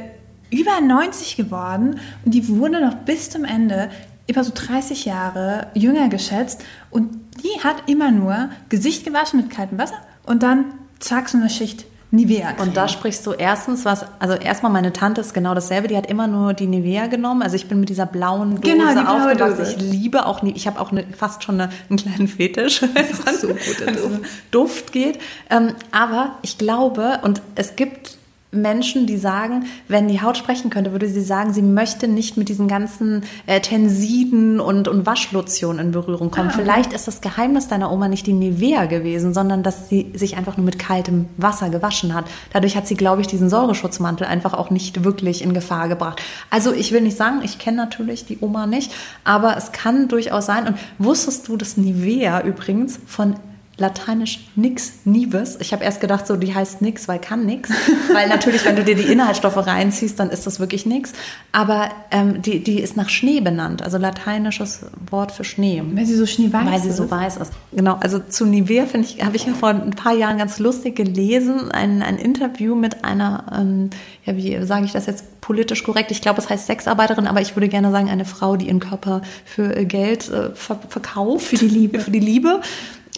über 0.50 0.80
90 0.80 1.36
geworden 1.36 2.00
und 2.24 2.34
die 2.34 2.48
wurde 2.48 2.80
noch 2.80 2.94
bis 2.94 3.30
zum 3.30 3.44
Ende 3.44 3.90
über 4.28 4.44
so 4.44 4.52
30 4.54 5.04
Jahre 5.04 5.68
jünger 5.74 6.08
geschätzt 6.08 6.64
und 6.90 7.18
die 7.42 7.62
hat 7.64 7.88
immer 7.88 8.10
nur 8.10 8.50
Gesicht 8.68 9.04
gewaschen 9.04 9.40
mit 9.40 9.50
kaltem 9.50 9.78
Wasser 9.78 9.98
und 10.24 10.42
dann 10.42 10.66
zack 10.98 11.28
so 11.28 11.38
eine 11.38 11.50
Schicht 11.50 11.84
Nivea. 12.12 12.55
Und 12.61 12.77
da 12.77 12.88
sprichst 12.88 13.25
du 13.27 13.33
erstens 13.33 13.85
was, 13.85 14.05
also 14.18 14.35
erstmal 14.35 14.73
meine 14.73 14.92
Tante 14.92 15.20
ist 15.20 15.33
genau 15.33 15.55
dasselbe, 15.55 15.88
die 15.88 15.96
hat 15.96 16.07
immer 16.07 16.27
nur 16.27 16.55
die 16.55 16.66
Nivea 16.66 17.07
genommen. 17.07 17.42
Also 17.42 17.57
ich 17.57 17.68
bin 17.68 17.79
mit 17.81 17.88
dieser 17.88 18.07
blauen 18.07 18.57
Dose 18.61 18.62
Genau, 18.62 18.88
die 18.88 18.94
blaue 19.01 19.09
aufgewachsen. 19.31 19.57
Dose. 19.59 19.70
Ich 19.77 19.81
liebe 19.81 20.27
auch, 20.27 20.42
nie- 20.42 20.53
ich 20.57 20.66
habe 20.66 20.81
auch 20.81 20.90
eine, 20.92 21.05
fast 21.16 21.44
schon 21.44 21.61
eine, 21.61 21.70
einen 21.88 21.99
kleinen 21.99 22.27
Fetisch, 22.29 22.83
wenn 22.94 23.05
es 23.05 23.40
so 23.40 23.49
an 23.49 23.57
das. 23.57 23.87
diesen 23.96 24.25
Duft 24.51 24.92
geht. 24.92 25.20
Ähm, 25.51 25.75
aber 25.92 26.37
ich 26.42 26.59
glaube, 26.59 27.20
und 27.23 27.40
es 27.55 27.77
gibt 27.77 28.18
Menschen, 28.52 29.06
die 29.06 29.16
sagen, 29.16 29.66
wenn 29.86 30.08
die 30.08 30.20
Haut 30.20 30.36
sprechen 30.36 30.70
könnte, 30.70 30.92
würde 30.92 31.08
sie 31.08 31.20
sagen, 31.20 31.52
sie 31.52 31.62
möchte 31.62 32.08
nicht 32.08 32.36
mit 32.36 32.48
diesen 32.48 32.66
ganzen 32.66 33.22
äh, 33.46 33.60
Tensiden 33.60 34.58
und, 34.58 34.88
und 34.88 35.06
Waschlotionen 35.06 35.86
in 35.86 35.92
Berührung 35.92 36.30
kommen. 36.30 36.50
Vielleicht 36.50 36.92
ist 36.92 37.06
das 37.06 37.20
Geheimnis 37.20 37.68
deiner 37.68 37.92
Oma 37.92 38.08
nicht 38.08 38.26
die 38.26 38.32
Nivea 38.32 38.86
gewesen, 38.86 39.32
sondern 39.34 39.62
dass 39.62 39.88
sie 39.88 40.12
sich 40.14 40.36
einfach 40.36 40.56
nur 40.56 40.66
mit 40.66 40.78
kaltem 40.78 41.26
Wasser 41.36 41.70
gewaschen 41.70 42.12
hat. 42.12 42.24
Dadurch 42.52 42.76
hat 42.76 42.88
sie, 42.88 42.96
glaube 42.96 43.20
ich, 43.20 43.28
diesen 43.28 43.48
Säureschutzmantel 43.48 44.26
einfach 44.26 44.54
auch 44.54 44.70
nicht 44.70 45.04
wirklich 45.04 45.42
in 45.42 45.54
Gefahr 45.54 45.88
gebracht. 45.88 46.20
Also 46.50 46.72
ich 46.72 46.90
will 46.92 47.02
nicht 47.02 47.16
sagen, 47.16 47.40
ich 47.44 47.58
kenne 47.58 47.76
natürlich 47.76 48.26
die 48.26 48.38
Oma 48.40 48.66
nicht, 48.66 48.92
aber 49.22 49.56
es 49.56 49.70
kann 49.70 50.08
durchaus 50.08 50.46
sein. 50.46 50.66
Und 50.66 50.76
wusstest 50.98 51.46
du, 51.46 51.56
dass 51.56 51.76
Nivea 51.76 52.42
übrigens 52.42 52.98
von 53.06 53.36
lateinisch 53.80 54.46
nix 54.54 55.00
nives. 55.04 55.56
Ich 55.60 55.72
habe 55.72 55.82
erst 55.82 56.00
gedacht, 56.00 56.26
so 56.26 56.36
die 56.36 56.54
heißt 56.54 56.82
nix, 56.82 57.08
weil 57.08 57.18
kann 57.18 57.46
nix. 57.46 57.70
Weil 58.12 58.28
natürlich, 58.28 58.64
wenn 58.64 58.76
du 58.76 58.84
dir 58.84 58.94
die 58.94 59.10
Inhaltsstoffe 59.10 59.56
reinziehst, 59.56 60.18
dann 60.18 60.30
ist 60.30 60.46
das 60.46 60.60
wirklich 60.60 60.84
nix. 60.84 61.12
Aber 61.52 61.88
ähm, 62.10 62.42
die, 62.42 62.62
die 62.62 62.80
ist 62.80 62.96
nach 62.96 63.08
Schnee 63.08 63.40
benannt, 63.40 63.82
also 63.82 63.98
lateinisches 63.98 64.80
Wort 65.10 65.32
für 65.32 65.44
Schnee. 65.44 65.82
Weil 65.94 66.06
sie 66.06 66.16
so 66.16 66.26
schneeweiß 66.26 66.66
Weil 66.66 66.80
sie 66.80 66.88
ist. 66.88 66.96
so 66.96 67.10
weiß 67.10 67.38
ist. 67.38 67.52
Genau, 67.72 67.96
also 68.00 68.18
zu 68.18 68.46
Nivea 68.46 68.86
finde 68.86 69.06
ich, 69.08 69.24
habe 69.24 69.36
ich 69.36 69.46
ja 69.46 69.54
vor 69.54 69.70
ein 69.70 69.90
paar 69.90 70.14
Jahren 70.14 70.38
ganz 70.38 70.58
lustig 70.58 70.96
gelesen, 70.96 71.70
ein, 71.70 72.02
ein 72.02 72.18
Interview 72.18 72.74
mit 72.74 73.04
einer, 73.04 73.44
ähm, 73.56 73.90
ja, 74.24 74.36
wie 74.36 74.64
sage 74.66 74.84
ich 74.84 74.92
das 74.92 75.06
jetzt 75.06 75.40
politisch 75.40 75.82
korrekt? 75.84 76.10
Ich 76.10 76.20
glaube, 76.20 76.40
es 76.40 76.50
heißt 76.50 76.66
Sexarbeiterin, 76.66 77.26
aber 77.26 77.40
ich 77.40 77.56
würde 77.56 77.68
gerne 77.68 77.90
sagen, 77.90 78.10
eine 78.10 78.24
Frau, 78.24 78.56
die 78.56 78.66
ihren 78.66 78.80
Körper 78.80 79.22
für 79.44 79.76
äh, 79.76 79.84
Geld 79.84 80.28
äh, 80.28 80.50
ver 80.54 80.78
verkauft. 80.88 81.46
Für 81.46 81.56
die 81.56 81.68
Liebe. 81.68 82.00
Für 82.00 82.10
die 82.10 82.20
Liebe. 82.20 82.60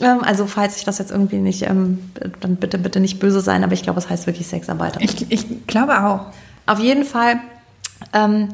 Ähm, 0.03 0.23
also 0.23 0.47
falls 0.47 0.77
ich 0.77 0.85
das 0.85 0.99
jetzt 0.99 1.11
irgendwie 1.11 1.39
nicht, 1.39 1.63
ähm, 1.63 2.11
dann 2.41 2.57
bitte, 2.57 2.79
bitte 2.79 3.01
nicht 3.01 3.21
böse 3.21 3.41
sein, 3.41 3.65
aber 3.65 3.73
ich 3.73 3.83
glaube, 3.83 3.99
es 3.99 4.11
heißt 4.11 4.27
wirklich 4.27 4.47
Sexarbeiterin. 4.47 5.05
Ich, 5.05 5.31
ich 5.31 5.67
glaube 5.67 6.05
auch. 6.05 6.27
Auf 6.67 6.79
jeden 6.79 7.05
Fall, 7.05 7.41
ähm, 8.13 8.49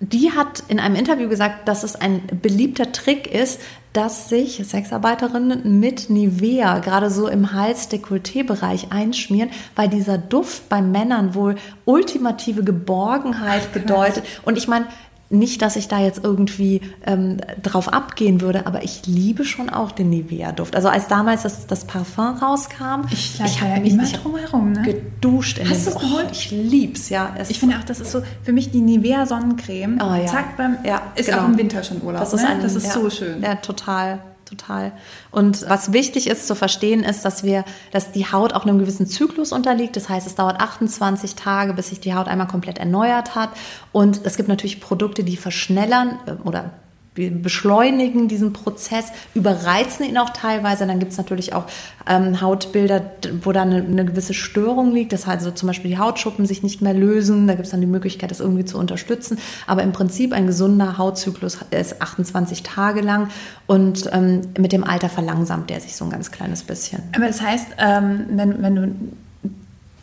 die 0.00 0.30
hat 0.30 0.62
in 0.68 0.78
einem 0.78 0.94
Interview 0.94 1.28
gesagt, 1.28 1.66
dass 1.66 1.82
es 1.82 1.96
ein 1.96 2.22
beliebter 2.40 2.92
Trick 2.92 3.26
ist, 3.26 3.60
dass 3.92 4.28
sich 4.28 4.62
Sexarbeiterinnen 4.64 5.80
mit 5.80 6.08
Nivea 6.10 6.78
gerade 6.78 7.10
so 7.10 7.26
im 7.26 7.52
Hals-Dekolleté-Bereich 7.52 8.92
einschmieren, 8.92 9.50
weil 9.74 9.88
dieser 9.88 10.18
Duft 10.18 10.68
bei 10.68 10.82
Männern 10.82 11.34
wohl 11.34 11.56
ultimative 11.84 12.62
Geborgenheit 12.62 13.72
bedeutet. 13.72 14.24
Und 14.44 14.56
ich 14.56 14.68
meine, 14.68 14.86
nicht, 15.30 15.60
dass 15.62 15.76
ich 15.76 15.88
da 15.88 16.00
jetzt 16.00 16.24
irgendwie 16.24 16.80
ähm, 17.04 17.38
drauf 17.62 17.92
abgehen 17.92 18.40
würde, 18.40 18.66
aber 18.66 18.82
ich 18.82 19.02
liebe 19.06 19.44
schon 19.44 19.68
auch 19.68 19.92
den 19.92 20.10
Nivea-Duft. 20.10 20.74
Also 20.74 20.88
als 20.88 21.08
damals 21.08 21.42
das, 21.42 21.66
das 21.66 21.84
Parfum 21.84 22.36
rauskam, 22.36 23.02
Ich 23.10 23.36
schleiche 23.36 23.60
hab 23.60 23.76
ja 23.76 23.80
mich 23.80 23.92
immer 23.92 24.04
ich 24.04 24.14
hab 24.14 24.22
drum 24.22 24.36
herum, 24.36 24.72
ne? 24.72 24.82
geduscht 24.82 25.58
in 25.58 25.68
Hast 25.68 25.86
du's 25.86 25.96
oh, 25.96 26.00
geholt? 26.00 26.28
Ich 26.32 26.50
lieb's, 26.50 27.10
ja. 27.10 27.34
Es 27.38 27.50
Ich 27.50 27.60
finde 27.60 27.76
auch, 27.78 27.84
das 27.84 28.00
ist 28.00 28.10
so 28.10 28.22
für 28.42 28.52
mich 28.52 28.70
die 28.70 28.80
Nivea 28.80 29.26
Sonnencreme. 29.26 29.98
Oh, 30.00 30.14
ja. 30.14 30.26
Zack, 30.26 30.56
beim, 30.56 30.78
Ja, 30.84 31.02
ist 31.14 31.26
genau. 31.26 31.42
auch 31.42 31.48
im 31.48 31.58
Winter 31.58 31.82
schon 31.82 32.02
Urlaub. 32.02 32.20
Das 32.20 32.32
ist, 32.32 32.42
ne? 32.42 32.48
ein, 32.48 32.62
das 32.62 32.74
ist 32.74 32.86
ja, 32.86 32.92
so 32.92 33.10
schön. 33.10 33.42
Ja, 33.42 33.56
total, 33.56 34.20
total. 34.48 34.92
Und 35.30 35.68
was 35.68 35.92
wichtig 35.92 36.28
ist 36.28 36.46
zu 36.46 36.54
verstehen, 36.54 37.04
ist, 37.04 37.24
dass 37.24 37.44
wir, 37.44 37.64
dass 37.92 38.12
die 38.12 38.26
Haut 38.30 38.52
auch 38.52 38.64
einem 38.64 38.78
gewissen 38.78 39.06
Zyklus 39.06 39.52
unterliegt. 39.52 39.96
Das 39.96 40.08
heißt, 40.08 40.26
es 40.26 40.34
dauert 40.34 40.60
28 40.60 41.34
Tage, 41.34 41.74
bis 41.74 41.88
sich 41.88 42.00
die 42.00 42.14
Haut 42.14 42.28
einmal 42.28 42.48
komplett 42.48 42.78
erneuert 42.78 43.34
hat. 43.34 43.50
Und 43.92 44.20
es 44.24 44.36
gibt 44.36 44.48
natürlich 44.48 44.80
Produkte, 44.80 45.24
die 45.24 45.36
verschnellern 45.36 46.18
äh, 46.26 46.32
oder 46.46 46.72
wir 47.18 47.30
beschleunigen 47.30 48.28
diesen 48.28 48.52
Prozess, 48.52 49.06
überreizen 49.34 50.06
ihn 50.06 50.16
auch 50.16 50.30
teilweise. 50.30 50.86
Dann 50.86 50.98
gibt 50.98 51.12
es 51.12 51.18
natürlich 51.18 51.52
auch 51.52 51.64
ähm, 52.08 52.40
Hautbilder, 52.40 53.12
wo 53.42 53.52
dann 53.52 53.70
eine, 53.70 53.82
eine 53.82 54.04
gewisse 54.04 54.34
Störung 54.34 54.92
liegt, 54.92 55.12
dass 55.12 55.28
also 55.28 55.50
zum 55.50 55.66
Beispiel 55.66 55.90
die 55.90 55.98
Hautschuppen 55.98 56.46
sich 56.46 56.62
nicht 56.62 56.80
mehr 56.80 56.94
lösen. 56.94 57.46
Da 57.46 57.54
gibt 57.54 57.66
es 57.66 57.72
dann 57.72 57.80
die 57.80 57.86
Möglichkeit, 57.86 58.30
das 58.30 58.40
irgendwie 58.40 58.64
zu 58.64 58.78
unterstützen. 58.78 59.38
Aber 59.66 59.82
im 59.82 59.92
Prinzip 59.92 60.32
ein 60.32 60.46
gesunder 60.46 60.96
Hautzyklus 60.96 61.58
ist 61.70 62.00
28 62.00 62.62
Tage 62.62 63.02
lang 63.02 63.28
und 63.66 64.08
ähm, 64.12 64.40
mit 64.58 64.72
dem 64.72 64.84
Alter 64.84 65.08
verlangsamt 65.08 65.68
der 65.68 65.80
sich 65.80 65.96
so 65.96 66.04
ein 66.04 66.10
ganz 66.10 66.30
kleines 66.30 66.62
bisschen. 66.62 67.02
Aber 67.14 67.26
das 67.26 67.42
heißt, 67.42 67.66
ähm, 67.78 68.26
wenn, 68.30 68.62
wenn 68.62 68.74
du. 68.74 68.94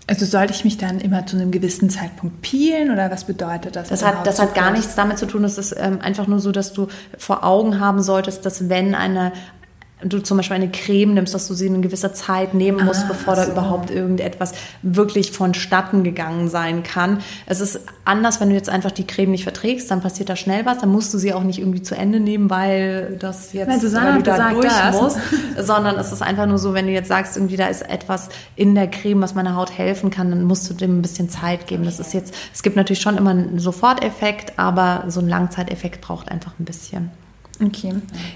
Also 0.08 0.26
sollte 0.26 0.54
ich 0.54 0.64
mich 0.64 0.78
dann 0.78 1.00
immer 1.00 1.26
zu 1.26 1.36
einem 1.36 1.50
gewissen 1.50 1.90
Zeitpunkt 1.90 2.42
peelen 2.42 2.92
oder 2.92 3.10
was 3.10 3.24
bedeutet 3.24 3.76
das? 3.76 3.90
Das 3.90 4.06
hat, 4.06 4.28
das 4.28 4.40
hat 4.40 4.54
gar 4.54 4.72
nichts 4.72 4.94
damit 4.94 5.18
zu 5.18 5.26
tun. 5.26 5.44
Es 5.44 5.58
ist 5.58 5.76
ähm, 5.78 6.00
einfach 6.00 6.28
nur 6.28 6.40
so, 6.40 6.52
dass 6.52 6.74
du 6.74 6.88
vor 7.18 7.44
Augen 7.44 7.80
haben 7.80 8.04
solltest, 8.04 8.46
dass 8.46 8.70
wenn 8.70 8.94
eine 8.94 9.32
du 10.08 10.20
zum 10.22 10.38
Beispiel 10.38 10.56
eine 10.56 10.70
Creme 10.70 11.14
nimmst, 11.16 11.34
dass 11.34 11.48
du 11.48 11.54
sie 11.54 11.68
eine 11.68 11.80
gewisse 11.82 12.14
Zeit 12.14 12.54
nehmen 12.54 12.86
musst, 12.86 13.04
Ah, 13.06 13.08
bevor 13.10 13.36
da 13.36 13.46
so. 13.46 13.52
überhaupt 13.52 13.90
irgendetwas 13.90 14.54
wirklich 14.84 15.32
vonstatten 15.32 16.04
gegangen 16.04 16.48
sein 16.48 16.84
kann. 16.84 17.20
Es 17.48 17.60
ist 17.60 17.80
anders, 18.06 18.40
wenn 18.40 18.50
du 18.50 18.56
jetzt 18.56 18.70
einfach 18.70 18.92
die 18.92 19.06
Creme 19.08 19.32
nicht 19.32 19.44
verträgst, 19.44 19.90
dann 19.90 20.02
passiert 20.02 20.30
da 20.30 20.36
schnell 20.36 20.66
was, 20.66 20.78
dann 20.78 20.90
musst 20.92 21.14
du 21.14 21.18
sie 21.18 21.34
auch 21.34 21.44
nicht 21.44 21.60
irgendwie 21.60 21.82
zu 21.82 21.96
Ende 21.96 22.20
nehmen, 22.20 22.50
weil 22.50 23.18
das 23.20 23.52
jetzt 23.54 23.68
Weil 23.70 23.82
Susanne 23.82 24.12
weil 24.16 24.24
du 24.24 24.24
da 24.24 24.52
durch 24.52 24.66
das. 24.68 25.02
musst, 25.02 25.18
sondern 25.60 25.98
es 25.98 26.12
ist 26.12 26.22
einfach 26.22 26.46
nur 26.46 26.58
so, 26.60 26.74
wenn 26.74 26.86
du 26.88 26.94
jetzt 26.94 27.08
sagst, 27.10 27.36
irgendwie 27.36 27.58
da 27.58 27.68
ist 27.68 27.82
etwas 27.82 28.30
in 28.56 28.76
der 28.76 28.88
Creme, 28.88 29.22
was 29.22 29.34
meiner 29.34 29.56
Haut 29.56 29.76
helfen 29.78 30.12
kann, 30.12 30.30
dann 30.30 30.44
musst 30.44 30.70
du 30.70 30.74
dem 30.76 31.00
ein 31.00 31.02
bisschen 31.02 31.30
Zeit 31.30 31.68
geben. 31.68 31.84
Das 31.86 32.00
ist 32.00 32.14
jetzt, 32.14 32.34
es 32.54 32.62
gibt 32.64 32.76
natürlich 32.76 33.02
schon 33.02 33.18
immer 33.18 33.32
einen 33.32 33.58
Soforteffekt, 33.60 34.60
aber 34.60 35.06
so 35.08 35.20
ein 35.20 35.28
Langzeiteffekt 35.28 36.02
braucht 36.02 36.30
einfach 36.30 36.54
ein 36.60 36.66
bisschen. 36.66 37.10
Okay. 37.64 37.94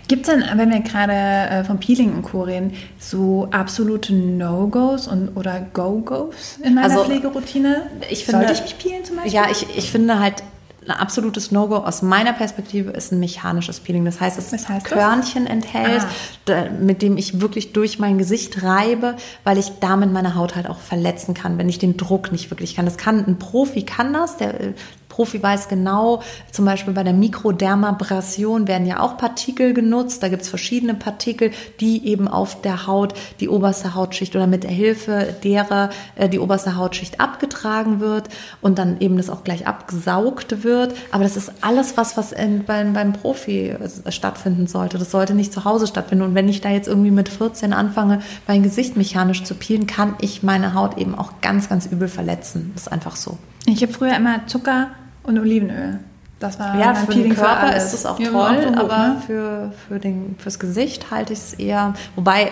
Gibt 0.08 0.28
es 0.28 0.34
denn, 0.34 0.44
wenn 0.58 0.70
wir 0.70 0.80
gerade 0.80 1.12
äh, 1.14 1.64
vom 1.66 1.78
Peeling 1.80 2.14
und 2.14 2.22
Co. 2.24 2.44
reden, 2.44 2.74
so 3.00 3.48
absolute 3.52 4.14
No-Gos 4.14 5.10
oder 5.36 5.60
Go-Gos 5.74 6.58
in 6.64 6.76
meiner 6.76 6.88
Also, 6.90 7.04
Pflegeroutine? 7.06 7.84
ich 8.10 8.26
finde- 8.26 8.46
Sollte 8.48 8.54
ich 8.54 8.62
mich 8.62 8.78
peelen 8.78 9.04
zum 9.04 9.18
Beispiel? 9.18 9.34
Ja, 9.34 9.48
ich, 9.52 9.66
ich 9.78 9.92
finde 9.92 10.20
halt, 10.20 10.44
ein 10.88 10.92
absolutes 10.92 11.52
No-Go 11.52 11.76
aus 11.76 12.02
meiner 12.02 12.32
Perspektive 12.34 12.92
ist 12.92 13.12
ein 13.12 13.20
mechanisches 13.20 13.82
Peeling. 13.82 14.06
Das 14.06 14.22
heißt, 14.22 14.40
es 14.40 14.54
Was 14.54 14.70
heißt 14.70 14.86
das? 14.90 14.94
Körnchen 14.98 15.46
enthält, 15.46 16.02
Ah. 16.50 16.66
mit 16.80 17.02
dem 17.02 17.18
ich 17.18 17.42
wirklich 17.42 17.74
durch 17.74 18.00
mein 18.00 18.18
Gesicht 18.18 18.64
reibe, 18.64 19.16
weil 19.44 19.58
ich 19.58 19.74
damit 19.82 20.12
meine 20.14 20.34
Haut 20.36 20.56
halt 20.56 20.68
auch 20.70 20.80
verletzen 20.80 21.34
kann, 21.34 21.58
wenn 21.58 21.68
ich 21.70 21.78
den 21.78 21.98
Druck 21.98 22.32
nicht 22.32 22.50
wirklich 22.50 22.76
kann. 22.76 22.86
Das 22.86 22.98
kann 22.98 23.24
ein 23.28 23.38
Profi 23.38 23.84
kann 23.84 24.14
das, 24.14 24.38
der 24.38 24.60
äh, 24.62 24.74
Profi 25.20 25.44
weiß 25.44 25.68
genau, 25.68 26.22
zum 26.50 26.64
Beispiel 26.64 26.94
bei 26.94 27.04
der 27.04 27.12
Mikrodermabrasion 27.12 28.70
werden 28.70 28.88
ja 28.88 29.02
auch 29.02 29.18
Partikel 29.18 29.74
genutzt. 29.74 30.24
Da 30.24 30.30
gibt 30.30 30.44
es 30.44 30.48
verschiedene 30.48 30.94
Partikel, 30.94 31.52
die 31.82 32.08
eben 32.08 32.30
auf 32.30 32.62
der 32.62 32.88
Haut 32.88 33.14
die 33.42 33.50
oberste 33.50 33.96
Hautschicht 33.96 34.34
oder 34.38 34.48
mit 34.48 34.64
der 34.64 34.72
Hilfe 34.72 35.36
derer 35.44 35.90
äh, 36.16 36.30
die 36.30 36.40
oberste 36.40 36.78
Hautschicht 36.78 37.20
abgetragen 37.20 38.00
wird 38.00 38.30
und 38.62 38.80
dann 38.80 39.02
eben 39.02 39.18
das 39.18 39.30
auch 39.30 39.44
gleich 39.44 39.68
abgesaugt 39.68 40.64
wird. 40.64 40.96
Aber 41.12 41.26
das 41.26 41.36
ist 41.36 41.52
alles 41.60 41.98
was, 41.98 42.16
was 42.16 42.32
in, 42.32 42.64
beim, 42.64 42.94
beim 42.94 43.12
Profi 43.12 43.72
äh, 43.72 44.12
stattfinden 44.14 44.68
sollte. 44.68 44.98
Das 44.98 45.12
sollte 45.12 45.34
nicht 45.34 45.52
zu 45.52 45.66
Hause 45.66 45.86
stattfinden. 45.86 46.24
Und 46.24 46.34
wenn 46.34 46.48
ich 46.48 46.62
da 46.62 46.70
jetzt 46.70 46.88
irgendwie 46.88 47.12
mit 47.12 47.28
14 47.28 47.74
anfange, 47.74 48.22
mein 48.48 48.64
Gesicht 48.64 48.96
mechanisch 48.96 49.44
zu 49.44 49.54
peelen, 49.56 49.86
kann 49.86 50.16
ich 50.22 50.44
meine 50.44 50.76
Haut 50.76 50.98
eben 50.98 51.14
auch 51.14 51.42
ganz, 51.42 51.68
ganz 51.68 51.88
übel 51.88 52.08
verletzen. 52.08 52.72
Das 52.74 52.84
ist 52.84 52.88
einfach 52.94 53.18
so. 53.18 53.38
Ich 53.66 53.82
habe 53.82 53.92
früher 53.92 54.16
immer 54.16 54.48
Zucker 54.48 54.88
und 55.24 55.38
Olivenöl. 55.40 56.00
Das 56.40 56.58
war 56.60 56.80
Ja, 56.80 56.94
für 56.96 57.14
den 57.14 57.36
Körper 57.36 57.60
alles. 57.60 57.86
ist 57.86 57.94
das 57.94 58.06
auch 58.06 58.20
Ja, 58.20 58.30
toll, 58.30 58.62
so 58.64 58.70
gut, 58.70 58.78
aber 58.78 58.98
ne? 58.98 59.22
für, 59.26 59.74
für 59.88 60.00
den, 60.00 60.36
fürs 60.40 60.58
Gesicht 60.60 61.12
halte 61.12 61.34
ich 61.34 61.40
es 61.40 61.54
eher. 61.54 61.94
Wobei, 62.16 62.52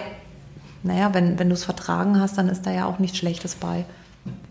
naja, 0.84 1.14
wenn, 1.14 1.40
wenn 1.40 1.48
du 1.50 1.54
es 1.56 1.64
vertragen 1.64 2.20
hast, 2.20 2.38
dann 2.38 2.50
ist 2.50 2.66
da 2.66 2.72
ja 2.72 2.86
auch 2.86 3.00
nichts 3.00 3.18
Schlechtes 3.18 3.56
bei. 3.56 3.86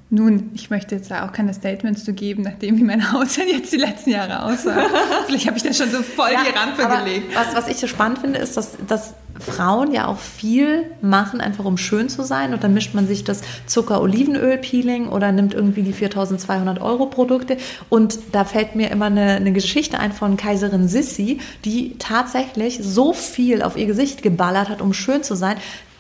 Nun, 0.09 0.51
ich 0.55 0.71
möchte 0.71 0.95
jetzt 0.95 1.11
da 1.11 1.27
auch 1.27 1.33
keine 1.33 1.53
Statements 1.53 2.05
zu 2.05 2.13
geben, 2.15 2.43
nachdem 2.45 2.79
wie 2.79 2.85
meine 2.85 3.13
Haut 3.13 3.37
denn 3.37 3.49
jetzt 3.49 3.73
die 3.73 3.77
letzten 3.77 4.11
Jahre 4.11 4.43
aussah. 4.45 4.87
Vielleicht 5.27 5.47
habe 5.49 5.57
ich 5.59 5.65
das 5.65 5.77
schon 5.77 5.91
so 5.91 6.01
voll 6.03 6.31
die 6.31 6.57
Rampe 6.57 6.87
gelegt. 7.05 7.35
Was, 7.37 7.55
was 7.55 7.69
ich 7.69 7.77
so 7.79 7.87
spannend 7.89 8.21
finde, 8.21 8.39
ist, 8.39 8.57
dass, 8.57 8.73
dass 8.87 9.15
Frauen 9.41 9.93
ja 9.93 10.07
auch 10.07 10.19
viel 10.19 10.85
machen, 11.01 11.41
einfach 11.41 11.65
um 11.65 11.77
schön 11.77 12.09
zu 12.09 12.23
sein. 12.23 12.55
Und 12.55 12.65
dann 12.65 12.75
mischt 12.75 12.95
man 12.95 13.07
sich 13.07 13.25
das 13.25 13.43
Zucker-Olivenöl-Peeling 13.67 15.09
oder 15.09 15.33
nimmt 15.33 15.55
irgendwie 15.55 15.83
die 15.83 15.93
4200 15.93 16.81
Euro 16.81 17.07
Produkte. 17.07 17.57
Und 17.89 18.19
da 18.33 18.45
fällt 18.45 18.75
mir 18.75 18.91
immer 18.91 19.07
eine, 19.07 19.37
eine 19.37 19.53
Geschichte 19.53 19.99
ein 19.99 20.13
von 20.13 20.37
Kaiserin 20.37 20.89
Sissi, 20.89 21.41
die 21.65 21.97
tatsächlich 21.99 22.79
so 22.83 23.13
viel 23.13 23.63
auf 23.63 23.77
ihr 23.77 23.87
Gesicht 23.87 24.23
geballert 24.23 24.69
hat, 24.69 24.81
um 24.81 24.93
schön 24.93 25.23
zu 25.23 25.35
sein. 25.35 25.57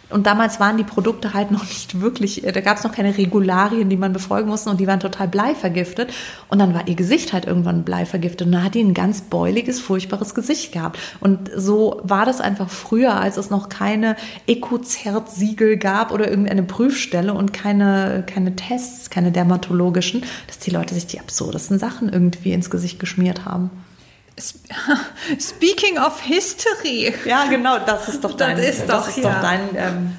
Und 0.08 0.26
damals 0.26 0.60
waren 0.60 0.76
die 0.76 0.84
Produkte 0.84 1.34
halt 1.34 1.50
noch 1.50 1.64
nicht 1.64 2.00
wirklich, 2.00 2.42
da 2.42 2.60
gab 2.60 2.76
es 2.76 2.84
noch 2.84 2.92
keine 2.92 3.18
Regularien, 3.18 3.90
die 3.90 3.96
man 3.96 4.12
befolgen 4.12 4.48
musste 4.48 4.70
und 4.70 4.78
die 4.78 4.86
waren 4.86 5.00
total 5.00 5.26
bleivergiftet. 5.26 6.12
Und 6.48 6.60
dann 6.60 6.74
war 6.74 6.86
ihr 6.86 6.94
Gesicht 6.94 7.32
halt 7.32 7.44
irgendwann 7.44 7.82
bleivergiftet 7.82 8.46
und 8.46 8.52
dann 8.52 8.62
hat 8.62 8.74
die 8.74 8.82
ein 8.82 8.94
ganz 8.94 9.22
beuliges, 9.22 9.80
furchtbares 9.80 10.34
Gesicht 10.34 10.70
gehabt. 10.72 10.98
Und 11.18 11.50
so 11.56 12.00
war 12.04 12.24
das 12.24 12.40
einfach 12.40 12.70
früher, 12.70 13.18
als 13.18 13.36
es 13.36 13.50
noch 13.50 13.68
keine 13.68 14.14
Ecozert-Siegel 14.46 15.76
gab 15.76 16.12
oder 16.12 16.28
irgendeine 16.30 16.62
Prüfstelle 16.62 17.34
und 17.34 17.52
keine, 17.52 18.24
keine 18.26 18.54
Tests, 18.54 19.10
keine 19.10 19.32
dermatologischen, 19.32 20.22
dass 20.46 20.60
die 20.60 20.70
Leute 20.70 20.94
sich 20.94 21.08
die 21.08 21.18
absurdesten 21.18 21.80
Sachen 21.80 22.08
irgendwie 22.08 22.52
ins 22.52 22.70
Gesicht 22.70 23.00
geschmiert 23.00 23.44
haben. 23.44 23.70
Speaking 25.40 25.98
of 25.98 26.20
History. 26.20 27.12
Ja, 27.24 27.46
genau, 27.48 27.78
das 27.84 28.08
ist 28.08 28.22
doch 28.24 28.36
dein- 28.36 28.58
ist 28.58 28.86
das 28.86 29.08
ist 29.08 29.24
doch 29.24 29.40
dein 29.40 29.60
ähm, 29.74 30.12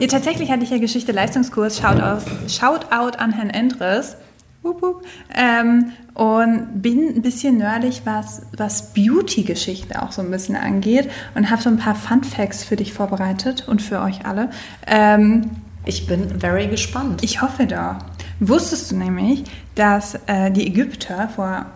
Ja, 0.00 0.06
tatsächlich 0.06 0.50
hatte 0.50 0.62
ich 0.64 0.70
ja 0.70 0.78
Geschichte-Leistungskurs. 0.78 1.78
Shoutout, 1.78 2.24
Shoutout 2.48 3.18
an 3.18 3.32
Herrn 3.32 3.50
Endres. 3.50 4.16
Wup, 4.62 4.82
wup. 4.82 5.04
Ähm, 5.34 5.92
und 6.14 6.80
bin 6.82 7.14
ein 7.16 7.22
bisschen 7.22 7.58
nerdig, 7.58 8.02
was, 8.04 8.42
was 8.56 8.92
Beauty-Geschichte 8.94 10.00
auch 10.02 10.12
so 10.12 10.22
ein 10.22 10.30
bisschen 10.30 10.56
angeht. 10.56 11.10
Und 11.34 11.50
habe 11.50 11.60
so 11.62 11.68
ein 11.68 11.76
paar 11.78 11.94
Fun-Facts 11.94 12.64
für 12.64 12.76
dich 12.76 12.92
vorbereitet 12.92 13.68
und 13.68 13.82
für 13.82 14.00
euch 14.00 14.24
alle. 14.24 14.50
Ähm, 14.86 15.50
Ich 15.84 16.06
bin 16.06 16.40
very 16.40 16.66
gespannt. 16.68 17.22
ich 17.22 17.42
hoffe 17.42 17.66
doch. 17.66 17.96
Wusstest 18.40 18.90
du 18.90 18.96
nämlich, 18.96 19.44
dass 19.74 20.14
äh, 20.26 20.50
die 20.50 20.66
Ägypter 20.66 21.28
vor 21.34 21.66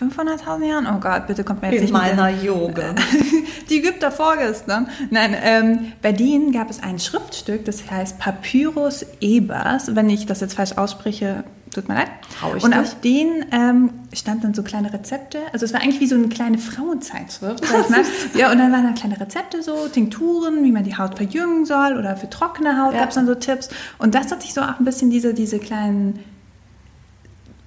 500.000 0.00 0.64
Jahren, 0.64 0.86
oh 0.86 1.00
Gott, 1.00 1.26
bitte 1.26 1.44
kommt 1.44 1.62
mir 1.62 1.68
jetzt 1.72 1.76
in 1.78 1.82
nicht 1.84 1.92
mit 1.92 2.16
meiner 2.16 2.30
Yoga. 2.30 2.94
die 3.70 3.78
Ägypter 3.78 4.10
vorgestern. 4.10 4.88
Nein, 5.10 5.36
ähm, 5.42 5.92
bei 6.02 6.12
denen 6.12 6.52
gab 6.52 6.70
es 6.70 6.82
ein 6.82 6.98
Schriftstück, 6.98 7.64
das 7.64 7.90
heißt 7.90 8.18
Papyrus 8.18 9.04
Ebers. 9.20 9.94
Wenn 9.94 10.08
ich 10.10 10.26
das 10.26 10.40
jetzt 10.40 10.54
falsch 10.54 10.72
ausspreche, 10.78 11.44
tut 11.74 11.88
mir 11.88 11.94
leid. 11.96 12.10
Trau 12.38 12.54
ich 12.54 12.62
Und 12.64 12.70
dich. 12.72 12.80
auf 12.80 13.00
denen 13.00 13.44
ähm, 13.52 13.90
standen 14.14 14.42
dann 14.42 14.54
so 14.54 14.62
kleine 14.62 14.92
Rezepte. 14.92 15.38
Also 15.52 15.64
es 15.66 15.72
war 15.72 15.80
eigentlich 15.82 16.00
wie 16.00 16.06
so 16.06 16.14
eine 16.14 16.28
kleine 16.28 16.58
Frauenzeitschrift. 16.58 17.64
Ja, 18.34 18.52
und 18.52 18.58
dann 18.58 18.72
waren 18.72 18.84
da 18.84 18.92
kleine 18.92 19.18
Rezepte 19.20 19.62
so, 19.62 19.88
Tinkturen, 19.88 20.62
wie 20.64 20.72
man 20.72 20.84
die 20.84 20.96
Haut 20.96 21.16
verjüngen 21.16 21.64
soll 21.66 21.96
oder 21.98 22.16
für 22.16 22.30
trockene 22.30 22.80
Haut 22.82 22.94
Ja. 22.94 23.00
gab 23.00 23.08
es 23.10 23.16
dann 23.16 23.26
so 23.26 23.34
Tipps. 23.34 23.68
Und 23.98 24.14
das 24.14 24.30
hat 24.30 24.42
sich 24.42 24.54
so 24.54 24.60
auch 24.60 24.78
ein 24.78 24.84
bisschen 24.84 25.10
diese, 25.10 25.34
diese 25.34 25.58
kleinen 25.58 26.20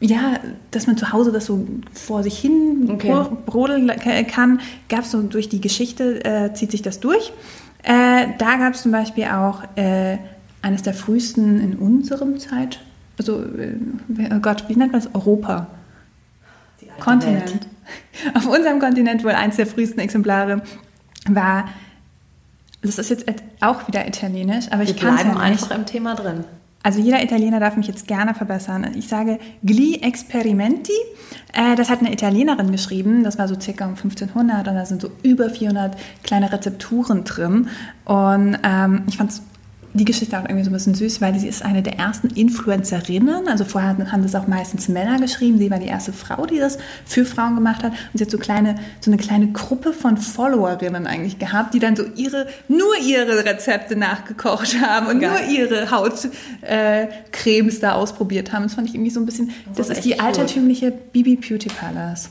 ja, 0.02 0.40
dass 0.72 0.88
man 0.88 0.98
zu 0.98 1.12
Hause 1.14 1.32
das 1.32 1.46
so 1.46 1.66
vor 1.94 2.24
sich 2.24 2.38
hin 2.40 2.90
Okay. 2.92 3.12
bro- 3.12 3.38
brodeln 3.46 3.88
ka- 3.88 4.24
kann, 4.24 4.60
gab 4.90 5.02
es 5.02 5.12
so 5.12 5.22
durch 5.22 5.48
die 5.48 5.62
Geschichte, 5.62 6.26
äh, 6.26 6.54
zieht 6.54 6.72
sich 6.72 6.82
das 6.82 7.00
durch. 7.00 7.32
Äh, 7.84 8.28
da 8.40 8.56
gab 8.58 8.74
es 8.74 8.82
zum 8.82 8.92
Beispiel 8.92 9.26
auch 9.26 9.64
äh, 9.76 10.18
eines 10.64 10.82
der 10.82 10.94
frühesten 10.94 11.60
in 11.62 11.76
unserem 11.78 12.40
Zeit, 12.40 12.80
also 13.18 13.44
äh, 13.44 13.76
oh 14.36 14.40
Gott, 14.42 14.66
wie 14.68 14.76
nennt 14.76 14.92
man 14.92 15.02
das? 15.02 15.14
Europa. 15.14 15.68
Kontinent. 17.00 17.68
Auf 18.34 18.48
unserem 18.48 18.80
Kontinent 18.80 19.24
wohl 19.24 19.32
eins 19.32 19.56
der 19.58 19.66
frühesten 19.68 20.00
Exemplare 20.00 20.62
war, 21.30 21.66
das 22.82 22.98
ist 22.98 23.10
jetzt 23.10 23.28
et- 23.28 23.44
auch 23.60 23.88
wieder 23.88 24.08
italienisch, 24.08 24.66
aber 24.72 24.84
Wir 24.84 24.90
ich 24.96 24.98
kann 24.98 25.16
es 25.16 25.22
ja 25.24 25.28
nicht. 25.30 25.40
einfach 25.42 25.72
im 25.76 25.86
Thema 25.86 26.16
drin. 26.16 26.44
Also 26.84 27.00
jeder 27.00 27.24
Italiener 27.24 27.60
darf 27.60 27.78
mich 27.78 27.88
jetzt 27.88 28.08
gerne 28.08 28.34
verbessern. 28.34 28.88
Ich 28.96 29.08
sage 29.08 29.40
Gli 29.64 30.02
Experimenti. 30.02 30.94
Äh, 31.54 31.76
das 31.76 31.90
hat 31.90 32.00
eine 32.00 32.12
Italienerin 32.12 32.72
geschrieben. 32.72 33.24
Das 33.24 33.38
war 33.38 33.48
so 33.48 33.60
circa 33.60 33.86
um 33.86 33.92
1500 33.92 34.68
und 34.68 34.76
da 34.76 34.86
sind 34.86 35.02
so 35.02 35.12
über 35.24 35.50
400 35.50 35.96
kleine 36.24 36.52
Rezepturen 36.52 37.24
drin. 37.24 37.68
Und 38.06 38.58
ähm, 38.64 39.04
ich 39.08 39.18
fand 39.18 39.32
die 39.94 40.06
Geschichte 40.06 40.38
auch 40.40 40.44
irgendwie 40.46 40.64
so 40.64 40.70
ein 40.70 40.74
bisschen 40.74 40.96
süß, 40.96 41.20
weil 41.22 41.38
sie 41.38 41.48
ist 41.48 41.64
eine 41.64 41.82
der 41.82 42.00
ersten 42.00 42.28
Influencerinnen. 42.30 43.48
Also 43.48 43.66
vorher 43.66 43.98
haben 44.12 44.24
das 44.24 44.36
auch 44.36 44.48
meistens 44.48 44.88
Männer 44.88 45.20
geschrieben. 45.20 45.58
Sie 45.60 45.70
war 45.70 45.80
die 45.80 45.88
erste 45.88 46.14
Frau, 46.14 46.46
die 46.46 46.60
das 46.60 46.78
für 47.06 47.26
Frauen 47.26 47.56
gemacht 47.56 47.84
hat. 47.84 47.92
Und 47.92 48.18
sie 48.18 48.24
hat 48.24 48.32
so 48.32 48.38
kleine, 48.38 48.76
so 49.02 49.12
eine 49.12 49.18
kleine 49.18 49.52
Gruppe 49.52 49.92
von 49.94 50.18
Followerinnen 50.18 51.08
eigentlich 51.08 51.40
gehabt, 51.40 51.74
die 51.74 51.80
dann 51.80 51.96
so 51.96 52.04
ihre, 52.16 52.48
nur 52.68 52.96
ihre 53.06 53.44
Rezepte 53.46 53.96
nachgekocht 53.96 54.80
haben 54.82 55.08
und 55.08 55.20
Geil. 55.20 55.32
nur 55.32 55.50
ihre 55.54 55.92
Hautcremes 55.92 57.78
äh, 57.78 57.82
da 57.82 57.94
ausprobiert 57.94 58.54
haben. 58.54 58.64
Das 58.64 58.76
fand 58.76 58.88
ich 58.88 58.96
irgendwie 58.96 59.12
so 59.12 59.20
ein 59.20 59.26
bisschen, 59.26 59.52
das, 59.76 59.90
ist 59.90 59.98
ist 59.98 60.06
die 60.06 60.12
cute. 60.12 60.22
altertümliche 60.24 60.92
Bibi 60.92 61.36
Beauty 61.36 61.70
Palace. 61.70 62.30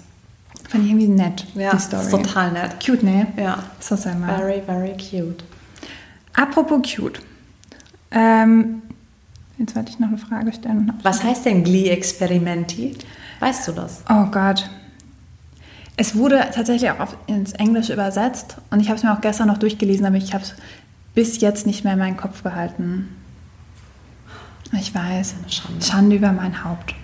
Fand 0.68 0.84
ich 0.84 0.90
irgendwie 0.90 1.08
nett, 1.08 1.46
Ja, 1.54 1.70
die 1.70 1.76
das 1.76 1.84
Story. 1.86 2.02
ist 2.04 2.10
total 2.10 2.52
nett. 2.52 2.76
Cute, 2.84 3.02
ne? 3.02 3.26
Ja. 3.36 3.58
So 3.80 3.96
sei 3.96 4.14
mal. 4.14 4.36
Very, 4.36 4.62
very 4.64 4.92
cute. 4.96 5.44
Apropos 6.34 6.80
cute. 6.94 7.20
Ähm, 8.10 8.82
jetzt 9.58 9.76
wollte 9.76 9.90
ich 9.90 9.98
noch 9.98 10.08
eine 10.08 10.18
Frage 10.18 10.52
stellen. 10.52 10.92
Was 11.02 11.22
heißt 11.22 11.46
denn 11.46 11.64
Glee-Experimenti? 11.64 12.96
Weißt 13.40 13.68
du 13.68 13.72
das? 13.72 14.02
Oh 14.08 14.26
Gott. 14.26 14.68
Es 15.96 16.14
wurde 16.16 16.48
tatsächlich 16.54 16.90
auch 16.90 17.14
ins 17.26 17.52
Englische 17.52 17.92
übersetzt 17.92 18.56
und 18.70 18.80
ich 18.80 18.88
habe 18.88 18.96
es 18.96 19.02
mir 19.02 19.12
auch 19.12 19.20
gestern 19.20 19.48
noch 19.48 19.58
durchgelesen, 19.58 20.06
aber 20.06 20.16
ich 20.16 20.32
habe 20.32 20.44
es 20.44 20.54
bis 21.14 21.40
jetzt 21.40 21.66
nicht 21.66 21.84
mehr 21.84 21.92
in 21.92 21.98
meinen 21.98 22.16
Kopf 22.16 22.42
behalten. 22.42 23.08
Ich 24.72 24.94
weiß. 24.94 25.34
Schande. 25.48 25.84
Schande 25.84 26.16
über 26.16 26.32
mein 26.32 26.64
Haupt. 26.64 26.94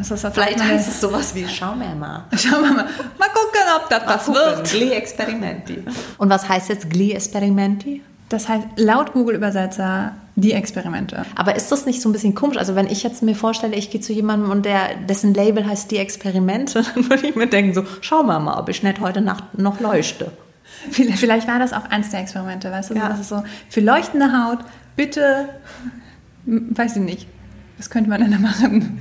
Ist 0.00 0.08
Vielleicht 0.32 0.62
heißt 0.62 0.88
es 0.88 1.00
sowas 1.00 1.34
wie 1.34 1.46
Schauen 1.46 1.78
wir 1.78 1.94
mal. 1.94 2.24
Schauen 2.36 2.62
wir 2.64 2.72
mal. 2.72 2.88
Mal 3.18 3.28
gucken, 3.28 3.60
ob 3.76 3.88
das 3.88 4.02
was 4.06 4.26
wird. 4.34 4.68
Glee-Experimenti. 4.68 5.84
Und 6.18 6.28
was 6.28 6.48
heißt 6.48 6.68
jetzt 6.70 6.90
Glee-Experimenti? 6.90 8.02
Das 8.28 8.48
heißt 8.48 8.66
laut 8.76 9.12
Google-Übersetzer 9.12 10.12
die 10.34 10.52
Experimente. 10.52 11.24
Aber 11.34 11.56
ist 11.56 11.72
das 11.72 11.86
nicht 11.86 12.02
so 12.02 12.08
ein 12.08 12.12
bisschen 12.12 12.34
komisch? 12.34 12.58
Also 12.58 12.74
wenn 12.74 12.88
ich 12.88 13.02
jetzt 13.02 13.22
mir 13.22 13.34
vorstelle, 13.34 13.74
ich 13.74 13.90
gehe 13.90 14.00
zu 14.00 14.12
jemandem 14.12 14.50
und 14.50 14.66
der, 14.66 14.96
dessen 15.08 15.32
Label 15.32 15.66
heißt 15.66 15.90
die 15.90 15.96
Experimente, 15.96 16.84
dann 16.94 17.08
würde 17.08 17.26
ich 17.26 17.36
mir 17.36 17.46
denken 17.46 17.74
so, 17.74 17.84
schau 18.00 18.22
mal 18.22 18.38
mal, 18.38 18.58
ob 18.58 18.68
ich 18.68 18.82
nicht 18.82 19.00
heute 19.00 19.20
Nacht 19.20 19.58
noch 19.58 19.80
leuchte. 19.80 20.32
Vielleicht 20.90 21.48
war 21.48 21.58
das 21.58 21.72
auch 21.72 21.86
eins 21.86 22.10
der 22.10 22.20
Experimente, 22.20 22.70
weißt 22.70 22.90
du? 22.90 22.94
Ja. 22.94 23.08
Das 23.08 23.20
ist 23.20 23.28
so, 23.28 23.42
für 23.68 23.80
leuchtende 23.80 24.26
Haut, 24.32 24.58
bitte, 24.94 25.48
weiß 26.44 26.96
ich 26.96 27.02
nicht, 27.02 27.26
was 27.78 27.88
könnte 27.88 28.10
man 28.10 28.20
denn 28.20 28.32
da 28.32 28.38
machen? 28.38 29.00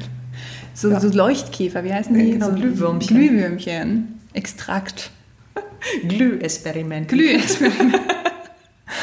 So, 0.73 0.97
so 0.99 1.07
Leuchtkäfer, 1.07 1.83
wie 1.83 1.93
heißen 1.93 2.13
die? 2.13 2.31
Genau, 2.31 2.47
so 2.47 2.55
Glühwürmchen. 2.55 3.17
Glühwürmchen. 3.17 4.19
Extrakt. 4.33 5.09
Glüh-Experimenti. 6.07 7.15
Glühexperiment. 7.15 8.14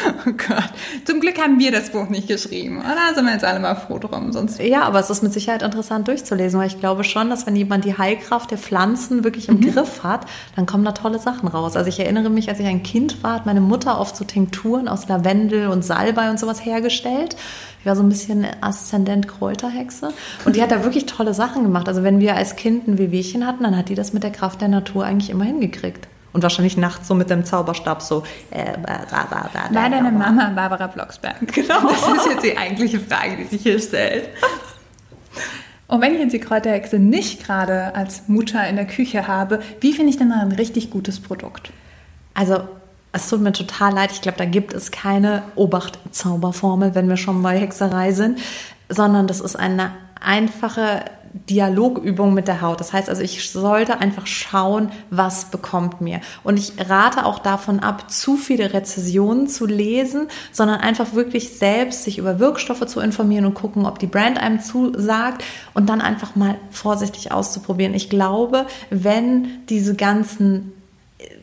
Oh 0.26 0.32
Gott. 0.32 0.70
Zum 1.04 1.20
Glück 1.20 1.40
haben 1.40 1.58
wir 1.58 1.72
das 1.72 1.90
Buch 1.90 2.08
nicht 2.08 2.28
geschrieben. 2.28 2.78
Oder 2.78 3.14
sind 3.14 3.24
wir 3.24 3.32
jetzt 3.32 3.44
alle 3.44 3.60
mal 3.60 3.74
froh 3.74 3.98
drum? 3.98 4.32
Sonst 4.32 4.60
Ja, 4.60 4.82
aber 4.82 5.00
es 5.00 5.10
ist 5.10 5.22
mit 5.22 5.32
Sicherheit 5.32 5.62
interessant 5.62 6.06
durchzulesen, 6.08 6.60
weil 6.60 6.68
ich 6.68 6.78
glaube 6.78 7.04
schon, 7.04 7.30
dass 7.30 7.46
wenn 7.46 7.56
jemand 7.56 7.84
die 7.84 7.96
Heilkraft 7.96 8.50
der 8.50 8.58
Pflanzen 8.58 9.24
wirklich 9.24 9.48
im 9.48 9.60
Griff 9.60 10.02
hat, 10.02 10.26
dann 10.56 10.66
kommen 10.66 10.84
da 10.84 10.92
tolle 10.92 11.18
Sachen 11.18 11.48
raus. 11.48 11.76
Also 11.76 11.88
ich 11.88 11.98
erinnere 11.98 12.30
mich, 12.30 12.48
als 12.48 12.60
ich 12.60 12.66
ein 12.66 12.82
Kind 12.82 13.22
war, 13.22 13.34
hat 13.34 13.46
meine 13.46 13.60
Mutter 13.60 13.98
oft 13.98 14.16
so 14.16 14.24
Tinkturen 14.24 14.88
aus 14.88 15.08
Lavendel 15.08 15.68
und 15.68 15.84
Salbei 15.84 16.30
und 16.30 16.38
sowas 16.38 16.64
hergestellt. 16.64 17.36
Ich 17.80 17.86
war 17.86 17.96
so 17.96 18.02
ein 18.02 18.08
bisschen 18.08 18.46
Aszendent 18.60 19.26
Kräuterhexe 19.26 20.12
und 20.44 20.54
die 20.54 20.62
hat 20.62 20.70
da 20.70 20.84
wirklich 20.84 21.06
tolle 21.06 21.34
Sachen 21.34 21.64
gemacht. 21.64 21.88
Also 21.88 22.04
wenn 22.04 22.20
wir 22.20 22.36
als 22.36 22.54
Kind 22.54 22.86
ein 22.86 22.96
Wehwehchen 22.98 23.44
hatten, 23.44 23.64
dann 23.64 23.76
hat 23.76 23.88
die 23.88 23.96
das 23.96 24.12
mit 24.12 24.22
der 24.22 24.30
Kraft 24.30 24.60
der 24.60 24.68
Natur 24.68 25.04
eigentlich 25.04 25.30
immer 25.30 25.44
hingekriegt. 25.44 26.06
Und 26.32 26.42
wahrscheinlich 26.42 26.76
nachts 26.76 27.08
so 27.08 27.14
mit 27.14 27.28
dem 27.28 27.44
Zauberstab 27.44 28.00
so. 28.00 28.22
Äh, 28.50 28.72
da, 28.86 29.04
da, 29.10 29.50
da, 29.52 29.74
War 29.74 29.90
deine. 29.90 30.10
Mama 30.10 30.50
Barbara 30.54 30.86
Blocksberg? 30.86 31.52
Genau. 31.52 31.80
Das 31.88 32.08
ist 32.16 32.26
jetzt 32.26 32.44
die 32.44 32.56
eigentliche 32.56 33.00
Frage, 33.00 33.36
die 33.36 33.44
sich 33.44 33.62
hier 33.62 33.78
stellt. 33.78 34.28
Und 35.88 36.00
wenn 36.00 36.14
ich 36.14 36.20
jetzt 36.20 36.32
die 36.32 36.40
Kräuterhexe 36.40 36.98
nicht 36.98 37.44
gerade 37.44 37.94
als 37.94 38.28
Mutter 38.28 38.66
in 38.66 38.76
der 38.76 38.86
Küche 38.86 39.28
habe, 39.28 39.60
wie 39.80 39.92
finde 39.92 40.10
ich 40.10 40.16
denn 40.16 40.32
ein 40.32 40.52
richtig 40.52 40.90
gutes 40.90 41.20
Produkt? 41.20 41.70
Also, 42.32 42.62
es 43.12 43.28
tut 43.28 43.42
mir 43.42 43.52
total 43.52 43.92
leid. 43.92 44.10
Ich 44.10 44.22
glaube, 44.22 44.38
da 44.38 44.46
gibt 44.46 44.72
es 44.72 44.90
keine 44.90 45.42
Obacht-Zauberformel, 45.54 46.94
wenn 46.94 47.10
wir 47.10 47.18
schon 47.18 47.42
bei 47.42 47.58
Hexerei 47.58 48.12
sind, 48.12 48.38
sondern 48.88 49.26
das 49.26 49.40
ist 49.40 49.54
eine 49.54 49.90
einfache 50.18 51.04
Dialogübung 51.32 52.34
mit 52.34 52.48
der 52.48 52.60
Haut. 52.60 52.80
Das 52.80 52.92
heißt 52.92 53.08
also, 53.08 53.22
ich 53.22 53.50
sollte 53.50 53.98
einfach 53.98 54.26
schauen, 54.26 54.90
was 55.10 55.46
bekommt 55.46 56.00
mir. 56.00 56.20
Und 56.44 56.58
ich 56.58 56.72
rate 56.78 57.24
auch 57.24 57.38
davon 57.38 57.80
ab, 57.80 58.10
zu 58.10 58.36
viele 58.36 58.72
Rezessionen 58.72 59.48
zu 59.48 59.66
lesen, 59.66 60.28
sondern 60.52 60.80
einfach 60.80 61.14
wirklich 61.14 61.56
selbst 61.56 62.04
sich 62.04 62.18
über 62.18 62.38
Wirkstoffe 62.38 62.86
zu 62.86 63.00
informieren 63.00 63.46
und 63.46 63.54
gucken, 63.54 63.86
ob 63.86 63.98
die 63.98 64.06
Brand 64.06 64.38
einem 64.38 64.60
zusagt 64.60 65.44
und 65.74 65.88
dann 65.88 66.00
einfach 66.00 66.36
mal 66.36 66.56
vorsichtig 66.70 67.32
auszuprobieren. 67.32 67.94
Ich 67.94 68.10
glaube, 68.10 68.66
wenn 68.90 69.66
diese 69.68 69.94
ganzen 69.94 70.72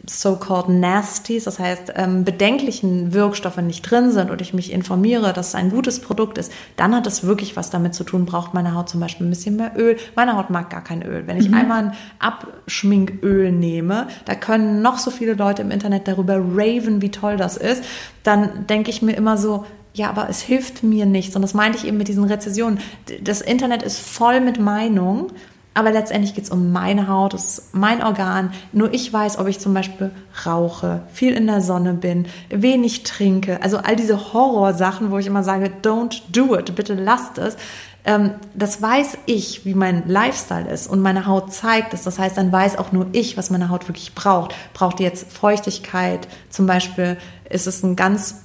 so-called 0.09 0.69
Nasties, 0.69 1.43
das 1.43 1.59
heißt 1.59 1.93
ähm, 1.95 2.23
bedenklichen 2.23 3.13
Wirkstoffe 3.13 3.57
nicht 3.57 3.81
drin 3.83 4.11
sind 4.11 4.31
und 4.31 4.41
ich 4.41 4.53
mich 4.53 4.71
informiere, 4.71 5.33
dass 5.33 5.49
es 5.49 5.55
ein 5.55 5.69
gutes 5.69 6.01
Produkt 6.01 6.37
ist, 6.37 6.51
dann 6.75 6.95
hat 6.95 7.05
es 7.05 7.23
wirklich 7.23 7.55
was 7.55 7.69
damit 7.69 7.93
zu 7.93 8.03
tun, 8.03 8.25
braucht 8.25 8.53
meine 8.53 8.73
Haut 8.73 8.89
zum 8.89 8.99
Beispiel 8.99 9.27
ein 9.27 9.29
bisschen 9.29 9.55
mehr 9.55 9.73
Öl. 9.77 9.97
Meine 10.15 10.35
Haut 10.35 10.49
mag 10.49 10.69
gar 10.69 10.83
kein 10.83 11.03
Öl. 11.03 11.27
Wenn 11.27 11.37
ich 11.37 11.53
einmal 11.53 11.83
ein 11.83 11.93
Abschminköl 12.19 13.51
nehme, 13.51 14.07
da 14.25 14.35
können 14.35 14.81
noch 14.81 14.97
so 14.97 15.11
viele 15.11 15.33
Leute 15.33 15.61
im 15.61 15.71
Internet 15.71 16.07
darüber 16.07 16.37
raven, 16.37 17.01
wie 17.01 17.11
toll 17.11 17.37
das 17.37 17.57
ist, 17.57 17.83
dann 18.23 18.67
denke 18.67 18.89
ich 18.89 19.01
mir 19.01 19.13
immer 19.13 19.37
so, 19.37 19.65
ja, 19.93 20.09
aber 20.09 20.29
es 20.29 20.41
hilft 20.41 20.83
mir 20.83 21.05
nichts. 21.05 21.35
Und 21.35 21.41
das 21.41 21.53
meinte 21.53 21.77
ich 21.77 21.85
eben 21.85 21.97
mit 21.97 22.07
diesen 22.07 22.23
Rezessionen. 22.23 22.79
Das 23.21 23.41
Internet 23.41 23.83
ist 23.83 23.99
voll 23.99 24.39
mit 24.39 24.59
Meinungen. 24.59 25.27
Aber 25.73 25.91
letztendlich 25.91 26.33
geht 26.33 26.45
es 26.45 26.49
um 26.49 26.71
meine 26.71 27.07
Haut, 27.07 27.33
es 27.33 27.59
ist 27.59 27.75
mein 27.75 28.03
Organ. 28.03 28.51
Nur 28.73 28.93
ich 28.93 29.13
weiß, 29.13 29.37
ob 29.37 29.47
ich 29.47 29.59
zum 29.59 29.73
Beispiel 29.73 30.11
rauche, 30.45 31.03
viel 31.13 31.33
in 31.33 31.47
der 31.47 31.61
Sonne 31.61 31.93
bin, 31.93 32.25
wenig 32.49 33.03
trinke. 33.03 33.61
Also 33.61 33.77
all 33.77 33.95
diese 33.95 34.33
Horrorsachen, 34.33 35.11
wo 35.11 35.19
ich 35.19 35.27
immer 35.27 35.43
sage, 35.43 35.71
don't 35.81 36.21
do 36.31 36.57
it, 36.57 36.75
bitte 36.75 36.95
lasst 36.95 37.37
es. 37.37 37.55
Ähm, 38.03 38.31
das 38.55 38.81
weiß 38.81 39.19
ich, 39.25 39.65
wie 39.65 39.75
mein 39.75 40.07
Lifestyle 40.07 40.69
ist 40.69 40.87
und 40.87 41.01
meine 41.01 41.27
Haut 41.27 41.53
zeigt 41.53 41.93
es. 41.93 42.03
Das 42.03 42.17
heißt, 42.17 42.37
dann 42.37 42.51
weiß 42.51 42.77
auch 42.77 42.91
nur 42.91 43.07
ich, 43.11 43.37
was 43.37 43.49
meine 43.49 43.69
Haut 43.69 43.87
wirklich 43.87 44.15
braucht. 44.15 44.55
Braucht 44.73 44.99
die 44.99 45.03
jetzt 45.03 45.31
Feuchtigkeit? 45.31 46.27
Zum 46.49 46.65
Beispiel 46.65 47.17
ist 47.49 47.67
es 47.67 47.83
ein 47.83 47.95
ganz 47.95 48.35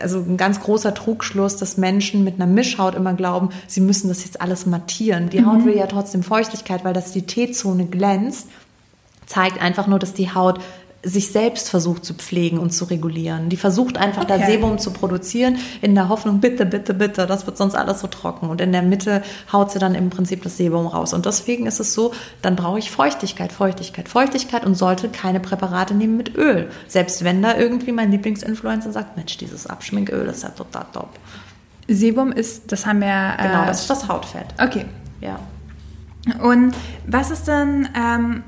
also 0.00 0.18
ein 0.18 0.36
ganz 0.36 0.60
großer 0.60 0.94
Trugschluss, 0.94 1.56
dass 1.56 1.76
Menschen 1.76 2.24
mit 2.24 2.36
einer 2.36 2.46
Mischhaut 2.46 2.94
immer 2.94 3.14
glauben, 3.14 3.50
sie 3.66 3.80
müssen 3.80 4.08
das 4.08 4.24
jetzt 4.24 4.40
alles 4.40 4.66
mattieren. 4.66 5.28
Die 5.30 5.44
Haut 5.44 5.64
will 5.64 5.76
ja 5.76 5.86
trotzdem 5.86 6.22
Feuchtigkeit, 6.22 6.84
weil 6.84 6.94
das 6.94 7.12
die 7.12 7.22
T-Zone 7.22 7.86
glänzt, 7.86 8.48
zeigt 9.26 9.60
einfach 9.60 9.86
nur, 9.86 9.98
dass 9.98 10.14
die 10.14 10.32
Haut 10.34 10.60
sich 11.02 11.30
selbst 11.30 11.70
versucht 11.70 12.04
zu 12.04 12.14
pflegen 12.14 12.58
und 12.58 12.70
zu 12.70 12.84
regulieren. 12.84 13.48
Die 13.48 13.56
versucht 13.56 13.96
einfach 13.96 14.24
da 14.24 14.34
Okay. 14.34 14.52
Sebum 14.52 14.78
zu 14.78 14.90
produzieren, 14.90 15.58
in 15.80 15.94
der 15.94 16.08
Hoffnung, 16.08 16.40
bitte, 16.40 16.66
bitte, 16.66 16.92
bitte, 16.92 17.26
das 17.26 17.46
wird 17.46 17.56
sonst 17.56 17.74
alles 17.74 18.00
so 18.00 18.08
trocken. 18.08 18.48
Und 18.50 18.60
in 18.60 18.72
der 18.72 18.82
Mitte 18.82 19.22
haut 19.52 19.70
sie 19.70 19.78
dann 19.78 19.94
im 19.94 20.10
Prinzip 20.10 20.42
das 20.42 20.56
Sebum 20.56 20.86
raus. 20.86 21.12
Und 21.14 21.24
deswegen 21.26 21.66
ist 21.66 21.78
es 21.78 21.94
so, 21.94 22.12
dann 22.42 22.56
brauche 22.56 22.80
ich 22.80 22.90
Feuchtigkeit, 22.90 23.52
Feuchtigkeit, 23.52 24.08
Feuchtigkeit 24.08 24.66
und 24.66 24.74
sollte 24.74 25.08
keine 25.08 25.38
Präparate 25.38 25.94
nehmen 25.94 26.16
mit 26.16 26.36
Öl. 26.36 26.68
Selbst 26.88 27.22
wenn 27.22 27.42
da 27.42 27.56
irgendwie 27.56 27.92
mein 27.92 28.10
Lieblingsinfluencer 28.10 28.92
sagt, 28.92 29.16
Mensch, 29.16 29.36
dieses 29.36 29.68
Abschminköl 29.68 30.26
ist 30.26 30.42
ja 30.42 30.50
total 30.50 30.86
top. 30.92 31.10
Sebum 31.86 32.32
ist, 32.32 32.70
das 32.72 32.86
haben 32.86 33.00
wir. 33.00 33.36
Genau, 33.40 33.62
äh, 33.62 33.66
das 33.66 33.82
ist 33.82 33.90
das 33.90 34.08
Hautfett. 34.08 34.46
Okay. 34.60 34.84
Ja. 35.20 35.38
Und 36.42 36.74
was 37.06 37.30
ist 37.30 37.48
denn 37.48 37.88
ähm, 37.96 38.42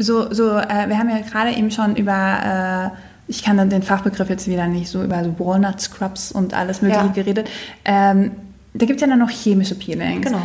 so, 0.00 0.32
so 0.32 0.56
äh, 0.56 0.88
wir 0.88 0.98
haben 0.98 1.10
ja 1.10 1.18
gerade 1.20 1.52
eben 1.56 1.70
schon 1.70 1.94
über, 1.96 2.92
äh, 2.94 2.96
ich 3.28 3.42
kann 3.42 3.56
dann 3.56 3.70
den 3.70 3.82
Fachbegriff 3.82 4.28
jetzt 4.28 4.48
wieder 4.48 4.66
nicht, 4.66 4.88
so 4.90 5.02
über 5.02 5.22
so 5.22 5.34
Walnut 5.38 5.80
Scrubs 5.80 6.32
und 6.32 6.54
alles 6.54 6.82
Mögliche 6.82 7.06
Ja. 7.06 7.12
geredet. 7.12 7.48
Ähm, 7.84 8.32
da 8.74 8.86
gibt 8.86 8.96
es 8.96 9.02
ja 9.02 9.06
dann 9.08 9.18
noch 9.18 9.30
chemische 9.30 9.74
Peelings. 9.74 10.24
Genau. 10.26 10.42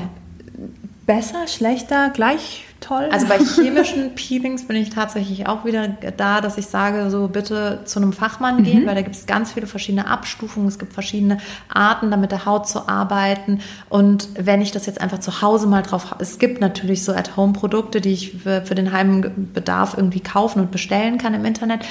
Besser, 1.06 1.48
schlechter, 1.48 2.10
gleich 2.10 2.65
toll? 2.80 3.10
Also 3.12 3.28
bei 3.28 3.40
chemischen 3.56 4.16
Peelings 4.16 4.68
bin 4.68 4.76
ich 4.78 4.90
tatsächlich 4.90 5.48
auch 5.48 5.66
wieder 5.66 5.88
da, 5.88 6.42
dass 6.42 6.58
ich 6.58 6.68
sage, 6.68 7.10
so 7.10 7.28
bitte 7.28 7.82
zu 7.86 8.00
einem 8.00 8.14
Fachmann 8.14 8.64
gehen, 8.64 8.86
weil 8.86 8.96
da 8.96 9.02
gibt 9.02 9.16
es 9.16 9.26
ganz 9.26 9.54
viele 9.54 9.68
verschiedene 9.68 10.08
Abstufungen, 10.08 10.68
es 10.68 10.80
gibt 10.80 10.94
verschiedene 10.94 11.40
Arten, 11.68 12.12
da 12.12 12.18
mit 12.18 12.32
der 12.32 12.46
Haut 12.46 12.68
zu 12.68 12.88
arbeiten. 12.88 13.60
Und 13.90 14.30
wenn 14.38 14.62
ich 14.62 14.72
das 14.72 14.86
jetzt 14.86 15.02
einfach 15.02 15.20
zu 15.20 15.42
Hause 15.42 15.68
mal 15.68 15.82
drauf 15.82 16.12
habe, 16.12 16.24
es 16.24 16.38
gibt 16.38 16.62
natürlich 16.62 17.04
so 17.04 17.14
At-Home-Produkte, 17.14 18.02
die 18.02 18.14
ich 18.14 18.38
für, 18.44 18.62
für 18.62 18.76
den 18.76 18.92
Heimbedarf 18.92 19.96
irgendwie 19.98 20.22
kaufen 20.22 20.60
und 20.60 20.72
bestellen 20.72 21.18
kann 21.18 21.34
im 21.34 21.46
Internet. 21.46 21.86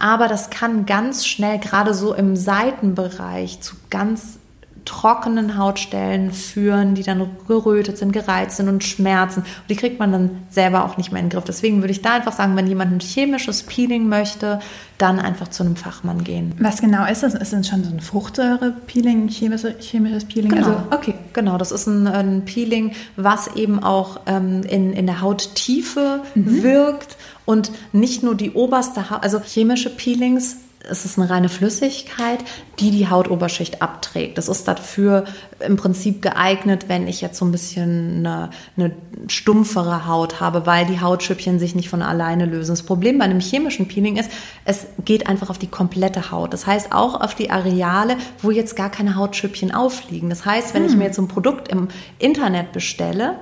Aber 0.00 0.28
das 0.28 0.50
kann 0.50 0.86
ganz 0.86 1.26
schnell, 1.26 1.58
gerade 1.58 1.92
so 1.94 2.14
im 2.14 2.34
Seitenbereich, 2.34 3.60
zu 3.60 3.76
ganz 3.90 4.39
trockenen 4.84 5.56
Hautstellen 5.56 6.32
führen, 6.32 6.94
die 6.94 7.02
dann 7.02 7.26
gerötet 7.46 7.98
sind, 7.98 8.12
gereizt 8.12 8.56
sind 8.56 8.68
und 8.68 8.84
schmerzen. 8.84 9.40
Und 9.40 9.70
die 9.70 9.76
kriegt 9.76 9.98
man 9.98 10.12
dann 10.12 10.30
selber 10.50 10.84
auch 10.84 10.96
nicht 10.96 11.12
mehr 11.12 11.20
in 11.20 11.28
den 11.28 11.32
Griff. 11.32 11.44
Deswegen 11.44 11.80
würde 11.82 11.92
ich 11.92 12.02
da 12.02 12.14
einfach 12.14 12.32
sagen, 12.32 12.56
wenn 12.56 12.66
jemand 12.66 12.92
ein 12.92 13.00
chemisches 13.00 13.62
Peeling 13.62 14.08
möchte, 14.08 14.60
dann 14.98 15.18
einfach 15.18 15.48
zu 15.48 15.62
einem 15.62 15.76
Fachmann 15.76 16.24
gehen. 16.24 16.54
Was 16.58 16.80
genau 16.80 17.06
ist 17.06 17.22
das? 17.22 17.34
Ist 17.34 17.52
das 17.52 17.68
schon 17.68 17.84
so 17.84 17.90
ein 17.90 18.00
Fruchtsäure-Peeling, 18.00 19.28
chemische, 19.28 19.74
chemisches 19.78 20.24
Peeling? 20.26 20.50
Genau. 20.50 20.66
Also, 20.66 20.82
okay. 20.90 21.14
Genau, 21.32 21.56
das 21.56 21.72
ist 21.72 21.86
ein, 21.86 22.06
ein 22.06 22.44
Peeling, 22.44 22.92
was 23.16 23.54
eben 23.56 23.82
auch 23.82 24.20
ähm, 24.26 24.62
in, 24.62 24.92
in 24.92 25.06
der 25.06 25.20
Hauttiefe 25.20 26.22
wirkt 26.34 27.16
und 27.44 27.70
nicht 27.92 28.22
nur 28.22 28.34
die 28.34 28.52
oberste 28.52 29.10
Haut, 29.10 29.22
also 29.22 29.40
chemische 29.40 29.90
Peelings. 29.90 30.56
Es 30.88 31.04
ist 31.04 31.18
eine 31.18 31.28
reine 31.28 31.48
Flüssigkeit, 31.48 32.38
die 32.78 32.90
die 32.90 33.08
Hautoberschicht 33.08 33.82
abträgt. 33.82 34.38
Das 34.38 34.48
ist 34.48 34.66
dafür 34.66 35.24
im 35.60 35.76
Prinzip 35.76 36.22
geeignet, 36.22 36.88
wenn 36.88 37.06
ich 37.06 37.20
jetzt 37.20 37.38
so 37.38 37.44
ein 37.44 37.52
bisschen 37.52 38.26
eine, 38.26 38.50
eine 38.76 38.92
stumpfere 39.28 40.06
Haut 40.06 40.40
habe, 40.40 40.64
weil 40.66 40.86
die 40.86 41.00
Hautschüppchen 41.00 41.58
sich 41.58 41.74
nicht 41.74 41.90
von 41.90 42.00
alleine 42.00 42.46
lösen. 42.46 42.72
Das 42.72 42.82
Problem 42.82 43.18
bei 43.18 43.24
einem 43.24 43.40
chemischen 43.40 43.88
Peeling 43.88 44.16
ist, 44.16 44.30
es 44.64 44.86
geht 45.04 45.26
einfach 45.26 45.50
auf 45.50 45.58
die 45.58 45.66
komplette 45.66 46.30
Haut. 46.30 46.52
Das 46.54 46.66
heißt 46.66 46.92
auch 46.92 47.20
auf 47.20 47.34
die 47.34 47.50
Areale, 47.50 48.16
wo 48.40 48.50
jetzt 48.50 48.74
gar 48.74 48.90
keine 48.90 49.16
Hautschüppchen 49.16 49.74
aufliegen. 49.74 50.30
Das 50.30 50.46
heißt, 50.46 50.72
wenn 50.72 50.86
ich 50.86 50.96
mir 50.96 51.04
jetzt 51.04 51.16
so 51.16 51.22
ein 51.22 51.28
Produkt 51.28 51.68
im 51.68 51.88
Internet 52.18 52.72
bestelle, 52.72 53.36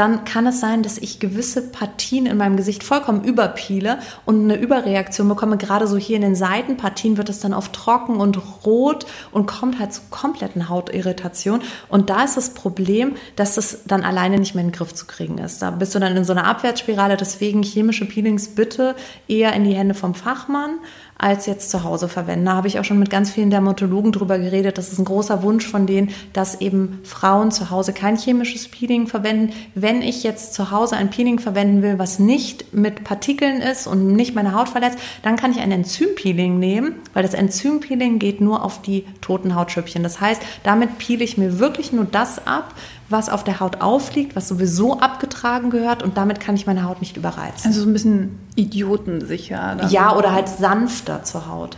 dann 0.00 0.24
kann 0.24 0.46
es 0.46 0.60
sein, 0.60 0.82
dass 0.82 0.96
ich 0.96 1.20
gewisse 1.20 1.60
Partien 1.60 2.24
in 2.24 2.38
meinem 2.38 2.56
Gesicht 2.56 2.82
vollkommen 2.82 3.22
überpeele 3.22 3.98
und 4.24 4.44
eine 4.44 4.56
Überreaktion 4.56 5.28
bekomme. 5.28 5.58
Gerade 5.58 5.86
so 5.86 5.98
hier 5.98 6.16
in 6.16 6.22
den 6.22 6.34
Seitenpartien 6.34 7.18
wird 7.18 7.28
es 7.28 7.40
dann 7.40 7.52
oft 7.52 7.74
trocken 7.74 8.16
und 8.16 8.38
rot 8.64 9.04
und 9.30 9.44
kommt 9.44 9.78
halt 9.78 9.92
zu 9.92 10.00
kompletten 10.08 10.70
Hautirritation. 10.70 11.60
Und 11.90 12.08
da 12.08 12.24
ist 12.24 12.38
das 12.38 12.54
Problem, 12.54 13.16
dass 13.36 13.58
es 13.58 13.82
dann 13.84 14.02
alleine 14.02 14.38
nicht 14.38 14.54
mehr 14.54 14.64
in 14.64 14.70
den 14.70 14.76
Griff 14.76 14.94
zu 14.94 15.04
kriegen 15.04 15.36
ist. 15.36 15.60
Da 15.60 15.70
bist 15.70 15.94
du 15.94 15.98
dann 15.98 16.16
in 16.16 16.24
so 16.24 16.32
einer 16.32 16.46
Abwärtsspirale. 16.46 17.18
Deswegen 17.18 17.62
chemische 17.62 18.06
Peelings 18.06 18.48
bitte 18.48 18.96
eher 19.28 19.52
in 19.52 19.64
die 19.64 19.74
Hände 19.74 19.92
vom 19.92 20.14
Fachmann 20.14 20.78
als 21.20 21.44
jetzt 21.44 21.70
zu 21.70 21.84
Hause 21.84 22.08
verwenden. 22.08 22.46
Da 22.46 22.54
habe 22.54 22.66
ich 22.66 22.78
auch 22.78 22.84
schon 22.84 22.98
mit 22.98 23.10
ganz 23.10 23.30
vielen 23.30 23.50
Dermatologen 23.50 24.10
drüber 24.10 24.38
geredet. 24.38 24.78
Das 24.78 24.90
ist 24.90 24.98
ein 24.98 25.04
großer 25.04 25.42
Wunsch 25.42 25.66
von 25.66 25.86
denen, 25.86 26.10
dass 26.32 26.60
eben 26.62 27.00
Frauen 27.04 27.50
zu 27.50 27.70
Hause 27.70 27.92
kein 27.92 28.16
chemisches 28.16 28.68
Peeling 28.68 29.06
verwenden. 29.06 29.52
Wenn 29.74 30.00
ich 30.00 30.22
jetzt 30.22 30.54
zu 30.54 30.70
Hause 30.70 30.96
ein 30.96 31.10
Peeling 31.10 31.38
verwenden 31.38 31.82
will, 31.82 31.98
was 31.98 32.18
nicht 32.18 32.72
mit 32.72 33.04
Partikeln 33.04 33.60
ist 33.60 33.86
und 33.86 34.14
nicht 34.14 34.34
meine 34.34 34.54
Haut 34.54 34.70
verletzt, 34.70 34.98
dann 35.22 35.36
kann 35.36 35.52
ich 35.52 35.60
ein 35.60 35.72
Enzympeeling 35.72 36.58
nehmen, 36.58 36.94
weil 37.12 37.22
das 37.22 37.34
Enzympeeling 37.34 38.18
geht 38.18 38.40
nur 38.40 38.64
auf 38.64 38.80
die 38.80 39.04
toten 39.20 39.54
Hautschüppchen. 39.54 40.02
Das 40.02 40.22
heißt, 40.22 40.40
damit 40.62 40.96
peele 40.96 41.22
ich 41.22 41.36
mir 41.36 41.58
wirklich 41.58 41.92
nur 41.92 42.06
das 42.06 42.46
ab, 42.46 42.74
was 43.10 43.28
auf 43.28 43.44
der 43.44 43.60
Haut 43.60 43.80
aufliegt, 43.80 44.36
was 44.36 44.48
sowieso 44.48 45.00
abgetragen 45.00 45.70
gehört 45.70 46.02
und 46.02 46.16
damit 46.16 46.40
kann 46.40 46.54
ich 46.54 46.66
meine 46.66 46.84
Haut 46.84 47.00
nicht 47.00 47.16
überreizen. 47.16 47.68
Also 47.68 47.82
so 47.82 47.88
ein 47.88 47.92
bisschen 47.92 48.38
idiotensicher. 48.54 49.76
dann. 49.78 49.90
Ja, 49.90 50.16
oder 50.16 50.32
halt 50.32 50.48
sanfter 50.48 51.22
zur 51.24 51.48
Haut. 51.48 51.76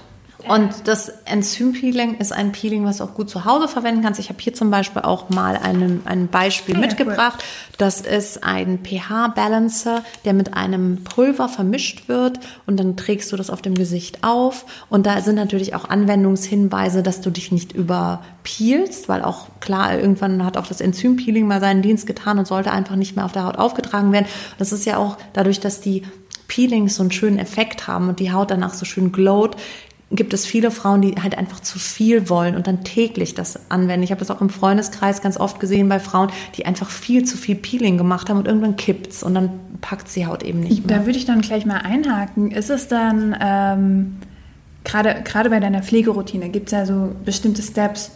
Und 0.49 0.89
das 0.89 1.09
Enzympeeling 1.25 2.17
ist 2.19 2.33
ein 2.33 2.53
Peeling, 2.53 2.85
was 2.85 2.99
du 2.99 3.05
auch 3.05 3.15
gut 3.15 3.31
zu 3.31 3.45
Hause 3.45 3.69
verwenden 3.69 4.03
kannst. 4.03 4.19
Ich 4.19 4.29
habe 4.29 4.41
hier 4.41 4.55
zum 4.55 4.71
Beispiel 4.71 5.03
auch 5.03 5.31
mal 5.31 5.57
einen, 5.57 6.03
ein 6.05 6.29
Beispiel 6.29 6.77
Ah 6.77 6.81
ja, 6.81 6.87
mitgebracht. 6.87 7.45
Das 7.79 8.01
ist 8.01 8.43
ein 8.43 8.81
pH-Balancer, 8.83 10.03
der 10.25 10.33
mit 10.33 10.55
einem 10.55 11.05
Pulver 11.05 11.49
vermischt 11.49 12.09
wird 12.09 12.41
und 12.67 12.79
dann 12.79 12.97
trägst 12.97 13.31
du 13.33 13.37
das 13.37 13.51
auf 13.51 13.63
dem 13.63 13.75
Gesicht 13.75 14.25
auf. 14.25 14.65
Und 14.89 15.07
da 15.07 15.21
sind 15.21 15.37
natürlich 15.37 15.75
auch 15.75 15.89
Anwendungshinweise, 15.89 17.03
dass 17.03 17.21
du 17.21 17.31
dich 17.31 17.53
nicht 17.53 17.73
überpeelst, 17.73 19.09
weil 19.09 19.23
auch 19.23 19.47
klar, 19.61 19.99
irgendwann 19.99 20.45
hat 20.45 20.57
auch 20.57 20.67
das 20.67 20.81
Enzympeeling 20.81 21.47
mal 21.47 21.61
seinen 21.61 21.83
Dienst 21.83 22.07
getan 22.07 22.39
und 22.39 22.47
sollte 22.47 22.73
einfach 22.73 22.97
nicht 22.97 23.17
mehr 23.17 23.25
auf 23.25 23.33
der 23.33 23.45
Haut 23.45 23.59
aufgetragen 23.59 24.13
werden. 24.13 24.27
Das 24.59 24.73
ist 24.73 24.85
ja 24.87 24.97
auch 24.97 25.17
dadurch, 25.33 25.61
dass 25.61 25.81
die 25.81 26.03
Peelings 26.49 26.97
so 26.97 27.03
einen 27.03 27.13
schönen 27.13 27.39
Effekt 27.39 27.87
haben 27.87 28.11
und 28.11 28.21
die 28.21 28.31
Haut 28.31 28.51
danach 28.51 28.75
so 28.75 28.85
schön 28.85 29.11
glowt, 29.11 29.57
gibt 30.13 30.35
es 30.35 30.47
viele 30.47 30.71
Frauen, 30.71 31.01
die 31.03 31.15
halt 31.21 31.37
einfach 31.37 31.61
zu 31.61 31.79
viel 31.79 32.29
wollen 32.29 32.55
und 32.55 32.67
dann 32.67 32.85
täglich 32.85 33.35
das 33.35 33.71
anwenden. 33.71 34.05
Ich 34.05 34.11
habe 34.11 34.19
das 34.19 34.31
auch 34.31 34.41
im 34.41 34.51
Freundeskreis 34.51 35.23
ganz 35.23 35.37
oft 35.39 35.59
gesehen 35.59 35.89
bei 35.89 35.99
Frauen, 35.99 36.31
die 36.57 36.67
einfach 36.67 36.91
viel 36.91 37.25
zu 37.25 37.37
viel 37.37 37.57
Peeling 37.57 37.99
gemacht 37.99 38.29
haben 38.29 38.39
und 38.39 38.47
irgendwann 38.47 38.77
kippt's 38.77 39.23
und 39.23 39.35
dann 39.35 39.51
packt 39.81 40.15
die 40.15 40.27
Haut 40.27 40.43
eben 40.43 40.61
nicht 40.61 40.87
mehr. 40.87 40.99
Da 40.99 41.07
würde 41.07 41.19
ich 41.19 41.25
dann 41.25 41.41
gleich 41.41 41.67
mal 41.67 41.79
einhaken. 41.79 42.51
Ist 42.51 42.71
es 42.71 42.89
dann, 42.89 43.37
ähm, 43.41 44.17
gerade 44.85 45.23
gerade 45.25 45.51
bei 45.51 45.61
deiner 45.61 45.83
Pflegeroutine, 45.83 46.51
gibt 46.51 46.67
es 46.67 46.73
ja 46.73 46.87
so 46.87 47.13
bestimmte 47.25 47.63
Steps, 47.63 48.13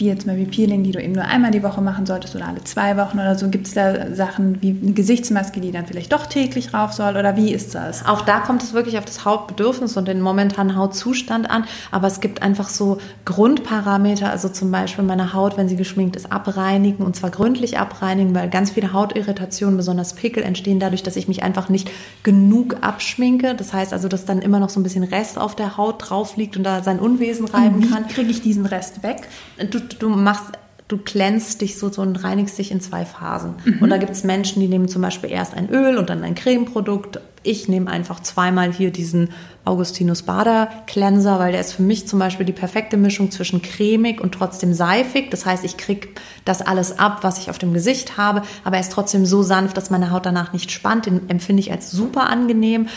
wie 0.00 0.06
jetzt 0.06 0.26
mal 0.26 0.36
wie 0.36 0.46
Peeling, 0.46 0.82
die 0.82 0.92
du 0.92 1.00
eben 1.00 1.12
nur 1.12 1.24
einmal 1.24 1.50
die 1.50 1.62
Woche 1.62 1.82
machen 1.82 2.06
solltest 2.06 2.34
oder 2.34 2.48
alle 2.48 2.64
zwei 2.64 2.96
Wochen 2.96 3.18
oder 3.18 3.36
so? 3.36 3.48
Gibt 3.48 3.66
es 3.66 3.74
da 3.74 4.14
Sachen 4.14 4.60
wie 4.62 4.76
eine 4.82 4.92
Gesichtsmaske, 4.92 5.60
die 5.60 5.72
dann 5.72 5.86
vielleicht 5.86 6.12
doch 6.12 6.26
täglich 6.26 6.72
rauf 6.72 6.92
soll 6.92 7.16
oder 7.16 7.36
wie 7.36 7.52
ist 7.52 7.74
das? 7.74 8.06
Auch 8.06 8.22
da 8.22 8.40
kommt 8.40 8.62
es 8.62 8.72
wirklich 8.72 8.96
auf 8.98 9.04
das 9.04 9.24
Hautbedürfnis 9.24 9.96
und 9.96 10.08
den 10.08 10.20
momentanen 10.22 10.74
Hautzustand 10.76 11.50
an. 11.50 11.64
Aber 11.90 12.06
es 12.06 12.20
gibt 12.20 12.42
einfach 12.42 12.70
so 12.70 12.98
Grundparameter, 13.26 14.30
also 14.30 14.48
zum 14.48 14.70
Beispiel 14.70 15.04
meine 15.04 15.34
Haut, 15.34 15.58
wenn 15.58 15.68
sie 15.68 15.76
geschminkt 15.76 16.16
ist, 16.16 16.32
abreinigen 16.32 17.04
und 17.04 17.14
zwar 17.14 17.30
gründlich 17.30 17.78
abreinigen, 17.78 18.34
weil 18.34 18.48
ganz 18.48 18.70
viele 18.70 18.94
Hautirritationen, 18.94 19.76
besonders 19.76 20.14
Pickel, 20.14 20.42
entstehen 20.42 20.80
dadurch, 20.80 21.02
dass 21.02 21.16
ich 21.16 21.28
mich 21.28 21.42
einfach 21.42 21.68
nicht 21.68 21.90
genug 22.22 22.78
abschminke. 22.80 23.54
Das 23.54 23.74
heißt 23.74 23.92
also, 23.92 24.08
dass 24.08 24.24
dann 24.24 24.40
immer 24.40 24.60
noch 24.60 24.70
so 24.70 24.80
ein 24.80 24.82
bisschen 24.82 25.04
Rest 25.04 25.38
auf 25.38 25.54
der 25.54 25.76
Haut 25.76 26.08
drauf 26.08 26.38
liegt 26.38 26.56
und 26.56 26.64
da 26.64 26.82
sein 26.82 26.98
Unwesen 26.98 27.46
reiben 27.46 27.90
kann. 27.90 28.04
Wie 28.08 28.14
kriege 28.14 28.30
ich 28.30 28.40
diesen 28.40 28.64
Rest 28.64 29.02
weg? 29.02 29.28
Du, 29.70 29.78
du 29.98 30.08
machst 30.08 30.44
du 30.90 30.98
glänzt 30.98 31.60
dich 31.60 31.78
so, 31.78 31.90
so 31.90 32.02
und 32.02 32.24
reinigst 32.24 32.58
dich 32.58 32.72
in 32.72 32.80
zwei 32.80 33.04
Phasen. 33.04 33.54
Mhm. 33.64 33.78
Und 33.80 33.90
da 33.90 33.96
gibt 33.96 34.10
es 34.10 34.24
Menschen, 34.24 34.60
die 34.60 34.66
nehmen 34.66 34.88
zum 34.88 35.02
Beispiel 35.02 35.30
erst 35.30 35.54
ein 35.54 35.70
Öl 35.70 35.96
und 35.96 36.10
dann 36.10 36.24
ein 36.24 36.34
Cremeprodukt. 36.34 37.20
Ich 37.42 37.68
nehme 37.68 37.88
einfach 37.88 38.20
zweimal 38.20 38.72
hier 38.72 38.90
diesen 38.90 39.30
Augustinus 39.64 40.22
Bader 40.22 40.68
Cleanser, 40.86 41.38
weil 41.38 41.52
der 41.52 41.60
ist 41.60 41.74
für 41.74 41.82
mich 41.82 42.08
zum 42.08 42.18
Beispiel 42.18 42.44
die 42.44 42.52
perfekte 42.52 42.96
Mischung 42.96 43.30
zwischen 43.30 43.62
cremig 43.62 44.20
und 44.20 44.32
trotzdem 44.32 44.74
seifig. 44.74 45.30
Das 45.30 45.46
heißt, 45.46 45.64
ich 45.64 45.76
kriege 45.76 46.08
das 46.44 46.60
alles 46.60 46.98
ab, 46.98 47.20
was 47.22 47.38
ich 47.38 47.50
auf 47.50 47.58
dem 47.58 47.72
Gesicht 47.72 48.16
habe, 48.16 48.42
aber 48.64 48.76
er 48.76 48.82
ist 48.82 48.92
trotzdem 48.92 49.24
so 49.24 49.42
sanft, 49.42 49.76
dass 49.76 49.90
meine 49.90 50.10
Haut 50.10 50.26
danach 50.26 50.52
nicht 50.52 50.72
spannt. 50.72 51.06
Den 51.06 51.30
empfinde 51.30 51.60
ich 51.60 51.70
als 51.70 51.92
super 51.92 52.28
angenehm. 52.28 52.88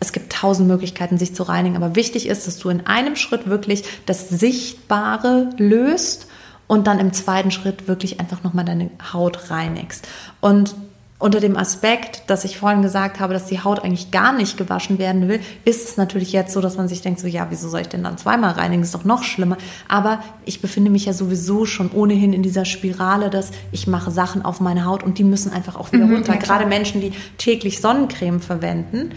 Es 0.00 0.12
gibt 0.12 0.32
tausend 0.32 0.68
Möglichkeiten, 0.68 1.18
sich 1.18 1.34
zu 1.34 1.44
reinigen, 1.44 1.76
aber 1.76 1.96
wichtig 1.96 2.28
ist, 2.28 2.46
dass 2.46 2.58
du 2.58 2.68
in 2.68 2.86
einem 2.86 3.16
Schritt 3.16 3.48
wirklich 3.48 3.84
das 4.06 4.28
Sichtbare 4.28 5.50
löst 5.56 6.27
und 6.68 6.86
dann 6.86 7.00
im 7.00 7.12
zweiten 7.12 7.50
Schritt 7.50 7.88
wirklich 7.88 8.20
einfach 8.20 8.44
nochmal 8.44 8.64
deine 8.64 8.90
Haut 9.12 9.50
reinigst. 9.50 10.06
Und 10.40 10.76
unter 11.20 11.40
dem 11.40 11.56
Aspekt, 11.56 12.22
dass 12.28 12.44
ich 12.44 12.58
vorhin 12.58 12.80
gesagt 12.80 13.18
habe, 13.18 13.34
dass 13.34 13.46
die 13.46 13.60
Haut 13.60 13.82
eigentlich 13.82 14.12
gar 14.12 14.32
nicht 14.32 14.56
gewaschen 14.56 15.00
werden 15.00 15.26
will, 15.26 15.40
ist 15.64 15.88
es 15.88 15.96
natürlich 15.96 16.32
jetzt 16.32 16.52
so, 16.52 16.60
dass 16.60 16.76
man 16.76 16.86
sich 16.86 17.02
denkt, 17.02 17.18
so 17.18 17.26
ja, 17.26 17.48
wieso 17.50 17.68
soll 17.68 17.80
ich 17.80 17.88
denn 17.88 18.04
dann 18.04 18.18
zweimal 18.18 18.52
reinigen? 18.52 18.82
Ist 18.82 18.94
doch 18.94 19.04
noch 19.04 19.24
schlimmer. 19.24 19.56
Aber 19.88 20.20
ich 20.44 20.60
befinde 20.60 20.90
mich 20.90 21.06
ja 21.06 21.12
sowieso 21.12 21.64
schon 21.64 21.90
ohnehin 21.90 22.32
in 22.32 22.44
dieser 22.44 22.64
Spirale, 22.64 23.30
dass 23.30 23.50
ich 23.72 23.88
mache 23.88 24.12
Sachen 24.12 24.44
auf 24.44 24.60
meine 24.60 24.84
Haut 24.84 25.02
und 25.02 25.18
die 25.18 25.24
müssen 25.24 25.52
einfach 25.52 25.74
auch 25.74 25.90
wieder 25.90 26.04
runter. 26.04 26.34
ja. 26.34 26.38
Gerade 26.38 26.66
Menschen, 26.66 27.00
die 27.00 27.12
täglich 27.36 27.80
Sonnencreme 27.80 28.40
verwenden, 28.40 29.10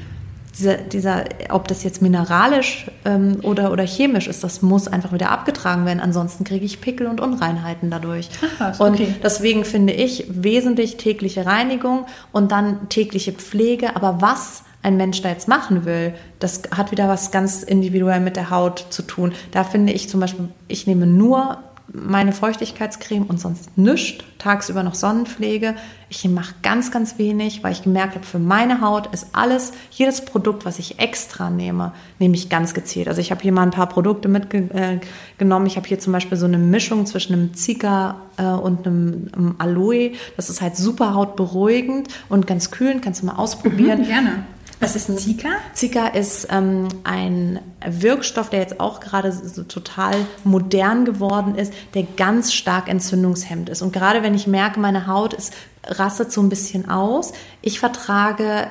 dieser, 0.62 0.78
dieser, 0.78 1.26
ob 1.50 1.68
das 1.68 1.84
jetzt 1.84 2.02
mineralisch 2.02 2.86
ähm, 3.06 3.40
oder, 3.44 3.72
oder 3.72 3.84
chemisch 3.84 4.28
ist, 4.28 4.44
das 4.44 4.62
muss 4.62 4.88
einfach 4.88 5.12
wieder 5.12 5.32
abgetragen 5.32 5.86
werden. 5.86 6.00
Ansonsten 6.00 6.44
kriege 6.44 6.66
ich 6.66 6.82
Pickel 6.82 7.08
und 7.08 7.20
Unreinheiten 7.20 7.90
dadurch. 7.90 8.30
Ach 8.60 8.70
was, 8.70 8.80
und 8.80 8.94
okay. 8.94 9.16
deswegen 9.24 9.66
finde 9.66 9.94
ich 9.94 10.26
wesentlich 10.30 10.98
tägliche 10.98 11.46
Reinigung 11.46 12.06
und 12.32 12.52
dann 12.52 12.90
tägliche 12.90 13.34
Pflege. 13.34 13.96
Aber 13.96 14.22
was 14.22 14.64
ein 14.84 14.98
Mensch 14.98 15.22
da 15.22 15.30
jetzt 15.30 15.48
machen 15.48 15.86
will, 15.86 16.14
das 16.40 16.64
hat 16.76 16.92
wieder 16.92 17.08
was 17.08 17.32
ganz 17.32 17.64
individuell 17.64 18.20
mit 18.20 18.36
der 18.36 18.50
Haut 18.50 18.86
zu 18.90 19.02
tun. 19.02 19.34
Da 19.52 19.64
finde 19.64 19.94
ich 19.94 20.10
zum 20.10 20.20
Beispiel, 20.20 20.50
ich 20.68 20.88
nehme 20.88 21.06
nur 21.08 21.58
meine 21.94 22.32
Feuchtigkeitscreme 22.32 23.26
und 23.26 23.40
sonst 23.40 23.78
nichts. 23.78 24.24
Tagsüber 24.38 24.82
noch 24.82 24.96
Sonnenpflege. 24.96 25.76
Ich 26.10 26.28
mache 26.28 26.56
ganz, 26.64 26.92
ganz 26.92 27.18
wenig, 27.20 27.64
weil 27.64 27.74
ich 27.74 27.84
gemerkt 27.84 28.16
habe, 28.16 28.26
für 28.26 28.40
meine 28.40 28.82
Haut 28.82 29.14
ist 29.14 29.28
alles, 29.34 29.72
jedes 29.92 30.26
Produkt, 30.26 30.66
was 30.66 30.80
ich 30.80 31.00
extra 31.00 31.50
nehme, 31.50 31.94
nehme 32.18 32.36
ich 32.36 32.50
ganz 32.50 32.74
gezielt. 32.74 33.08
Also 33.08 33.22
ich 33.22 33.30
habe 33.32 33.42
hier 33.42 33.52
mal 33.52 33.64
ein 33.64 33.72
paar 33.72 33.88
Produkte 33.88 34.28
mitgenommen. 34.30 35.68
Ich 35.68 35.78
habe 35.78 35.88
hier 35.88 36.00
zum 36.00 36.14
Beispiel 36.14 36.38
so 36.38 36.46
eine 36.46 36.58
Mischung 36.58 37.06
zwischen 37.06 37.34
einem 37.34 37.54
Zika 37.54 38.22
äh, 38.38 38.44
und 38.46 38.88
einem, 38.88 39.28
einem 39.34 39.56
Aloe. 39.60 40.14
Das 40.38 40.50
ist 40.50 40.62
halt 40.62 40.76
super 40.76 41.14
hautberuhigend 41.14 42.08
und 42.30 42.48
ganz 42.48 42.72
kühlend. 42.72 43.04
Kannst 43.04 43.22
du 43.22 43.28
mal 43.28 43.36
ausprobieren. 43.36 44.06
Gerne. 44.06 44.46
Was 44.82 44.96
ist 44.96 45.10
ein 45.10 45.18
Zika? 45.20 45.50
Zika 45.74 46.08
ist 46.08 46.48
ähm, 46.50 46.88
ein 47.04 47.60
Wirkstoff, 47.86 48.50
der 48.50 48.62
jetzt 48.62 48.80
auch 48.80 49.00
gerade 49.00 49.32
so 49.32 49.62
total 49.64 50.16
modern 50.44 51.06
geworden 51.06 51.54
ist, 51.54 51.72
der 51.94 52.04
ganz 52.18 52.52
stark 52.52 52.90
entzündungshemmend 52.90 53.70
ist. 53.70 53.84
Und 53.84 53.94
gerade 53.94 54.24
wenn 54.24 54.34
ich 54.34 54.48
merke, 54.48 54.80
meine 54.80 55.06
Haut 55.06 55.36
ist 55.36 55.54
rastet 55.86 56.32
so 56.32 56.42
ein 56.42 56.50
bisschen 56.50 56.90
aus. 56.90 57.34
Ich 57.64 57.80
vertrage 57.80 58.68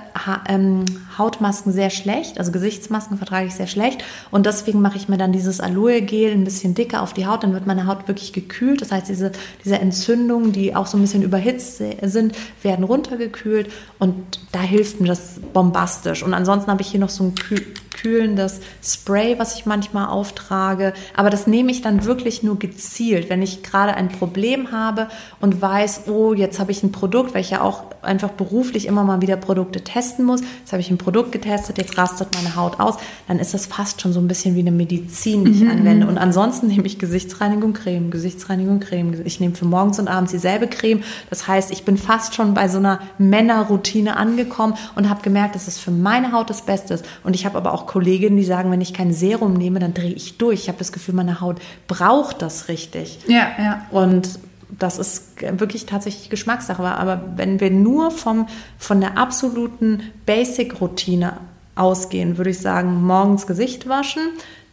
ähm, 0.48 0.84
Hautmasken 1.16 1.72
sehr 1.72 1.90
schlecht, 1.90 2.38
also 2.38 2.50
Gesichtsmasken 2.50 3.18
vertrage 3.18 3.46
ich 3.46 3.54
sehr 3.54 3.68
schlecht 3.68 4.02
und 4.32 4.46
deswegen 4.46 4.82
mache 4.82 4.96
ich 4.96 5.08
mir 5.08 5.16
dann 5.16 5.30
dieses 5.30 5.60
Aloe-Gel 5.60 6.32
ein 6.32 6.42
bisschen 6.42 6.74
dicker 6.74 7.02
auf 7.02 7.12
die 7.12 7.24
Haut, 7.24 7.44
dann 7.44 7.52
wird 7.52 7.68
meine 7.68 7.86
Haut 7.86 8.08
wirklich 8.08 8.32
gekühlt. 8.32 8.80
Das 8.80 8.90
heißt, 8.90 9.08
diese, 9.08 9.30
diese 9.64 9.78
Entzündungen, 9.78 10.50
die 10.50 10.74
auch 10.74 10.88
so 10.88 10.98
ein 10.98 11.02
bisschen 11.02 11.22
überhitzt 11.22 11.80
sind, 12.02 12.34
werden 12.62 12.84
runtergekühlt 12.84 13.70
und 14.00 14.40
da 14.50 14.60
hilft 14.60 15.00
mir 15.00 15.06
das 15.06 15.40
bombastisch. 15.52 16.24
Und 16.24 16.34
ansonsten 16.34 16.70
habe 16.70 16.82
ich 16.82 16.88
hier 16.88 17.00
noch 17.00 17.10
so 17.10 17.22
ein 17.22 17.36
kühl 17.36 17.64
kühlendes 18.00 18.60
Spray, 18.82 19.38
was 19.38 19.56
ich 19.56 19.66
manchmal 19.66 20.08
auftrage. 20.08 20.94
Aber 21.14 21.30
das 21.30 21.46
nehme 21.46 21.70
ich 21.70 21.82
dann 21.82 22.04
wirklich 22.04 22.42
nur 22.42 22.58
gezielt, 22.58 23.28
wenn 23.28 23.42
ich 23.42 23.62
gerade 23.62 23.94
ein 23.94 24.08
Problem 24.08 24.72
habe 24.72 25.08
und 25.40 25.60
weiß, 25.60 26.08
oh, 26.08 26.32
jetzt 26.32 26.58
habe 26.58 26.72
ich 26.72 26.82
ein 26.82 26.92
Produkt, 26.92 27.34
weil 27.34 27.42
ich 27.42 27.50
ja 27.50 27.60
auch 27.60 27.84
einfach 28.02 28.30
beruflich 28.30 28.79
immer 28.86 29.04
mal 29.04 29.20
wieder 29.20 29.36
Produkte 29.36 29.82
testen 29.82 30.24
muss. 30.24 30.40
Jetzt 30.60 30.72
habe 30.72 30.80
ich 30.80 30.90
ein 30.90 30.98
Produkt 30.98 31.32
getestet, 31.32 31.78
jetzt 31.78 31.96
rastet 31.98 32.28
meine 32.34 32.56
Haut 32.56 32.80
aus. 32.80 32.96
Dann 33.28 33.38
ist 33.38 33.54
das 33.54 33.66
fast 33.66 34.00
schon 34.00 34.12
so 34.12 34.20
ein 34.20 34.28
bisschen 34.28 34.54
wie 34.54 34.60
eine 34.60 34.72
Medizin, 34.72 35.44
die 35.44 35.64
ich 35.64 35.70
anwende. 35.70 36.06
Und 36.06 36.18
ansonsten 36.18 36.68
nehme 36.68 36.86
ich 36.86 36.98
Gesichtsreinigung, 36.98 37.72
Creme, 37.72 38.10
Gesichtsreinigung, 38.10 38.80
Creme. 38.80 39.22
Ich 39.24 39.40
nehme 39.40 39.54
für 39.54 39.64
morgens 39.64 39.98
und 39.98 40.08
abends 40.08 40.32
dieselbe 40.32 40.66
Creme. 40.68 41.02
Das 41.28 41.46
heißt, 41.46 41.70
ich 41.70 41.84
bin 41.84 41.96
fast 41.96 42.34
schon 42.34 42.54
bei 42.54 42.68
so 42.68 42.78
einer 42.78 43.00
Männerroutine 43.18 44.16
angekommen 44.16 44.74
und 44.94 45.08
habe 45.08 45.22
gemerkt, 45.22 45.54
dass 45.54 45.68
es 45.68 45.78
für 45.78 45.90
meine 45.90 46.32
Haut 46.32 46.50
das 46.50 46.62
Beste 46.62 46.94
ist. 46.94 47.04
Und 47.24 47.34
ich 47.34 47.46
habe 47.46 47.56
aber 47.56 47.72
auch 47.72 47.86
Kolleginnen, 47.86 48.36
die 48.36 48.44
sagen, 48.44 48.70
wenn 48.70 48.80
ich 48.80 48.94
kein 48.94 49.12
Serum 49.12 49.54
nehme, 49.54 49.78
dann 49.78 49.94
drehe 49.94 50.12
ich 50.12 50.38
durch. 50.38 50.60
Ich 50.60 50.68
habe 50.68 50.78
das 50.78 50.92
Gefühl, 50.92 51.14
meine 51.14 51.40
Haut 51.40 51.60
braucht 51.86 52.42
das 52.42 52.68
richtig. 52.68 53.18
Ja, 53.26 53.48
ja. 53.58 53.86
Und 53.90 54.38
das 54.78 54.98
ist 54.98 55.40
wirklich 55.40 55.86
tatsächlich 55.86 56.30
Geschmackssache. 56.30 56.82
Aber 56.82 57.22
wenn 57.36 57.60
wir 57.60 57.70
nur 57.70 58.10
vom, 58.10 58.46
von 58.78 59.00
der 59.00 59.18
absoluten 59.18 60.02
Basic-Routine 60.26 61.38
ausgehen, 61.74 62.38
würde 62.38 62.50
ich 62.50 62.58
sagen, 62.58 63.02
morgens 63.04 63.46
Gesicht 63.46 63.88
waschen, 63.88 64.22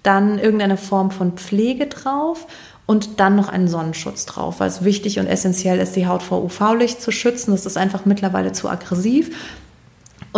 dann 0.04 0.40
irgendeine 0.40 0.78
Form 0.78 1.12
von 1.12 1.34
Pflege 1.34 1.88
drauf 1.88 2.48
und 2.86 3.20
dann 3.20 3.36
noch 3.36 3.50
einen 3.50 3.68
Sonnenschutz 3.68 4.26
drauf, 4.26 4.60
weil 4.60 4.70
es 4.70 4.84
wichtig 4.84 5.20
und 5.20 5.28
essentiell 5.28 5.80
ist, 5.80 5.96
die 5.96 6.08
Haut 6.08 6.24
vor 6.24 6.44
UV-Licht 6.44 7.02
zu 7.02 7.12
schützen. 7.12 7.52
Das 7.52 7.66
ist 7.66 7.78
einfach 7.78 8.06
mittlerweile 8.06 8.54
zu 8.54 8.70
aggressiv. 8.70 9.36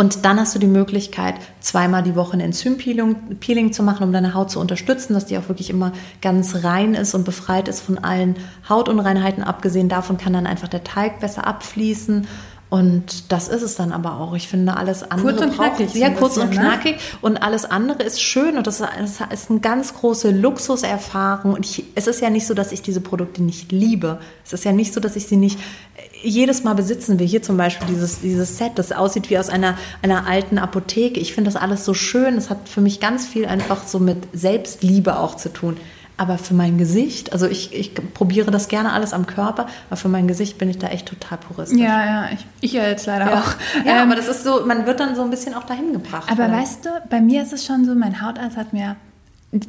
Und 0.00 0.24
dann 0.24 0.40
hast 0.40 0.54
du 0.54 0.58
die 0.58 0.66
Möglichkeit, 0.66 1.34
zweimal 1.60 2.02
die 2.02 2.16
Woche 2.16 2.32
ein 2.32 2.40
Enzympeeling 2.40 3.36
Peeling 3.38 3.70
zu 3.74 3.82
machen, 3.82 4.04
um 4.04 4.14
deine 4.14 4.32
Haut 4.32 4.50
zu 4.50 4.58
unterstützen, 4.58 5.12
dass 5.12 5.26
die 5.26 5.36
auch 5.36 5.50
wirklich 5.50 5.68
immer 5.68 5.92
ganz 6.22 6.64
rein 6.64 6.94
ist 6.94 7.14
und 7.14 7.26
befreit 7.26 7.68
ist 7.68 7.82
von 7.82 7.98
allen 7.98 8.36
Hautunreinheiten. 8.66 9.44
Abgesehen 9.44 9.90
davon 9.90 10.16
kann 10.16 10.32
dann 10.32 10.46
einfach 10.46 10.68
der 10.68 10.84
Teig 10.84 11.20
besser 11.20 11.46
abfließen. 11.46 12.26
Und 12.70 13.32
das 13.32 13.48
ist 13.48 13.62
es 13.62 13.74
dann 13.74 13.90
aber 13.90 14.20
auch. 14.20 14.34
Ich 14.34 14.46
finde 14.46 14.76
alles 14.76 15.02
andere 15.02 15.32
Kurz 15.34 15.42
und 15.42 15.56
braucht- 15.56 15.76
knackig 15.76 16.04
ein 16.04 16.14
kurz 16.16 16.34
bisschen, 16.36 16.48
und 16.50 16.54
ne? 16.54 16.60
knackig. 16.62 16.96
Und 17.20 17.42
alles 17.42 17.64
andere 17.64 18.04
ist 18.04 18.22
schön 18.22 18.56
und 18.56 18.66
das 18.68 18.78
ist, 18.80 18.88
das 19.00 19.20
ist 19.32 19.50
eine 19.50 19.58
ganz 19.58 19.92
große 19.94 20.30
Luxuserfahrung. 20.30 21.54
Und 21.54 21.66
ich, 21.66 21.84
es 21.96 22.06
ist 22.06 22.20
ja 22.20 22.30
nicht 22.30 22.46
so, 22.46 22.54
dass 22.54 22.70
ich 22.70 22.80
diese 22.80 23.00
Produkte 23.00 23.42
nicht 23.42 23.72
liebe. 23.72 24.20
Es 24.44 24.52
ist 24.52 24.64
ja 24.64 24.70
nicht 24.70 24.94
so, 24.94 25.00
dass 25.00 25.16
ich 25.16 25.26
sie 25.26 25.36
nicht 25.36 25.58
äh, 25.58 26.28
jedes 26.28 26.62
Mal 26.62 26.74
besitzen 26.74 27.18
will. 27.18 27.26
Hier 27.26 27.42
zum 27.42 27.56
Beispiel 27.56 27.88
dieses, 27.88 28.20
dieses 28.20 28.56
Set, 28.56 28.72
das 28.76 28.92
aussieht 28.92 29.30
wie 29.30 29.38
aus 29.38 29.48
einer, 29.48 29.76
einer 30.02 30.28
alten 30.28 30.56
Apotheke. 30.58 31.18
Ich 31.18 31.34
finde 31.34 31.50
das 31.50 31.60
alles 31.60 31.84
so 31.84 31.92
schön. 31.92 32.36
Es 32.36 32.50
hat 32.50 32.68
für 32.68 32.80
mich 32.80 33.00
ganz 33.00 33.26
viel 33.26 33.46
einfach 33.46 33.84
so 33.84 33.98
mit 33.98 34.18
Selbstliebe 34.32 35.18
auch 35.18 35.36
zu 35.36 35.52
tun. 35.52 35.76
Aber 36.20 36.36
für 36.36 36.52
mein 36.52 36.76
Gesicht, 36.76 37.32
also 37.32 37.46
ich, 37.46 37.72
ich 37.72 37.94
probiere 37.94 38.50
das 38.50 38.68
gerne 38.68 38.92
alles 38.92 39.14
am 39.14 39.26
Körper, 39.26 39.64
aber 39.88 39.96
für 39.96 40.10
mein 40.10 40.28
Gesicht 40.28 40.58
bin 40.58 40.68
ich 40.68 40.76
da 40.76 40.88
echt 40.88 41.06
total 41.08 41.38
puristisch. 41.38 41.80
Ja, 41.80 42.04
ja, 42.04 42.28
ich, 42.30 42.46
ich 42.60 42.72
ja 42.74 42.82
jetzt 42.82 43.06
leider 43.06 43.38
auch. 43.38 43.54
Ja, 43.86 44.02
Ähm, 44.02 44.08
aber 44.10 44.16
das 44.16 44.28
ist 44.28 44.44
so, 44.44 44.66
man 44.66 44.84
wird 44.84 45.00
dann 45.00 45.16
so 45.16 45.22
ein 45.22 45.30
bisschen 45.30 45.54
auch 45.54 45.64
dahin 45.64 45.94
gebracht. 45.94 46.30
Aber 46.30 46.44
oder? 46.44 46.52
weißt 46.58 46.84
du, 46.84 46.90
bei 47.08 47.22
mir 47.22 47.42
ist 47.42 47.54
es 47.54 47.64
schon 47.64 47.86
so, 47.86 47.94
mein 47.94 48.20
Hautarzt 48.20 48.58
hat 48.58 48.74
mir 48.74 48.96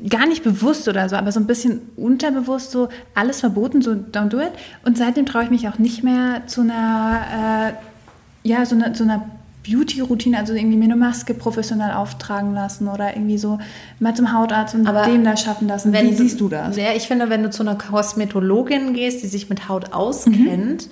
gar 0.10 0.26
nicht 0.26 0.44
bewusst 0.44 0.90
oder 0.90 1.08
so, 1.08 1.16
aber 1.16 1.32
so 1.32 1.40
ein 1.40 1.48
bisschen 1.48 1.84
unterbewusst 1.96 2.72
so 2.72 2.90
alles 3.16 3.40
verboten, 3.40 3.82
so 3.82 3.92
don't 3.92 4.28
do 4.28 4.42
it. 4.42 4.52
Und 4.84 4.98
seitdem 4.98 5.26
traue 5.26 5.46
ich 5.46 5.52
mich 5.52 5.70
auch 5.70 5.80
nicht 5.80 6.04
mehr 6.04 6.48
zu 6.48 6.60
einer, 6.60 7.72
äh, 8.44 8.48
ja, 8.50 8.66
so 8.66 8.76
einer, 8.76 8.94
so 8.94 9.06
einer 9.06 9.24
Beauty-Routine, 9.64 10.38
also 10.38 10.54
irgendwie 10.54 10.78
mir 10.78 10.86
eine 10.86 10.96
Maske 10.96 11.34
professionell 11.34 11.94
auftragen 11.94 12.54
lassen 12.54 12.88
oder 12.88 13.16
irgendwie 13.16 13.38
so 13.38 13.60
mal 14.00 14.16
zum 14.16 14.34
Hautarzt 14.34 14.76
und 14.76 14.88
Aber 14.88 15.04
dem 15.04 15.24
da 15.24 15.38
schaffen 15.38 15.68
lassen. 15.68 15.94
Wie 15.94 16.14
siehst 16.14 16.40
du 16.40 16.50
das? 16.50 16.78
Ja, 16.78 16.94
ich 16.96 17.08
finde, 17.08 17.30
wenn 17.30 17.44
du 17.44 17.50
zu 17.50 17.64
einer 17.64 17.76
Kosmetologin 17.76 18.94
gehst, 18.94 19.22
die 19.24 19.28
sich 19.28 19.50
mit 19.50 19.70
Haut 19.70 19.94
auskennt, 19.94 20.90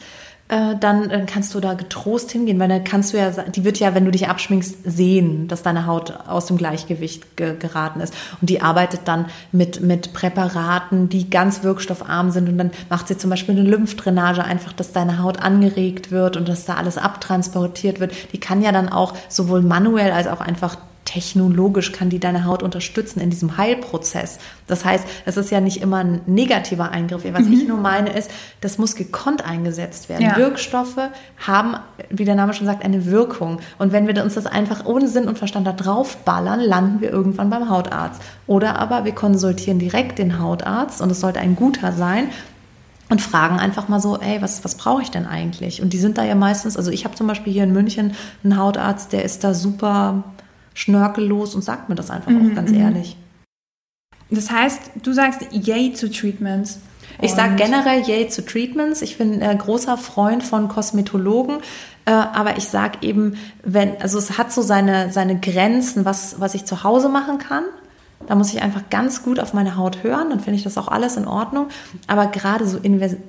äh, 0.49 0.75
dann, 0.79 1.09
dann 1.09 1.27
kannst 1.27 1.53
du 1.53 1.59
da 1.59 1.75
getrost 1.75 2.31
hingehen, 2.31 2.59
weil 2.59 2.67
dann 2.67 2.83
kannst 2.83 3.13
du 3.13 3.17
ja, 3.17 3.29
die 3.29 3.63
wird 3.63 3.79
ja, 3.79 3.93
wenn 3.93 4.05
du 4.05 4.11
dich 4.11 4.27
abschminkst, 4.27 4.77
sehen, 4.83 5.47
dass 5.47 5.61
deine 5.61 5.85
Haut 5.85 6.11
aus 6.27 6.47
dem 6.47 6.57
Gleichgewicht 6.57 7.37
ge 7.37 7.55
geraten 7.57 8.01
ist. 8.01 8.15
Und 8.41 8.49
die 8.49 8.61
arbeitet 8.61 9.01
dann 9.05 9.27
mit, 9.51 9.81
mit 9.81 10.13
Präparaten, 10.13 11.07
die 11.07 11.29
ganz 11.29 11.63
wirkstoffarm 11.63 12.31
sind 12.31 12.49
und 12.49 12.57
dann 12.57 12.71
macht 12.89 13.07
sie 13.07 13.17
zum 13.17 13.29
Beispiel 13.29 13.57
eine 13.57 13.69
Lymphdrainage 13.69 14.43
einfach, 14.43 14.73
dass 14.73 14.91
deine 14.91 15.21
Haut 15.21 15.39
angeregt 15.39 16.09
wird 16.09 16.35
und 16.35 16.49
dass 16.49 16.65
da 16.65 16.75
alles 16.75 16.97
abtransportiert 16.97 17.99
wird. 17.99 18.13
Die 18.33 18.39
kann 18.39 18.63
ja 18.63 18.71
dann 18.71 18.89
auch 18.89 19.13
sowohl 19.27 19.61
manuell 19.61 20.11
als 20.11 20.27
auch 20.27 20.41
einfach 20.41 20.77
technologisch 21.09 21.91
kann 21.91 22.09
die 22.09 22.19
deine 22.19 22.45
Haut 22.45 22.61
unterstützen 22.61 23.19
in 23.19 23.31
diesem 23.31 23.57
Heilprozess. 23.57 24.37
Das 24.67 24.85
heißt, 24.85 25.07
es 25.25 25.37
ist 25.37 25.49
ja 25.49 25.59
nicht 25.59 25.81
immer 25.81 25.97
ein 25.97 26.21
negativer 26.27 26.91
Eingriff. 26.91 27.23
Was 27.31 27.47
ich 27.47 27.67
nur 27.67 27.79
meine 27.79 28.11
ist, 28.11 28.29
das 28.61 28.77
muss 28.77 28.95
gekonnt 28.95 29.43
eingesetzt 29.43 30.07
werden. 30.07 30.21
Ja. 30.21 30.37
Wirkstoffe 30.37 30.99
haben, 31.37 31.77
wie 32.11 32.25
der 32.25 32.35
Name 32.35 32.53
schon 32.53 32.67
sagt, 32.67 32.85
eine 32.85 33.07
Wirkung. 33.07 33.59
Und 33.79 33.91
wenn 33.91 34.05
wir 34.05 34.23
uns 34.23 34.35
das 34.35 34.45
einfach 34.45 34.85
ohne 34.85 35.07
Sinn 35.07 35.27
und 35.27 35.39
Verstand 35.39 35.65
da 35.65 35.73
draufballern, 35.73 36.59
landen 36.59 37.01
wir 37.01 37.09
irgendwann 37.09 37.49
beim 37.49 37.69
Hautarzt. 37.71 38.21
Oder 38.45 38.77
aber 38.77 39.03
wir 39.03 39.13
konsultieren 39.13 39.79
direkt 39.79 40.19
den 40.19 40.37
Hautarzt 40.39 41.01
und 41.01 41.09
es 41.09 41.19
sollte 41.19 41.39
ein 41.39 41.55
guter 41.55 41.91
sein, 41.91 42.29
und 43.11 43.23
fragen 43.23 43.57
einfach 43.57 43.87
mal 43.87 43.99
so, 43.99 44.19
ey, 44.19 44.39
was, 44.39 44.63
was 44.63 44.75
brauche 44.75 45.01
ich 45.01 45.09
denn 45.09 45.25
eigentlich? 45.25 45.81
Und 45.81 45.93
die 45.93 45.97
sind 45.97 46.19
da 46.19 46.23
ja 46.23 46.35
meistens, 46.35 46.77
also 46.77 46.91
ich 46.91 47.05
habe 47.05 47.15
zum 47.15 47.25
Beispiel 47.25 47.51
hier 47.51 47.63
in 47.63 47.73
München 47.73 48.13
einen 48.43 48.55
Hautarzt, 48.55 49.13
der 49.13 49.25
ist 49.25 49.43
da 49.43 49.55
super 49.55 50.23
schnörkellos 50.79 51.55
und 51.55 51.61
sagt 51.61 51.89
mir 51.89 51.95
das 51.95 52.09
einfach 52.09 52.31
auch 52.31 52.55
ganz 52.55 52.71
ehrlich. 52.71 53.17
Das 54.29 54.49
heißt, 54.49 54.91
du 55.03 55.11
sagst 55.11 55.41
yay 55.51 55.93
zu 55.93 56.09
Treatments. 56.09 56.79
Ich 57.21 57.33
sage 57.33 57.55
generell 57.55 58.01
yay 58.03 58.29
zu 58.29 58.45
Treatments. 58.45 59.01
Ich 59.01 59.17
bin 59.17 59.41
äh, 59.41 59.53
großer 59.55 59.97
Freund 59.97 60.41
von 60.41 60.69
Kosmetologen. 60.69 61.57
Äh, 62.05 62.11
aber 62.11 62.57
ich 62.57 62.69
sage 62.69 62.99
eben, 63.01 63.35
wenn, 63.63 64.01
also 64.01 64.17
es 64.17 64.37
hat 64.37 64.53
so 64.53 64.61
seine, 64.61 65.11
seine 65.11 65.37
Grenzen, 65.37 66.05
was, 66.05 66.39
was 66.39 66.55
ich 66.55 66.63
zu 66.63 66.83
Hause 66.83 67.09
machen 67.09 67.39
kann. 67.39 67.65
Da 68.27 68.35
muss 68.35 68.53
ich 68.53 68.61
einfach 68.61 68.89
ganz 68.89 69.23
gut 69.23 69.39
auf 69.39 69.53
meine 69.53 69.75
Haut 69.75 70.03
hören, 70.03 70.29
dann 70.29 70.39
finde 70.39 70.57
ich 70.57 70.63
das 70.63 70.77
auch 70.77 70.87
alles 70.87 71.17
in 71.17 71.27
Ordnung. 71.27 71.69
Aber 72.07 72.27
gerade 72.27 72.67
so, 72.67 72.79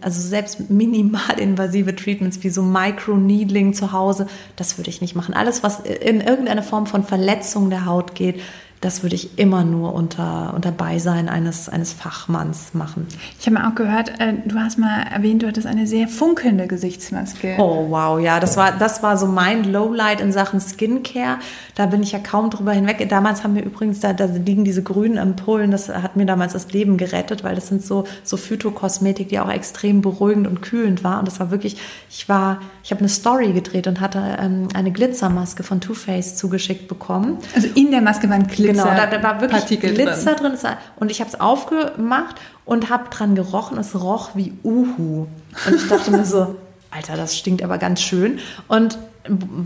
also 0.01 0.21
selbst 0.21 0.69
minimal 0.69 1.39
invasive 1.39 1.95
Treatments 1.95 2.43
wie 2.43 2.51
so 2.51 2.63
Microneedling 2.63 3.73
zu 3.73 3.93
Hause, 3.93 4.27
das 4.57 4.79
würde 4.79 4.91
ich 4.91 5.01
nicht 5.01 5.15
machen. 5.15 5.33
Alles, 5.33 5.63
was 5.63 5.81
in 5.81 6.21
irgendeine 6.21 6.63
Form 6.63 6.87
von 6.87 7.05
Verletzung 7.05 7.71
der 7.71 7.87
Haut 7.87 8.15
geht, 8.15 8.41
das 8.81 9.03
würde 9.03 9.15
ich 9.15 9.39
immer 9.39 9.63
nur 9.63 9.95
unter, 9.95 10.55
unter 10.55 10.73
Beisein 10.73 11.29
eines, 11.29 11.69
eines 11.69 11.93
Fachmanns 11.93 12.73
machen. 12.73 13.07
Ich 13.39 13.45
habe 13.45 13.59
mal 13.59 13.71
auch 13.71 13.75
gehört, 13.75 14.21
äh, 14.21 14.33
du 14.47 14.59
hast 14.59 14.79
mal 14.79 15.03
erwähnt, 15.03 15.43
du 15.43 15.49
hattest 15.49 15.67
eine 15.67 15.87
sehr 15.87 16.09
funkelnde 16.09 16.67
Gesichtsmaske. 16.67 17.57
Oh 17.59 17.91
wow, 17.91 18.19
ja, 18.19 18.41
das 18.41 18.57
war, 18.57 18.73
das 18.73 19.03
war 19.03 19.19
so 19.19 19.27
mein 19.27 19.71
Lowlight 19.71 20.23
in 20.23 20.33
Sachen 20.33 20.61
Skincare. 20.61 21.39
Da 21.75 21.87
bin 21.87 22.03
ich 22.03 22.13
ja 22.13 22.21
kaum 22.21 22.49
drüber 22.49 22.73
hinweg. 22.73 23.07
Damals 23.11 23.45
haben 23.45 23.55
wir 23.55 23.65
übrigens, 23.65 24.01
da, 24.01 24.15
da 24.15 24.25
liegen 24.25 24.65
diese 24.65 24.83
grünen 24.83 25.19
Ampullen, 25.19 25.71
das 25.71 25.91
hat 25.91 26.17
mir 26.17 26.25
damals 26.25 26.55
das 26.55 26.73
Leben 26.73 26.97
gerettet, 26.97 27.45
weil 27.45 27.55
das 27.55 27.69
sind 27.69 27.85
so, 27.85 28.05
so 28.25 28.39
Phytokosmetik, 28.39 29.29
die 29.29 29.41
auch 29.41 29.51
extrem 29.51 30.01
beruhigend 30.01 30.47
und 30.47 30.63
kühlend 30.63 31.05
war. 31.05 31.19
Und 31.19 31.29
das 31.29 31.39
war 31.39 31.51
wirklich, 31.51 31.77
ich 32.09 32.31
war, 32.31 32.63
ich 32.83 32.93
habe 32.93 33.01
eine 33.01 33.11
Story 33.11 33.53
gedreht 33.53 33.87
und 33.87 34.01
hatte 34.01 34.39
ähm, 34.41 34.69
eine 34.73 34.91
Glitzermaske 34.91 35.65
von 35.65 35.83
Too 35.83 35.93
Faced 35.93 36.39
zugeschickt 36.39 36.89
bekommen. 36.89 37.37
Also 37.55 37.69
in 37.75 37.91
der 37.91 38.01
Maske 38.01 38.31
waren 38.31 38.47
Glitzer. 38.47 38.70
Genau, 38.73 38.85
da, 38.85 39.07
da 39.07 39.23
war 39.23 39.41
wirklich 39.41 39.61
Partikel 39.61 39.95
Glitzer 39.95 40.35
drin. 40.35 40.57
drin. 40.61 40.73
Und 40.97 41.11
ich 41.11 41.21
habe 41.21 41.31
es 41.31 41.41
aufgemacht 41.41 42.37
und 42.65 42.91
habe 42.91 43.11
dran 43.11 43.35
gerochen. 43.35 43.79
Es 43.79 43.95
roch 43.95 44.31
wie 44.35 44.53
Uhu. 44.63 45.27
Und 45.67 45.75
ich 45.75 45.89
dachte 45.89 46.11
mir 46.11 46.25
so, 46.25 46.57
Alter, 46.91 47.17
das 47.17 47.37
stinkt 47.37 47.63
aber 47.63 47.79
ganz 47.79 48.01
schön. 48.01 48.41
Und 48.69 48.99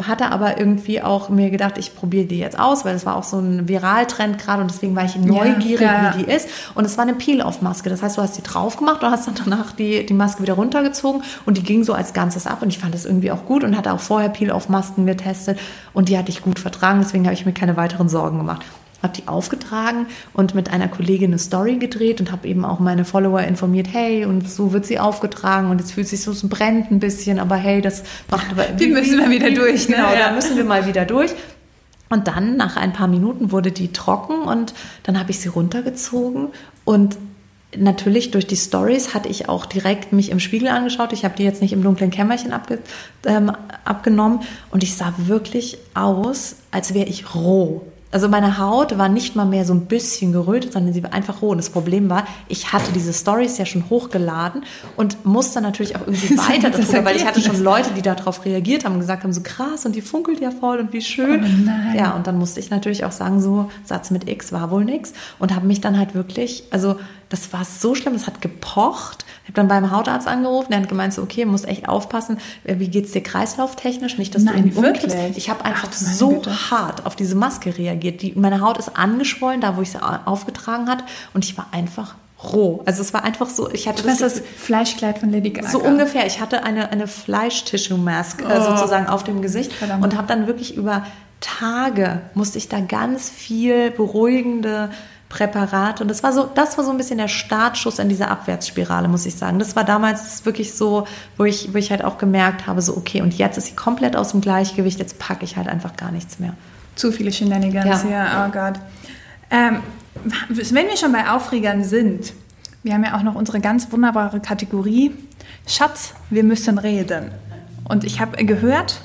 hatte 0.06 0.26
aber 0.26 0.58
irgendwie 0.58 1.00
auch 1.00 1.28
mir 1.28 1.50
gedacht, 1.50 1.78
ich 1.78 1.94
probiere 1.94 2.26
die 2.26 2.38
jetzt 2.38 2.58
aus, 2.58 2.84
weil 2.84 2.94
es 2.96 3.06
war 3.06 3.16
auch 3.16 3.22
so 3.22 3.38
ein 3.38 3.68
Viraltrend 3.68 4.38
gerade 4.38 4.62
und 4.62 4.70
deswegen 4.70 4.96
war 4.96 5.04
ich 5.04 5.16
neugierig, 5.16 5.80
ja. 5.80 6.14
wie 6.16 6.24
die 6.24 6.30
ist. 6.30 6.48
Und 6.74 6.84
es 6.84 6.98
war 6.98 7.04
eine 7.04 7.14
Peel-Off-Maske. 7.14 7.88
Das 7.88 8.02
heißt, 8.02 8.18
du 8.18 8.22
hast 8.22 8.36
die 8.36 8.42
drauf 8.42 8.76
gemacht 8.76 9.02
und 9.02 9.10
hast 9.10 9.28
dann 9.28 9.36
danach 9.36 9.72
die, 9.72 10.04
die 10.04 10.14
Maske 10.14 10.42
wieder 10.42 10.54
runtergezogen 10.54 11.22
und 11.46 11.56
die 11.56 11.62
ging 11.62 11.84
so 11.84 11.94
als 11.94 12.12
Ganzes 12.12 12.46
ab 12.46 12.62
und 12.62 12.68
ich 12.68 12.78
fand 12.78 12.94
das 12.94 13.04
irgendwie 13.04 13.30
auch 13.30 13.44
gut 13.44 13.64
und 13.64 13.76
hatte 13.76 13.92
auch 13.92 14.00
vorher 14.00 14.28
Peel-Off-Masken 14.28 15.06
getestet 15.06 15.58
und 15.92 16.08
die 16.08 16.18
hatte 16.18 16.30
ich 16.30 16.42
gut 16.42 16.58
vertragen, 16.58 17.00
deswegen 17.00 17.24
habe 17.24 17.34
ich 17.34 17.46
mir 17.46 17.52
keine 17.52 17.76
weiteren 17.76 18.08
Sorgen 18.08 18.38
gemacht. 18.38 18.64
Habe 19.04 19.12
die 19.14 19.28
aufgetragen 19.28 20.06
und 20.32 20.54
mit 20.56 20.70
einer 20.72 20.88
Kollegin 20.88 21.30
eine 21.30 21.38
Story 21.38 21.76
gedreht 21.76 22.20
und 22.20 22.32
habe 22.32 22.48
eben 22.48 22.64
auch 22.64 22.80
meine 22.80 23.04
Follower 23.04 23.40
informiert, 23.40 23.86
hey, 23.92 24.24
und 24.24 24.50
so 24.50 24.72
wird 24.72 24.86
sie 24.86 24.98
aufgetragen 24.98 25.70
und 25.70 25.78
jetzt 25.78 25.92
fühlt 25.92 26.08
sich 26.08 26.22
so, 26.22 26.32
es 26.32 26.48
brennt 26.48 26.90
ein 26.90 26.98
bisschen, 26.98 27.38
aber 27.38 27.54
hey, 27.54 27.80
das 27.80 28.02
macht 28.30 28.50
aber... 28.50 28.66
Wir 28.76 28.88
müssen 28.88 29.18
mal 29.18 29.30
wieder 29.30 29.50
durch, 29.50 29.88
ne? 29.88 29.96
Genau, 29.96 30.12
Ja. 30.12 30.28
da 30.28 30.32
müssen 30.32 30.56
wir 30.56 30.64
mal 30.64 30.86
wieder 30.86 31.04
durch. 31.04 31.30
Und 32.10 32.26
dann, 32.28 32.56
nach 32.56 32.76
ein 32.76 32.92
paar 32.92 33.08
Minuten, 33.08 33.52
wurde 33.52 33.72
die 33.72 33.92
trocken 33.92 34.42
und 34.42 34.74
dann 35.04 35.18
habe 35.18 35.30
ich 35.30 35.38
sie 35.38 35.48
runtergezogen 35.48 36.48
und 36.84 37.16
Natürlich 37.76 38.30
durch 38.30 38.46
die 38.46 38.56
Stories 38.56 39.14
hatte 39.14 39.28
ich 39.28 39.48
auch 39.48 39.66
direkt 39.66 40.12
mich 40.12 40.30
im 40.30 40.38
Spiegel 40.38 40.68
angeschaut. 40.68 41.12
Ich 41.12 41.24
habe 41.24 41.34
die 41.36 41.42
jetzt 41.42 41.60
nicht 41.60 41.72
im 41.72 41.82
dunklen 41.82 42.10
Kämmerchen 42.10 42.52
abge, 42.52 42.78
ähm, 43.26 43.50
abgenommen 43.84 44.40
und 44.70 44.84
ich 44.84 44.94
sah 44.94 45.12
wirklich 45.16 45.78
aus, 45.92 46.56
als 46.70 46.94
wäre 46.94 47.08
ich 47.08 47.34
roh. 47.34 47.82
Also 48.14 48.28
meine 48.28 48.58
Haut 48.58 48.96
war 48.96 49.08
nicht 49.08 49.34
mal 49.34 49.44
mehr 49.44 49.64
so 49.64 49.74
ein 49.74 49.86
bisschen 49.86 50.32
gerötet, 50.32 50.72
sondern 50.72 50.94
sie 50.94 51.02
war 51.02 51.12
einfach 51.12 51.42
roh. 51.42 51.48
Und 51.48 51.58
das 51.58 51.68
Problem 51.68 52.08
war, 52.08 52.24
ich 52.46 52.72
hatte 52.72 52.92
diese 52.92 53.12
Stories 53.12 53.58
ja 53.58 53.66
schon 53.66 53.90
hochgeladen 53.90 54.62
und 54.96 55.26
musste 55.26 55.60
natürlich 55.60 55.96
auch 55.96 56.02
irgendwie 56.02 56.38
weiter 56.38 56.70
Das 56.70 56.92
darüber, 56.92 57.06
weil 57.06 57.16
ich 57.16 57.26
hatte 57.26 57.40
schon 57.40 57.60
Leute, 57.60 57.90
die 57.90 58.02
darauf 58.02 58.44
reagiert 58.44 58.84
haben 58.84 58.92
und 58.92 59.00
gesagt 59.00 59.24
haben, 59.24 59.32
so 59.32 59.40
krass 59.42 59.84
und 59.84 59.96
die 59.96 60.00
funkelt 60.00 60.38
ja 60.38 60.52
voll 60.52 60.78
und 60.78 60.92
wie 60.92 61.02
schön. 61.02 61.42
Oh 61.42 61.64
nein. 61.66 61.96
Ja, 61.98 62.12
und 62.12 62.28
dann 62.28 62.38
musste 62.38 62.60
ich 62.60 62.70
natürlich 62.70 63.04
auch 63.04 63.10
sagen, 63.10 63.42
so 63.42 63.68
Satz 63.82 64.12
mit 64.12 64.30
X 64.30 64.52
war 64.52 64.70
wohl 64.70 64.84
nix 64.84 65.12
und 65.40 65.52
habe 65.52 65.66
mich 65.66 65.80
dann 65.80 65.98
halt 65.98 66.14
wirklich, 66.14 66.62
also 66.70 66.94
das 67.34 67.52
war 67.52 67.64
so 67.64 67.94
schlimm, 67.94 68.12
das 68.14 68.26
hat 68.26 68.40
gepocht. 68.40 69.24
Ich 69.42 69.48
habe 69.50 69.54
dann 69.54 69.68
beim 69.68 69.90
Hautarzt 69.90 70.26
angerufen, 70.28 70.68
der 70.70 70.80
hat 70.80 70.88
gemeint, 70.88 71.12
so 71.12 71.22
okay, 71.22 71.44
musst 71.44 71.66
echt 71.66 71.88
aufpassen, 71.88 72.38
äh, 72.64 72.76
wie 72.78 72.88
geht's 72.88 73.12
dir 73.12 73.22
kreislauftechnisch, 73.22 74.18
nicht, 74.18 74.34
dass 74.34 74.42
Nein, 74.44 74.70
du 74.70 74.82
wirklich? 74.82 75.12
umkippst. 75.12 75.36
Ich 75.36 75.50
habe 75.50 75.64
einfach 75.64 75.88
Ach, 75.90 75.96
so 75.96 76.28
Güte. 76.28 76.70
hart 76.70 77.06
auf 77.06 77.16
diese 77.16 77.34
Maske 77.34 77.76
reagiert. 77.76 78.22
Die, 78.22 78.32
meine 78.36 78.60
Haut 78.60 78.78
ist 78.78 78.96
angeschwollen, 78.96 79.60
da 79.60 79.76
wo 79.76 79.82
ich 79.82 79.90
sie 79.90 80.02
au- 80.02 80.18
aufgetragen 80.26 80.88
hat 80.88 81.04
und 81.34 81.44
ich 81.44 81.58
war 81.58 81.66
einfach 81.72 82.14
roh. 82.42 82.82
Also 82.86 83.02
es 83.02 83.12
war 83.14 83.24
einfach 83.24 83.48
so, 83.48 83.70
ich 83.70 83.88
hatte 83.88 84.02
Das 84.02 84.18
das 84.18 84.40
Fleischkleid 84.56 85.18
von 85.18 85.30
Lady 85.30 85.50
Gaga. 85.50 85.68
so 85.70 85.80
ungefähr. 85.82 86.26
Ich 86.26 86.40
hatte 86.40 86.62
eine, 86.62 86.90
eine 86.90 87.06
Fleisch-Tissue-Mask 87.08 88.42
äh, 88.42 88.60
sozusagen 88.62 89.06
auf 89.08 89.24
dem 89.24 89.42
Gesicht 89.42 89.72
Oh. 89.74 89.78
Verdammt. 89.78 90.04
und 90.04 90.16
habe 90.16 90.26
dann 90.28 90.46
wirklich 90.46 90.76
über 90.76 91.04
Tage 91.40 92.22
musste 92.34 92.58
ich 92.58 92.68
da 92.68 92.80
ganz 92.80 93.28
viel 93.28 93.90
beruhigende 93.90 94.90
Präparate 95.34 96.04
und 96.04 96.08
das 96.08 96.22
war 96.22 96.32
so, 96.32 96.48
das 96.54 96.78
war 96.78 96.84
so 96.84 96.92
ein 96.92 96.96
bisschen 96.96 97.18
der 97.18 97.26
Startschuss 97.26 97.98
in 97.98 98.08
dieser 98.08 98.30
Abwärtsspirale, 98.30 99.08
muss 99.08 99.26
ich 99.26 99.34
sagen. 99.34 99.58
Das 99.58 99.74
war 99.74 99.82
damals 99.82 100.46
wirklich 100.46 100.74
so, 100.74 101.08
wo 101.36 101.44
ich, 101.44 101.74
wo 101.74 101.78
ich 101.78 101.90
halt 101.90 102.04
auch 102.04 102.18
gemerkt 102.18 102.68
habe, 102.68 102.80
so 102.80 102.96
okay, 102.96 103.20
und 103.20 103.36
jetzt 103.36 103.58
ist 103.58 103.66
sie 103.66 103.74
komplett 103.74 104.14
aus 104.14 104.30
dem 104.30 104.40
Gleichgewicht, 104.40 105.00
jetzt 105.00 105.18
packe 105.18 105.44
ich 105.44 105.56
halt 105.56 105.66
einfach 105.66 105.96
gar 105.96 106.12
nichts 106.12 106.38
mehr. 106.38 106.54
Zu 106.94 107.10
viele 107.10 107.32
Shenanigans 107.32 108.04
Ja. 108.04 108.08
hier, 108.08 108.26
oh 108.46 108.52
Gott. 108.52 108.74
Ähm, 109.50 109.80
wenn 110.48 110.86
wir 110.86 110.96
schon 110.96 111.10
bei 111.10 111.28
Aufregern 111.28 111.82
sind, 111.82 112.32
wir 112.84 112.94
haben 112.94 113.02
ja 113.02 113.16
auch 113.16 113.22
noch 113.22 113.34
unsere 113.34 113.58
ganz 113.58 113.90
wunderbare 113.90 114.38
Kategorie 114.38 115.12
Schatz, 115.66 116.14
wir 116.30 116.44
müssen 116.44 116.78
reden. 116.78 117.32
Und 117.88 118.04
ich 118.04 118.20
habe 118.20 118.44
gehört, 118.44 119.00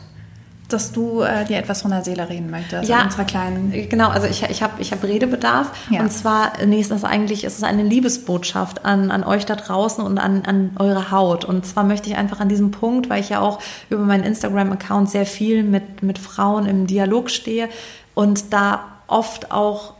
dass 0.73 0.91
du 0.91 1.21
äh, 1.21 1.45
dir 1.45 1.57
etwas 1.57 1.81
von 1.81 1.91
der 1.91 2.03
Seele 2.03 2.29
reden 2.29 2.49
möchtest. 2.49 2.89
Ja. 2.89 3.03
unserer 3.03 3.25
kleinen. 3.25 3.71
Genau, 3.89 4.09
also 4.09 4.27
ich, 4.27 4.43
ich 4.43 4.61
habe 4.61 4.81
ich 4.81 4.91
hab 4.91 5.03
Redebedarf. 5.03 5.71
Ja. 5.89 6.01
Und 6.01 6.11
zwar, 6.11 6.59
ist 6.59 6.91
das 6.91 7.03
eigentlich 7.03 7.43
ist 7.43 7.57
es 7.57 7.63
eine 7.63 7.83
Liebesbotschaft 7.83 8.85
an, 8.85 9.11
an 9.11 9.23
euch 9.23 9.45
da 9.45 9.55
draußen 9.55 10.03
und 10.03 10.17
an, 10.17 10.43
an 10.45 10.71
eure 10.77 11.11
Haut. 11.11 11.45
Und 11.45 11.65
zwar 11.65 11.83
möchte 11.83 12.09
ich 12.09 12.15
einfach 12.15 12.39
an 12.39 12.49
diesem 12.49 12.71
Punkt, 12.71 13.09
weil 13.09 13.21
ich 13.21 13.29
ja 13.29 13.41
auch 13.41 13.59
über 13.89 14.03
meinen 14.03 14.23
Instagram-Account 14.23 15.09
sehr 15.09 15.25
viel 15.25 15.63
mit, 15.63 16.03
mit 16.03 16.19
Frauen 16.19 16.65
im 16.65 16.87
Dialog 16.87 17.29
stehe 17.29 17.69
und 18.13 18.53
da 18.53 18.83
oft 19.07 19.51
auch 19.51 19.93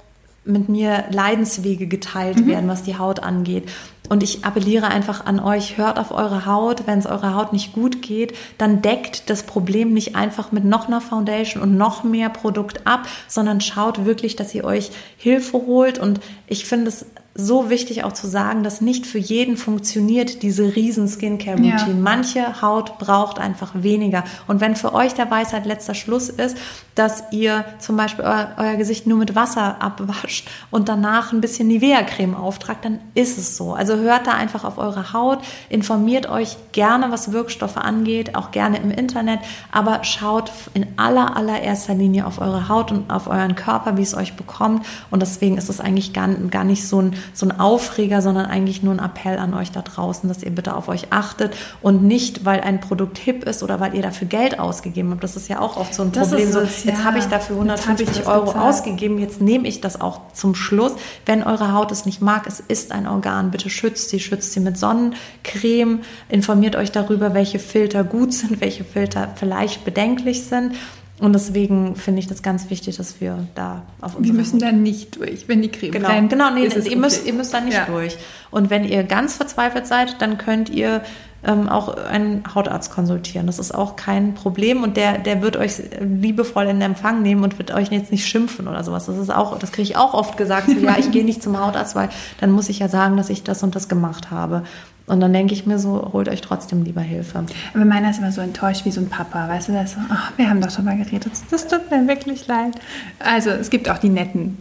mit 0.45 0.70
mir 0.70 1.05
Leidenswege 1.11 1.88
geteilt 1.88 2.47
werden, 2.47 2.67
was 2.67 2.84
die 2.84 2.97
Haut 2.97 3.22
angeht. 3.22 3.70
Und 4.10 4.24
ich 4.24 4.43
appelliere 4.43 4.88
einfach 4.88 5.26
an 5.26 5.39
euch, 5.39 5.78
hört 5.78 5.99
auf 5.99 6.12
eure 6.12 6.45
Haut. 6.45 6.88
Wenn 6.88 6.99
es 6.99 7.05
eurer 7.05 7.36
Haut 7.36 7.53
nicht 7.53 7.74
gut 7.74 8.01
geht, 8.01 8.36
dann 8.57 8.82
deckt 8.82 9.30
das 9.30 9.43
Problem 9.43 9.93
nicht 9.93 10.16
einfach 10.16 10.51
mit 10.51 10.66
noch 10.66 10.88
einer 10.88 10.99
Foundation 10.99 11.62
und 11.62 11.78
noch 11.78 12.03
mehr 12.03 12.30
Produkt 12.30 12.86
ab, 12.88 13.07
sondern 13.28 13.62
schaut 13.62 14.05
wirklich, 14.05 14.36
dass 14.36 14.53
ihr 14.55 14.66
euch 14.66 14.91
Hilfe 15.18 15.57
holt. 15.57 15.99
Und 15.99 16.20
ich 16.47 16.66
finde 16.66 16.89
es 16.89 17.05
so 17.36 17.69
wichtig 17.69 18.03
auch 18.03 18.11
zu 18.11 18.27
sagen, 18.27 18.63
dass 18.63 18.82
nicht 18.82 19.05
für 19.05 19.17
jeden 19.17 19.55
funktioniert 19.55 20.43
diese 20.43 20.75
riesen 20.75 21.07
Skincare-Routine. 21.07 21.71
Ja. 21.71 21.93
Manche 21.93 22.61
Haut 22.61 22.97
braucht 22.97 23.39
einfach 23.39 23.71
weniger. 23.75 24.23
Und 24.47 24.61
wenn 24.61 24.75
für 24.75 24.93
euch 24.93 25.13
der 25.13 25.30
Weisheit 25.32 25.65
letzter 25.65 25.93
Schluss 25.93 26.30
ist, 26.30 26.57
dass 26.95 27.23
ihr 27.32 27.63
zum 27.80 27.95
Beispiel 27.95 28.25
euer, 28.25 28.55
euer 28.57 28.75
Gesicht 28.75 29.07
nur 29.07 29.17
mit 29.17 29.34
Wasser 29.34 29.82
abwascht 29.82 30.49
und 30.69 30.89
danach 30.89 31.32
ein 31.32 31.39
bisschen 31.39 31.69
Nivea-Creme 31.69 32.36
auftragt, 32.36 32.84
dann 32.84 32.99
ist 33.13 33.38
es 33.38 33.55
so. 33.55 33.73
Also 33.73 33.95
hört 33.95 34.27
da 34.27 34.32
einfach 34.32 34.65
auf 34.65 34.77
eure 34.77 35.13
Haut, 35.13 35.39
informiert 35.69 36.30
euch 36.30 36.57
gerne, 36.73 37.09
was 37.09 37.32
Wirkstoffe 37.32 37.77
angeht, 37.77 38.36
auch 38.36 38.51
gerne 38.51 38.80
im 38.80 38.91
Internet, 38.91 39.39
aber 39.71 40.03
schaut 40.03 40.51
in 40.73 40.88
aller, 40.97 41.38
allererster 41.38 41.93
Linie 41.93 42.25
auf 42.25 42.41
eure 42.41 42.67
Haut 42.67 42.91
und 42.91 43.09
auf 43.09 43.27
euren 43.27 43.55
Körper, 43.55 43.95
wie 43.95 44.01
es 44.01 44.13
euch 44.13 44.34
bekommt. 44.34 44.86
Und 45.09 45.21
deswegen 45.21 45.57
ist 45.57 45.69
es 45.69 45.80
eigentlich 45.80 46.11
gar, 46.11 46.27
gar 46.27 46.65
nicht 46.65 46.86
so 46.86 47.01
ein, 47.01 47.13
so 47.34 47.45
ein 47.45 47.59
Aufreger, 47.59 48.22
sondern 48.22 48.45
eigentlich 48.45 48.84
nur 48.84 48.93
ein 48.93 48.99
Appell 48.99 49.38
an 49.38 49.53
euch 49.53 49.72
da 49.72 49.82
draußen, 49.82 50.28
dass 50.30 50.43
ihr 50.43 50.51
bitte 50.51 50.76
auf 50.76 50.88
euch 50.88 51.11
achtet 51.11 51.55
und 51.82 52.03
nicht, 52.03 52.45
weil 52.45 52.61
ein 52.61 52.80
Produkt 52.80 53.17
hip 53.17 53.43
ist 53.43 53.63
oder 53.63 53.80
weil 53.80 53.95
ihr 53.95 54.01
dafür 54.01 54.28
Geld 54.28 54.59
ausgegeben 54.59 55.11
habt. 55.11 55.24
Das 55.24 55.36
ist 55.36 55.49
ja 55.49 55.59
auch 55.59 55.78
oft 55.78 55.93
so 55.93 56.03
ein 56.03 56.11
Das 56.11 56.30
Problem. 56.30 56.51
So, 56.51 56.59
jetzt 56.61 56.86
ja. 56.86 57.03
habe 57.03 57.20
ich 57.20 57.26
dafür 57.26 57.49
Jetzt 57.65 57.88
hab 57.88 57.99
ich 57.99 58.07
150 58.07 58.17
das 58.17 58.28
Euro 58.28 58.45
bezahlt. 58.45 58.65
ausgegeben, 58.65 59.20
jetzt 59.20 59.41
nehme 59.41 59.67
ich 59.67 59.82
das 59.82 59.99
auch 59.99 60.34
zum 60.34 60.55
Schluss. 60.55 60.93
Wenn 61.26 61.43
eure 61.43 61.74
Haut 61.74 61.91
es 61.91 62.05
nicht 62.05 62.22
mag, 62.22 62.47
es 62.47 62.59
ist 62.59 62.91
ein 62.91 63.07
Organ, 63.07 63.51
bitte 63.51 63.70
schützt 63.70 64.09
sie, 64.09 64.20
schützt 64.20 64.53
sie 64.53 64.59
mit 64.59 64.78
Sonnencreme, 64.78 66.01
informiert 66.30 66.76
euch 66.76 66.91
darüber, 66.91 67.34
welche 67.34 67.59
Filter 67.59 68.03
gut 68.03 68.34
sind, 68.34 68.61
welche 68.61 68.84
Filter 68.84 69.30
vielleicht 69.36 69.86
bedenklich 69.86 70.43
sind. 70.45 70.76
Und 71.20 71.34
deswegen 71.34 71.95
finde 71.95 72.20
ich 72.20 72.28
das 72.28 72.41
ganz 72.41 72.70
wichtig, 72.70 72.97
dass 72.97 73.20
wir 73.20 73.45
da 73.53 73.84
auf 73.99 74.13
Wir 74.13 74.20
unsere 74.20 74.38
müssen 74.38 74.59
da 74.59 74.72
nicht 74.72 75.17
durch. 75.17 75.47
Wenn 75.47 75.61
die 75.61 75.70
Creme 75.70 75.91
Genau, 75.91 76.07
brennt, 76.07 76.30
genau, 76.30 76.49
nee, 76.51 76.61
ihr, 76.61 76.97
müsst, 76.97 77.20
okay. 77.22 77.28
ihr 77.30 77.34
müsst 77.34 77.53
da 77.53 77.59
nicht 77.59 77.74
Ja. 77.74 77.86
durch. 77.86 78.17
Und 78.51 78.70
wenn 78.70 78.86
ihr 78.86 79.03
ganz 79.03 79.36
verzweifelt 79.36 79.86
seid, 79.86 80.22
dann 80.22 80.38
könnt 80.38 80.70
ihr 80.70 81.01
ähm, 81.43 81.70
auch 81.70 81.95
einen 81.95 82.43
Hautarzt 82.53 82.91
konsultieren. 82.91 83.47
Das 83.47 83.59
ist 83.59 83.74
auch 83.74 83.95
kein 83.95 84.34
Problem 84.34 84.84
und 84.84 84.97
der, 84.97 85.17
der 85.17 85.41
wird 85.41 85.57
euch 85.57 85.74
liebevoll 85.99 86.65
in 86.65 86.82
Empfang 86.82 87.22
nehmen 87.22 87.43
und 87.43 87.57
wird 87.57 87.72
euch 87.72 87.89
jetzt 87.91 88.11
nicht 88.11 88.26
schimpfen 88.26 88.67
oder 88.67 88.84
sowas. 88.84 89.05
Das 89.05 89.17
ist 89.17 89.30
auch, 89.30 89.57
das 89.57 89.72
kriege 89.72 89.84
ich 89.89 89.97
auch 89.97 90.13
oft 90.13 90.38
gesagt, 90.38 90.67
so, 90.70 90.74
ja, 90.78 90.97
ich 90.97 91.11
gehe 91.11 91.24
nicht 91.24 91.41
zum 91.41 91.59
Hautarzt, 91.59 91.95
weil 91.95 92.09
dann 92.39 92.51
muss 92.51 92.70
ich 92.70 92.80
ja 92.80 92.89
sagen, 92.89 93.15
dass 93.17 93.30
ich 93.30 93.43
das 93.43 93.63
und 93.63 93.76
das 93.76 93.88
gemacht 93.88 94.32
habe. 94.32 94.63
Und 95.10 95.20
dann 95.20 95.34
denke 95.34 95.53
ich 95.53 95.66
mir 95.66 95.80
so, 95.80 96.12
holt 96.14 96.30
euch 96.30 96.41
trotzdem 96.41 96.84
lieber 96.84 97.01
Hilfe. 97.01 97.43
Aber 97.74 97.86
meiner 97.86 98.12
ist 98.12 98.20
immer 98.20 98.32
so 98.32 98.41
enttäuscht 98.41 98.86
wie 98.86 98.91
so 98.91 99.01
ein 99.01 99.10
Papa, 99.10 99.47
weißt 99.49 99.70
du, 99.70 99.74
das 99.74 99.93
so, 99.93 99.97
ach, 100.10 100.32
wir 100.38 100.49
haben 100.49 100.62
doch 100.62 100.70
schon 100.72 100.86
mal 100.86 100.97
geredet. 100.97 101.32
Das 101.51 101.68
tut 101.68 101.89
mir 101.91 102.07
wirklich 102.07 102.47
leid. 102.47 102.76
Also 103.20 103.49
es 103.49 103.70
gibt 103.70 103.89
auch 103.89 103.97
die 103.97 104.10
netten. 104.10 104.57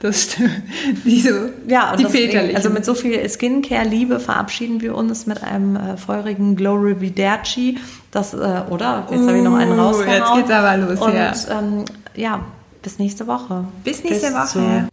Das 0.00 0.22
stimmt. 0.24 0.50
Die 1.04 1.20
so, 1.20 1.30
Ja, 1.66 1.90
und 1.90 1.98
die 1.98 2.04
deswegen, 2.04 2.30
väterlichen. 2.30 2.56
also 2.56 2.70
mit 2.70 2.84
so 2.84 2.94
viel 2.94 3.28
Skincare-Liebe 3.28 4.20
verabschieden 4.20 4.80
wir 4.80 4.94
uns 4.94 5.26
mit 5.26 5.42
einem 5.42 5.74
äh, 5.74 5.96
feurigen 5.96 6.54
Glow 6.54 6.74
Rividerci. 6.76 7.78
Das, 8.12 8.32
äh, 8.32 8.36
oder? 8.70 9.08
Jetzt 9.10 9.26
habe 9.26 9.38
ich 9.38 9.42
noch 9.42 9.56
einen 9.56 9.72
Uh, 9.76 9.82
rausgehauen. 9.82 10.14
jetzt 10.16 10.34
geht's 10.36 10.50
aber 10.50 10.76
los, 10.76 11.00
und, 11.00 11.14
ja. 11.14 11.32
Ähm, 11.50 11.84
ja, 12.14 12.40
bis 12.82 12.98
nächste 13.00 13.26
Woche. 13.26 13.64
Bis 13.82 14.04
nächste 14.04 14.32
Woche 14.34 14.88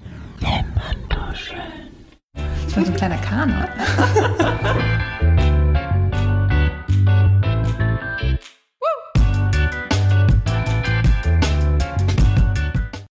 bin 2.76 2.86
so 2.86 2.92
ein 2.92 2.98
kleiner 2.98 3.18
Kana. 3.18 3.70